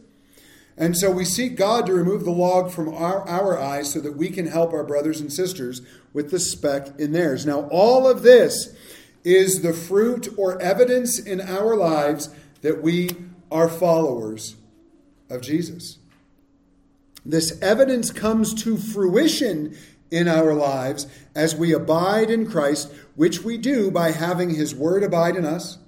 And 0.79 0.97
so 0.97 1.11
we 1.11 1.25
seek 1.25 1.57
God 1.57 1.87
to 1.87 1.95
remove 1.95 2.25
the 2.25 2.31
log 2.31 2.71
from 2.71 2.93
our, 2.93 3.27
our 3.29 3.59
eyes 3.59 3.93
so 3.93 4.01
that 4.01 4.17
we 4.17 4.29
can 4.29 4.47
help 4.47 4.73
our 4.73 4.85
brothers 4.85 5.21
and 5.21 5.33
sisters 5.33 5.81
with 6.13 6.31
the 6.31 6.39
speck 6.39 6.99
in 6.99 7.13
theirs. 7.13 7.47
Now, 7.47 7.63
all 7.71 8.07
of 8.07 8.23
this 8.23 8.77
is 9.25 9.63
the 9.63 9.73
fruit 9.73 10.29
or 10.37 10.61
evidence 10.61 11.19
in 11.19 11.41
our 11.41 11.77
lives 11.77 12.29
that 12.61 12.83
we 12.83 13.11
are 13.51 13.69
followers 13.69 14.57
of 15.31 15.41
Jesus. 15.41 15.99
This 17.25 17.61
evidence 17.61 18.13
comes 18.13 18.55
to 18.63 18.77
fruition 18.77 19.77
in 20.11 20.29
our 20.29 20.55
lives 20.55 21.07
as 21.35 21.57
we 21.57 21.73
abide 21.73 22.31
in 22.31 22.49
Christ, 22.49 22.93
which 23.17 23.43
we 23.43 23.59
do 23.59 23.91
by 23.91 24.13
having 24.13 24.51
His 24.51 24.75
Word 24.75 25.03
abide 25.03 25.37
in 25.37 25.45
us, 25.45 25.79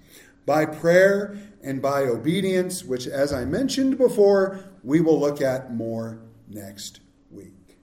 by 0.44 0.66
prayer, 0.66 1.38
and 1.62 1.82
by 1.82 2.02
obedience, 2.02 2.84
which, 2.84 3.06
as 3.06 3.32
I 3.32 3.44
mentioned 3.44 3.98
before, 3.98 4.64
we 4.88 5.02
will 5.02 5.20
look 5.20 5.42
at 5.42 5.70
more 5.70 6.18
next 6.48 7.00
week. 7.30 7.76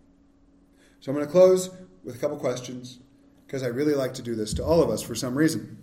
So 0.99 1.11
I'm 1.11 1.15
going 1.15 1.27
to 1.27 1.31
close 1.31 1.69
with 2.03 2.15
a 2.15 2.17
couple 2.17 2.35
questions 2.35 2.97
because 3.45 3.61
I 3.61 3.67
really 3.67 3.93
like 3.93 4.15
to 4.15 4.23
do 4.23 4.33
this 4.33 4.55
to 4.55 4.65
all 4.65 4.81
of 4.81 4.89
us 4.89 5.03
for 5.03 5.13
some 5.13 5.37
reason. 5.37 5.77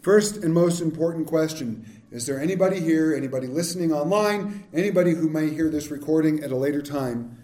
First 0.00 0.36
and 0.36 0.54
most 0.54 0.80
important 0.80 1.26
question 1.26 2.02
Is 2.12 2.24
there 2.24 2.40
anybody 2.40 2.78
here, 2.78 3.16
anybody 3.16 3.48
listening 3.48 3.92
online, 3.92 4.62
anybody 4.72 5.12
who 5.12 5.28
may 5.28 5.50
hear 5.50 5.68
this 5.68 5.90
recording 5.90 6.44
at 6.44 6.52
a 6.52 6.56
later 6.56 6.80
time 6.80 7.36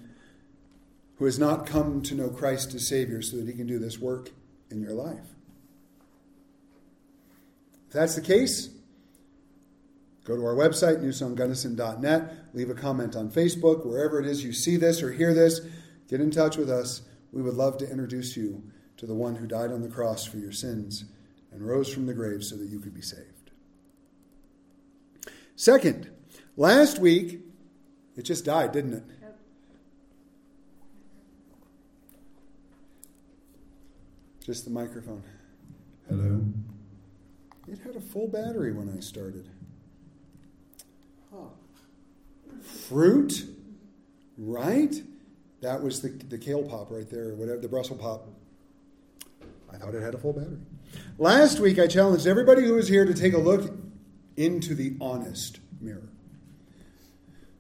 who 1.17 1.25
has 1.25 1.37
not 1.37 1.67
come 1.67 2.01
to 2.03 2.15
know 2.15 2.29
Christ 2.29 2.73
as 2.75 2.87
Savior 2.87 3.23
so 3.23 3.39
that 3.39 3.49
He 3.49 3.55
can 3.55 3.67
do 3.67 3.81
this 3.81 3.99
work 3.99 4.31
in 4.71 4.81
your 4.81 4.93
life? 4.93 5.27
If 7.89 7.95
that's 7.95 8.15
the 8.15 8.21
case, 8.21 8.69
go 10.31 10.37
to 10.37 10.47
our 10.47 10.55
website, 10.55 11.03
newsonggunnison.net, 11.03 12.33
leave 12.55 12.71
a 12.71 12.75
comment 12.75 13.17
on 13.17 13.31
Facebook, 13.31 13.85
wherever 13.85 14.21
it 14.21 14.27
is 14.27 14.45
you 14.45 14.53
see 14.53 14.77
this 14.77 15.03
or 15.03 15.13
hear 15.13 15.35
this, 15.35 15.61
get 16.09 16.21
in 16.21 16.31
touch 16.31 16.57
with 16.57 16.71
us 16.71 17.03
we 17.33 17.43
would 17.43 17.55
love 17.55 17.79
to 17.79 17.91
introduce 17.91 18.37
you 18.37 18.63
to 18.97 19.07
the 19.07 19.15
one 19.15 19.37
who 19.37 19.47
died 19.47 19.73
on 19.73 19.83
the 19.83 19.89
cross 19.89 20.25
for 20.25 20.37
your 20.37 20.53
sins 20.53 21.05
and 21.53 21.67
rose 21.67 21.93
from 21.93 22.07
the 22.07 22.15
grave 22.15 22.45
so 22.45 22.57
that 22.57 22.69
you 22.69 22.79
could 22.79 22.95
be 22.95 23.03
saved. 23.03 23.51
Second, 25.57 26.11
last 26.57 26.99
week, 26.99 27.41
it 28.17 28.23
just 28.23 28.45
died, 28.45 28.73
didn't 28.73 28.95
it? 28.95 29.05
Just 34.45 34.65
the 34.65 34.71
microphone. 34.71 35.23
Hello. 36.09 36.43
It 37.69 37.79
had 37.79 37.95
a 37.95 38.01
full 38.01 38.27
battery 38.27 38.73
when 38.73 38.93
I 38.97 39.01
started. 39.01 39.49
Fruit, 42.63 43.45
right? 44.37 44.95
That 45.61 45.83
was 45.83 46.01
the, 46.01 46.09
the 46.09 46.39
kale 46.39 46.63
pop 46.63 46.91
right 46.91 47.09
there, 47.09 47.35
whatever, 47.35 47.61
the 47.61 47.69
Brussels 47.69 48.01
pop. 48.01 48.29
I 49.73 49.77
thought 49.77 49.95
it 49.95 50.03
had 50.03 50.15
a 50.15 50.19
full 50.19 50.33
battery. 50.33 50.59
Last 51.19 51.61
week, 51.61 51.79
I 51.79 51.87
challenged 51.87 52.27
everybody 52.27 52.63
who 52.63 52.75
was 52.75 52.89
here 52.89 53.05
to 53.05 53.15
take 53.15 53.35
a 53.35 53.39
look 53.39 53.71
into 54.37 54.75
the 54.75 54.97
honest 55.01 55.61
mirror. 55.81 56.09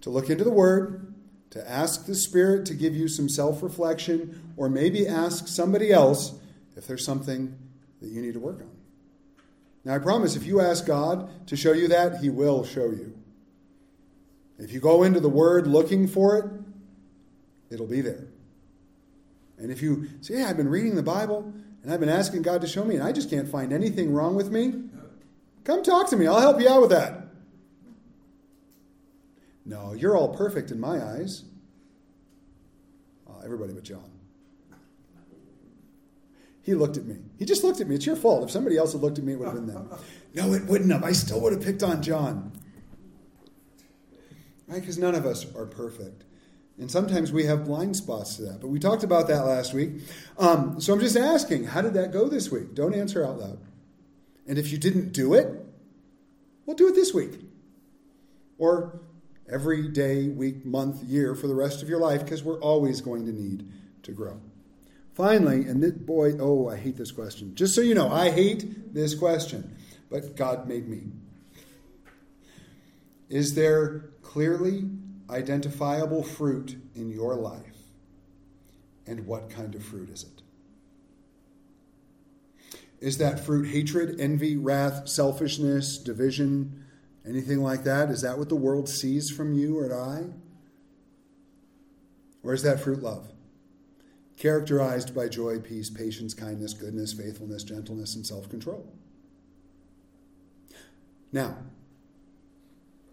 To 0.02 0.10
look 0.10 0.30
into 0.30 0.44
the 0.44 0.50
Word, 0.50 1.14
to 1.50 1.70
ask 1.70 2.06
the 2.06 2.14
Spirit 2.14 2.64
to 2.66 2.74
give 2.74 2.96
you 2.96 3.06
some 3.06 3.28
self 3.28 3.62
reflection, 3.62 4.54
or 4.56 4.68
maybe 4.68 5.06
ask 5.06 5.46
somebody 5.46 5.92
else 5.92 6.34
if 6.76 6.86
there's 6.86 7.04
something 7.04 7.56
that 8.00 8.08
you 8.08 8.22
need 8.22 8.34
to 8.34 8.40
work 8.40 8.60
on. 8.60 8.70
Now, 9.84 9.94
I 9.94 9.98
promise 9.98 10.36
if 10.36 10.44
you 10.44 10.60
ask 10.60 10.86
God 10.86 11.46
to 11.48 11.56
show 11.56 11.72
you 11.72 11.88
that, 11.88 12.20
He 12.20 12.30
will 12.30 12.64
show 12.64 12.86
you. 12.86 13.19
If 14.60 14.72
you 14.72 14.80
go 14.80 15.02
into 15.02 15.20
the 15.20 15.28
Word 15.28 15.66
looking 15.66 16.06
for 16.06 16.36
it, 16.38 16.44
it'll 17.72 17.86
be 17.86 18.02
there. 18.02 18.26
And 19.58 19.70
if 19.70 19.82
you 19.82 20.08
say, 20.20 20.38
Yeah, 20.38 20.48
I've 20.48 20.56
been 20.56 20.68
reading 20.68 20.94
the 20.94 21.02
Bible 21.02 21.52
and 21.82 21.92
I've 21.92 22.00
been 22.00 22.10
asking 22.10 22.42
God 22.42 22.60
to 22.60 22.66
show 22.66 22.84
me, 22.84 22.94
and 22.94 23.02
I 23.02 23.10
just 23.10 23.30
can't 23.30 23.48
find 23.48 23.72
anything 23.72 24.12
wrong 24.12 24.34
with 24.34 24.50
me, 24.50 24.74
come 25.64 25.82
talk 25.82 26.10
to 26.10 26.16
me. 26.16 26.26
I'll 26.26 26.40
help 26.40 26.60
you 26.60 26.68
out 26.68 26.82
with 26.82 26.90
that. 26.90 27.24
No, 29.64 29.94
you're 29.94 30.14
all 30.14 30.34
perfect 30.34 30.70
in 30.70 30.78
my 30.78 31.02
eyes. 31.02 31.44
Oh, 33.26 33.40
everybody 33.42 33.72
but 33.72 33.82
John. 33.82 34.10
He 36.62 36.74
looked 36.74 36.98
at 36.98 37.06
me. 37.06 37.16
He 37.38 37.46
just 37.46 37.64
looked 37.64 37.80
at 37.80 37.88
me. 37.88 37.94
It's 37.94 38.04
your 38.04 38.16
fault. 38.16 38.44
If 38.44 38.50
somebody 38.50 38.76
else 38.76 38.92
had 38.92 39.00
looked 39.00 39.18
at 39.18 39.24
me, 39.24 39.32
it 39.32 39.38
would 39.38 39.46
have 39.46 39.54
been 39.54 39.66
them. 39.66 39.88
No, 40.34 40.52
it 40.52 40.64
wouldn't 40.66 40.92
have. 40.92 41.02
I 41.02 41.12
still 41.12 41.40
would 41.40 41.52
have 41.54 41.62
picked 41.62 41.82
on 41.82 42.02
John. 42.02 42.52
Right? 44.70 44.80
Because 44.80 44.98
none 44.98 45.16
of 45.16 45.26
us 45.26 45.52
are 45.56 45.66
perfect. 45.66 46.22
And 46.78 46.88
sometimes 46.88 47.32
we 47.32 47.44
have 47.44 47.64
blind 47.64 47.96
spots 47.96 48.36
to 48.36 48.42
that. 48.42 48.60
But 48.60 48.68
we 48.68 48.78
talked 48.78 49.02
about 49.02 49.26
that 49.26 49.44
last 49.44 49.74
week. 49.74 50.02
Um, 50.38 50.80
so 50.80 50.92
I'm 50.92 51.00
just 51.00 51.16
asking, 51.16 51.64
how 51.64 51.82
did 51.82 51.94
that 51.94 52.12
go 52.12 52.28
this 52.28 52.52
week? 52.52 52.74
Don't 52.74 52.94
answer 52.94 53.26
out 53.26 53.40
loud. 53.40 53.58
And 54.46 54.58
if 54.58 54.70
you 54.70 54.78
didn't 54.78 55.12
do 55.12 55.34
it, 55.34 55.48
well, 56.64 56.76
do 56.76 56.86
it 56.86 56.94
this 56.94 57.12
week. 57.12 57.40
Or 58.58 59.00
every 59.50 59.88
day, 59.88 60.28
week, 60.28 60.64
month, 60.64 61.02
year 61.02 61.34
for 61.34 61.48
the 61.48 61.54
rest 61.54 61.82
of 61.82 61.88
your 61.88 61.98
life, 61.98 62.22
because 62.24 62.44
we're 62.44 62.60
always 62.60 63.00
going 63.00 63.26
to 63.26 63.32
need 63.32 63.68
to 64.04 64.12
grow. 64.12 64.40
Finally, 65.14 65.66
and 65.66 65.82
this, 65.82 65.92
boy, 65.92 66.34
oh, 66.38 66.68
I 66.68 66.76
hate 66.76 66.96
this 66.96 67.10
question. 67.10 67.56
Just 67.56 67.74
so 67.74 67.80
you 67.80 67.94
know, 67.94 68.08
I 68.08 68.30
hate 68.30 68.94
this 68.94 69.16
question, 69.16 69.76
but 70.08 70.36
God 70.36 70.68
made 70.68 70.88
me. 70.88 71.08
Is 73.30 73.54
there 73.54 74.10
clearly 74.22 74.90
identifiable 75.30 76.24
fruit 76.24 76.76
in 76.96 77.10
your 77.10 77.36
life? 77.36 77.76
And 79.06 79.26
what 79.26 79.48
kind 79.48 79.74
of 79.74 79.84
fruit 79.84 80.10
is 80.10 80.24
it? 80.24 80.42
Is 83.00 83.18
that 83.18 83.40
fruit 83.40 83.68
hatred, 83.68 84.20
envy, 84.20 84.56
wrath, 84.56 85.08
selfishness, 85.08 85.96
division, 85.96 86.84
anything 87.26 87.62
like 87.62 87.84
that? 87.84 88.10
Is 88.10 88.20
that 88.22 88.36
what 88.36 88.48
the 88.48 88.56
world 88.56 88.88
sees 88.88 89.30
from 89.30 89.54
you 89.54 89.78
or 89.78 89.94
I? 89.94 90.24
Or 92.42 92.52
is 92.52 92.62
that 92.62 92.80
fruit 92.80 93.02
love? 93.02 93.32
Characterized 94.36 95.14
by 95.14 95.28
joy, 95.28 95.60
peace, 95.60 95.88
patience, 95.88 96.34
kindness, 96.34 96.74
goodness, 96.74 97.12
faithfulness, 97.12 97.62
gentleness, 97.62 98.16
and 98.16 98.26
self 98.26 98.48
control. 98.48 98.92
Now, 101.32 101.58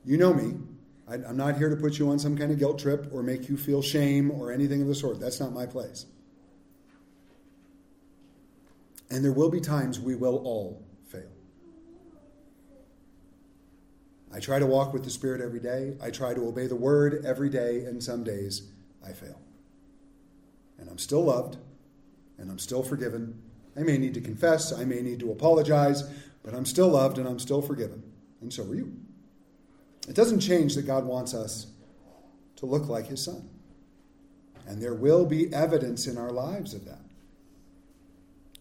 you 0.07 0.17
know 0.17 0.33
me. 0.33 0.55
I, 1.07 1.15
am 1.15 1.37
not 1.37 1.57
here 1.57 1.69
to 1.69 1.75
put 1.75 1.99
you 1.99 2.09
on 2.09 2.17
some 2.17 2.37
kind 2.37 2.51
of 2.51 2.59
guilt 2.59 2.79
trip 2.79 3.09
or 3.11 3.21
make 3.21 3.49
you 3.49 3.57
feel 3.57 3.81
shame 3.81 4.31
or 4.31 4.51
anything 4.51 4.81
of 4.81 4.87
the 4.87 4.95
sort. 4.95 5.19
That's 5.19 5.39
not 5.39 5.53
my 5.53 5.65
place. 5.65 6.05
And 9.09 9.23
there 9.23 9.31
will 9.31 9.49
be 9.49 9.59
times 9.61 9.99
we 9.99 10.15
will 10.15 10.37
all 10.37 10.83
fail. 11.07 11.29
I 14.33 14.39
try 14.39 14.59
to 14.59 14.65
walk 14.65 14.93
with 14.93 15.03
the 15.03 15.09
Spirit 15.09 15.41
every 15.41 15.59
day. 15.59 15.95
I 16.01 16.09
try 16.09 16.33
to 16.33 16.47
obey 16.47 16.67
the 16.67 16.75
Word 16.75 17.23
every 17.25 17.49
day, 17.49 17.85
and 17.85 18.03
some 18.03 18.23
days 18.23 18.69
I 19.05 19.13
fail. 19.13 19.39
And 20.77 20.89
I'm 20.89 20.97
still 20.97 21.23
loved, 21.23 21.57
and 22.37 22.51
I'm 22.51 22.59
still 22.59 22.83
forgiven. 22.83 23.41
I 23.77 23.83
may 23.83 23.97
need 23.97 24.13
to 24.15 24.21
confess, 24.21 24.73
I 24.73 24.83
may 24.85 25.01
need 25.01 25.19
to 25.19 25.31
apologize, 25.31 26.03
but 26.43 26.53
I'm 26.53 26.65
still 26.65 26.89
loved 26.89 27.17
and 27.17 27.27
I'm 27.27 27.39
still 27.39 27.61
forgiven. 27.61 28.03
And 28.41 28.51
so 28.51 28.63
are 28.63 28.75
you. 28.75 28.93
It 30.07 30.15
doesn't 30.15 30.39
change 30.39 30.75
that 30.75 30.87
God 30.87 31.05
wants 31.05 31.33
us 31.33 31.67
to 32.57 32.65
look 32.65 32.87
like 32.87 33.07
His 33.07 33.23
Son. 33.23 33.49
And 34.67 34.81
there 34.81 34.93
will 34.93 35.25
be 35.25 35.53
evidence 35.53 36.07
in 36.07 36.17
our 36.17 36.31
lives 36.31 36.73
of 36.73 36.85
that. 36.85 36.99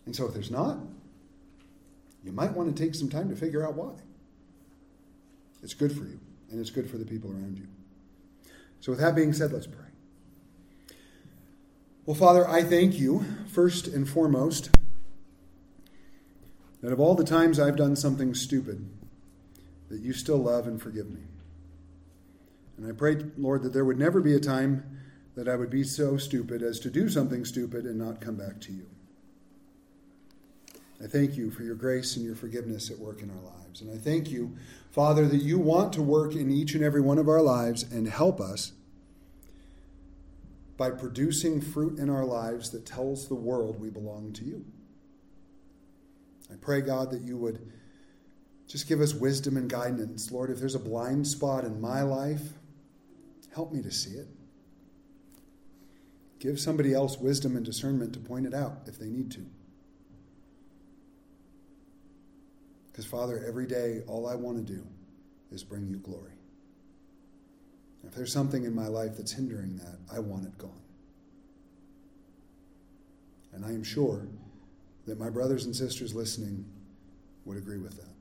And 0.04 0.14
so 0.14 0.26
if 0.26 0.34
there's 0.34 0.50
not, 0.50 0.78
you 2.24 2.32
might 2.32 2.52
want 2.52 2.74
to 2.74 2.82
take 2.82 2.94
some 2.94 3.08
time 3.08 3.28
to 3.28 3.36
figure 3.36 3.66
out 3.66 3.74
why. 3.74 3.92
It's 5.62 5.74
good 5.74 5.92
for 5.92 6.04
you, 6.04 6.20
and 6.50 6.60
it's 6.60 6.70
good 6.70 6.88
for 6.90 6.98
the 6.98 7.04
people 7.04 7.30
around 7.30 7.58
you. 7.58 7.66
So, 8.80 8.92
with 8.92 9.00
that 9.00 9.16
being 9.16 9.32
said, 9.32 9.52
let's 9.52 9.66
pray. 9.66 9.84
Well, 12.04 12.14
Father, 12.14 12.48
I 12.48 12.62
thank 12.62 13.00
you, 13.00 13.24
first 13.48 13.88
and 13.88 14.08
foremost, 14.08 14.70
that 16.82 16.92
of 16.92 17.00
all 17.00 17.14
the 17.16 17.24
times 17.24 17.58
I've 17.58 17.76
done 17.76 17.96
something 17.96 18.34
stupid, 18.34 18.88
that 19.88 20.00
you 20.00 20.12
still 20.12 20.38
love 20.38 20.68
and 20.68 20.80
forgive 20.80 21.10
me. 21.10 21.22
And 22.76 22.86
I 22.86 22.92
pray, 22.92 23.16
Lord, 23.36 23.62
that 23.62 23.72
there 23.72 23.84
would 23.84 23.98
never 23.98 24.20
be 24.20 24.34
a 24.34 24.40
time 24.40 24.84
that 25.34 25.48
I 25.48 25.56
would 25.56 25.70
be 25.70 25.84
so 25.84 26.16
stupid 26.16 26.62
as 26.62 26.80
to 26.80 26.90
do 26.90 27.08
something 27.08 27.44
stupid 27.44 27.84
and 27.84 27.98
not 27.98 28.20
come 28.20 28.36
back 28.36 28.60
to 28.62 28.72
you. 28.72 28.86
I 31.02 31.06
thank 31.06 31.36
you 31.36 31.50
for 31.50 31.62
your 31.62 31.74
grace 31.74 32.16
and 32.16 32.24
your 32.24 32.34
forgiveness 32.34 32.90
at 32.90 32.98
work 32.98 33.20
in 33.20 33.30
our 33.30 33.42
lives. 33.42 33.82
And 33.82 33.92
I 33.92 33.98
thank 33.98 34.30
you, 34.30 34.56
Father, 34.90 35.26
that 35.28 35.42
you 35.42 35.58
want 35.58 35.92
to 35.94 36.02
work 36.02 36.34
in 36.34 36.50
each 36.50 36.74
and 36.74 36.82
every 36.82 37.02
one 37.02 37.18
of 37.18 37.28
our 37.28 37.42
lives 37.42 37.82
and 37.82 38.08
help 38.08 38.40
us 38.40 38.72
by 40.78 40.90
producing 40.90 41.60
fruit 41.60 41.98
in 41.98 42.08
our 42.08 42.24
lives 42.24 42.70
that 42.70 42.86
tells 42.86 43.28
the 43.28 43.34
world 43.34 43.80
we 43.80 43.90
belong 43.90 44.32
to 44.34 44.44
you. 44.44 44.64
I 46.50 46.56
pray, 46.56 46.80
God, 46.80 47.10
that 47.10 47.22
you 47.22 47.36
would 47.36 47.70
just 48.68 48.88
give 48.88 49.00
us 49.00 49.14
wisdom 49.14 49.56
and 49.56 49.68
guidance. 49.68 50.30
Lord, 50.30 50.50
if 50.50 50.58
there's 50.58 50.74
a 50.74 50.80
blind 50.80 51.26
spot 51.26 51.64
in 51.64 51.80
my 51.80 52.02
life, 52.02 52.52
help 53.56 53.72
me 53.72 53.80
to 53.80 53.90
see 53.90 54.10
it. 54.10 54.28
Give 56.40 56.60
somebody 56.60 56.92
else 56.92 57.16
wisdom 57.16 57.56
and 57.56 57.64
discernment 57.64 58.12
to 58.12 58.20
point 58.20 58.44
it 58.44 58.52
out 58.52 58.82
if 58.86 58.98
they 58.98 59.06
need 59.06 59.30
to. 59.32 59.46
Because, 62.92 63.06
Father, 63.06 63.42
every 63.48 63.66
day, 63.66 64.02
all 64.06 64.28
I 64.28 64.34
want 64.34 64.64
to 64.64 64.72
do 64.74 64.86
is 65.50 65.64
bring 65.64 65.88
you 65.88 65.96
glory. 65.96 66.32
If 68.06 68.14
there's 68.14 68.32
something 68.32 68.64
in 68.64 68.74
my 68.74 68.88
life 68.88 69.16
that's 69.16 69.32
hindering 69.32 69.76
that, 69.76 69.96
I 70.14 70.18
want 70.18 70.44
it 70.44 70.58
gone. 70.58 70.82
And 73.54 73.64
I 73.64 73.70
am 73.70 73.82
sure 73.82 74.28
that 75.06 75.18
my 75.18 75.30
brothers 75.30 75.64
and 75.64 75.74
sisters 75.74 76.14
listening 76.14 76.66
would 77.46 77.56
agree 77.56 77.78
with 77.78 77.96
that. 77.96 78.14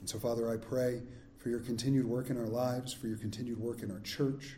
And 0.00 0.08
so, 0.10 0.18
Father, 0.18 0.50
I 0.50 0.56
pray 0.56 1.02
for 1.42 1.48
your 1.48 1.58
continued 1.58 2.06
work 2.06 2.30
in 2.30 2.38
our 2.38 2.46
lives, 2.46 2.92
for 2.92 3.08
your 3.08 3.16
continued 3.16 3.58
work 3.58 3.82
in 3.82 3.90
our 3.90 4.00
church, 4.00 4.56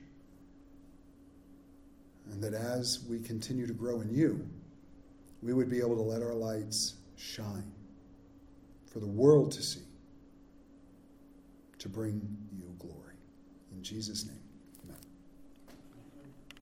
and 2.30 2.42
that 2.42 2.52
as 2.52 3.04
we 3.08 3.18
continue 3.18 3.66
to 3.66 3.72
grow 3.72 4.02
in 4.02 4.14
you, 4.14 4.46
we 5.42 5.54
would 5.54 5.70
be 5.70 5.78
able 5.78 5.96
to 5.96 6.02
let 6.02 6.22
our 6.22 6.34
lights 6.34 6.94
shine 7.16 7.72
for 8.86 9.00
the 9.00 9.06
world 9.06 9.50
to 9.52 9.62
see, 9.62 9.80
to 11.78 11.88
bring 11.88 12.20
you 12.52 12.74
glory. 12.78 13.16
In 13.74 13.82
Jesus' 13.82 14.26
name. 14.26 14.43